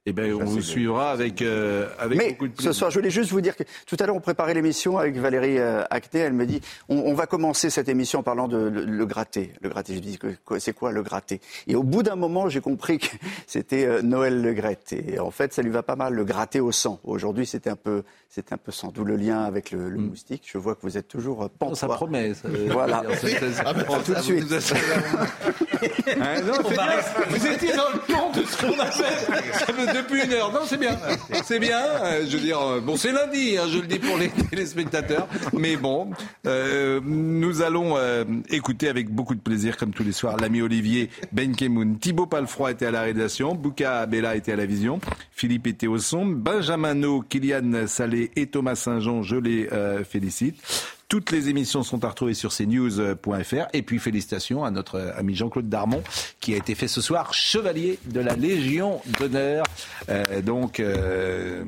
Eh 0.10 0.12
ben, 0.12 0.34
on 0.34 0.44
vous 0.44 0.62
suivra 0.62 1.12
avec, 1.12 1.44
euh, 1.44 1.88
avec 2.00 2.18
Mais 2.18 2.30
beaucoup 2.32 2.48
de 2.48 2.54
ce 2.54 2.56
plaisir. 2.56 2.74
soir, 2.74 2.90
je 2.90 2.98
voulais 2.98 3.12
juste 3.12 3.30
vous 3.30 3.42
dire 3.42 3.56
que 3.56 3.62
tout 3.86 3.96
à 4.00 4.08
l'heure, 4.08 4.16
on 4.16 4.20
préparait 4.20 4.56
l'émission 4.56 4.98
avec 4.98 5.16
Valérie 5.18 5.60
euh, 5.60 5.84
Acté. 5.92 6.18
Elle 6.18 6.34
me 6.34 6.48
dit 6.48 6.62
on, 6.90 6.98
on 6.98 7.14
va 7.14 7.28
commencer 7.28 7.70
cette 7.70 7.90
émission 7.90 8.20
en 8.20 8.24
parlant 8.24 8.48
de 8.48 8.58
le, 8.58 8.86
le 8.86 9.06
gratté. 9.06 9.54
Le 9.62 9.70
gratté, 9.70 9.94
je 9.94 10.00
dis 10.00 10.18
c'est 10.58 10.74
quoi 10.74 10.92
le 10.92 11.04
gratté 11.04 11.42
Et 11.68 11.76
au 11.76 11.84
bout 11.84 12.02
d'un 12.02 12.16
moment, 12.16 12.50
j'ai 12.50 12.60
compris 12.60 12.98
que 12.98 13.06
c'était 13.46 13.86
euh, 13.86 14.02
Noël 14.02 14.42
Le 14.42 14.54
Gratte. 14.54 14.94
Et 14.94 15.20
en 15.20 15.30
fait, 15.30 15.54
ça 15.54 15.62
lui 15.62 15.70
va 15.70 15.84
pas 15.84 15.96
mal, 15.96 16.14
le 16.16 16.24
gratté 16.26 16.60
au 16.60 16.72
sang. 16.72 17.00
Aujourd'hui, 17.04 17.46
c'était 17.46 17.70
un 17.70 17.76
peu, 17.76 18.02
c'était 18.30 18.54
un 18.54 18.58
peu 18.58 18.72
sang. 18.72 18.92
D'où 18.92 19.04
le 19.04 19.16
lien 19.16 19.44
avec 19.44 19.70
le, 19.70 19.90
le 19.90 20.00
moustique. 20.00 20.50
Je 20.52 20.58
vois 20.58 20.74
que 20.74 20.82
vous 20.82 20.98
êtes 20.98 21.08
toujours 21.08 21.44
euh, 21.44 21.48
pantois. 21.60 21.76
ça 21.76 21.88
promet, 21.88 22.34
ça 22.34 22.50
voilà. 22.72 23.04
tout 24.06 24.14
de 24.14 24.22
suite. 24.22 24.46
Hein, 26.22 26.42
non, 26.42 26.70
bien. 26.70 26.88
Vous 27.30 27.48
étiez 27.48 27.74
dans 27.74 27.90
le 27.94 28.00
ton 28.14 28.32
de 28.32 28.46
ce 28.46 28.58
qu'on 28.66 28.80
a 28.80 28.86
fait 28.88 29.54
Ça 29.54 29.66
fait 29.68 29.94
depuis 30.02 30.24
une 30.24 30.34
heure. 30.34 30.52
Non, 30.52 30.62
c'est 30.66 30.78
bien. 30.78 30.98
C'est 31.44 31.60
bien. 31.60 31.80
Euh, 32.04 32.26
Je 32.28 32.38
veux 32.38 32.44
dire, 32.44 32.60
euh, 32.62 32.80
bon, 32.82 32.96
c'est 32.98 33.12
lundi, 33.12 33.58
hein, 33.58 33.64
je 33.72 33.80
le 33.80 33.88
dis 33.88 34.00
pour 34.00 34.18
les 34.18 34.30
téléspectateurs. 34.50 35.28
Mais 35.54 35.76
bon, 35.78 36.12
euh, 36.48 37.00
nous 37.04 37.62
allons 37.62 37.98
euh, 37.98 38.24
écouter 38.50 38.90
avec 38.90 39.10
beaucoup 39.10 39.36
de 39.36 39.40
plaisir, 39.42 39.78
comme 39.78 39.92
tous 39.92 40.04
les 40.04 40.12
soirs, 40.12 40.38
l'ami 40.38 40.62
Olivier 40.62 41.10
Benkemoun. 41.32 41.98
Thibaut 42.00 42.26
Palfroy 42.26 42.72
était 42.72 42.86
à 42.88 42.92
la 42.92 43.02
réalisation. 43.02 43.56
Bouka 43.56 44.06
Bella 44.06 44.36
était 44.36 44.52
à 44.54 44.56
la 44.56 44.66
vision. 44.66 45.00
Philippe 45.32 45.68
était 45.68 45.88
au 45.88 45.98
son. 45.98 46.26
Benjamin 46.26 46.94
No, 46.96 47.22
Kylian 47.22 47.88
Salé 47.88 48.32
et 48.36 48.48
Thomas 48.48 48.76
Saint-Jean, 48.76 49.24
je 49.24 49.36
les 49.36 49.70
félicite. 50.10 50.56
Toutes 51.10 51.32
les 51.32 51.50
émissions 51.50 51.82
sont 51.82 52.06
à 52.06 52.10
retrouver 52.10 52.36
sur 52.36 52.54
cnews.fr. 52.56 53.68
Et 53.74 53.82
puis 53.82 53.98
félicitations 54.00 54.64
à 54.64 54.70
notre 54.70 55.00
ami 55.18 55.36
Jean-Claude 55.36 55.68
Darmon 55.68 56.04
qui 56.40 56.54
a 56.54 56.58
été 56.58 56.76
fait 56.76 56.88
ce 56.88 57.02
soir 57.02 57.34
chevalier 57.34 57.98
de 58.06 58.20
la 58.20 58.36
Légion 58.36 59.02
d'honneur. 59.20 59.66
Euh, 60.10 60.42
donc, 60.42 60.80
euh, 60.80 61.66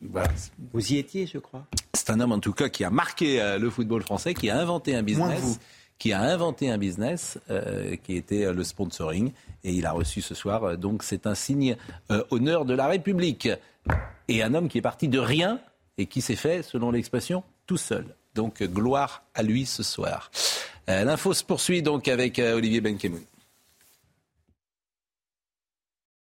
voilà. 0.00 0.28
Vous 0.72 0.92
y 0.92 0.98
étiez, 0.98 1.26
je 1.26 1.38
crois. 1.38 1.66
C'est 1.92 2.10
un 2.10 2.20
homme 2.20 2.32
en 2.32 2.38
tout 2.38 2.52
cas 2.52 2.68
qui 2.68 2.84
a 2.84 2.90
marqué 2.90 3.42
euh, 3.42 3.58
le 3.58 3.68
football 3.68 4.02
français, 4.02 4.32
qui 4.32 4.48
a 4.48 4.58
inventé 4.58 4.94
un 4.94 5.02
business, 5.02 5.60
qui 5.98 6.12
a 6.12 6.20
inventé 6.20 6.70
un 6.70 6.78
business 6.78 7.38
euh, 7.50 7.96
qui 7.96 8.16
était 8.16 8.52
le 8.52 8.64
sponsoring. 8.64 9.32
Et 9.64 9.72
il 9.72 9.84
a 9.86 9.92
reçu 9.92 10.22
ce 10.22 10.34
soir, 10.34 10.78
donc 10.78 11.02
c'est 11.02 11.26
un 11.26 11.34
signe 11.34 11.76
euh, 12.10 12.22
honneur 12.30 12.64
de 12.64 12.74
la 12.74 12.86
République. 12.86 13.48
Et 14.28 14.42
un 14.42 14.54
homme 14.54 14.68
qui 14.68 14.78
est 14.78 14.82
parti 14.82 15.08
de 15.08 15.18
rien 15.18 15.60
et 15.98 16.06
qui 16.06 16.22
s'est 16.22 16.36
fait, 16.36 16.62
selon 16.62 16.90
l'expression, 16.90 17.42
tout 17.66 17.76
seul. 17.76 18.06
Donc 18.34 18.62
gloire 18.62 19.22
à 19.34 19.42
lui 19.42 19.66
ce 19.66 19.82
soir. 19.82 20.30
Euh, 20.88 21.04
L'info 21.04 21.32
se 21.34 21.44
poursuit 21.44 21.82
donc 21.82 22.08
avec 22.08 22.38
euh, 22.38 22.56
Olivier 22.56 22.80
Benkemoun. 22.80 23.22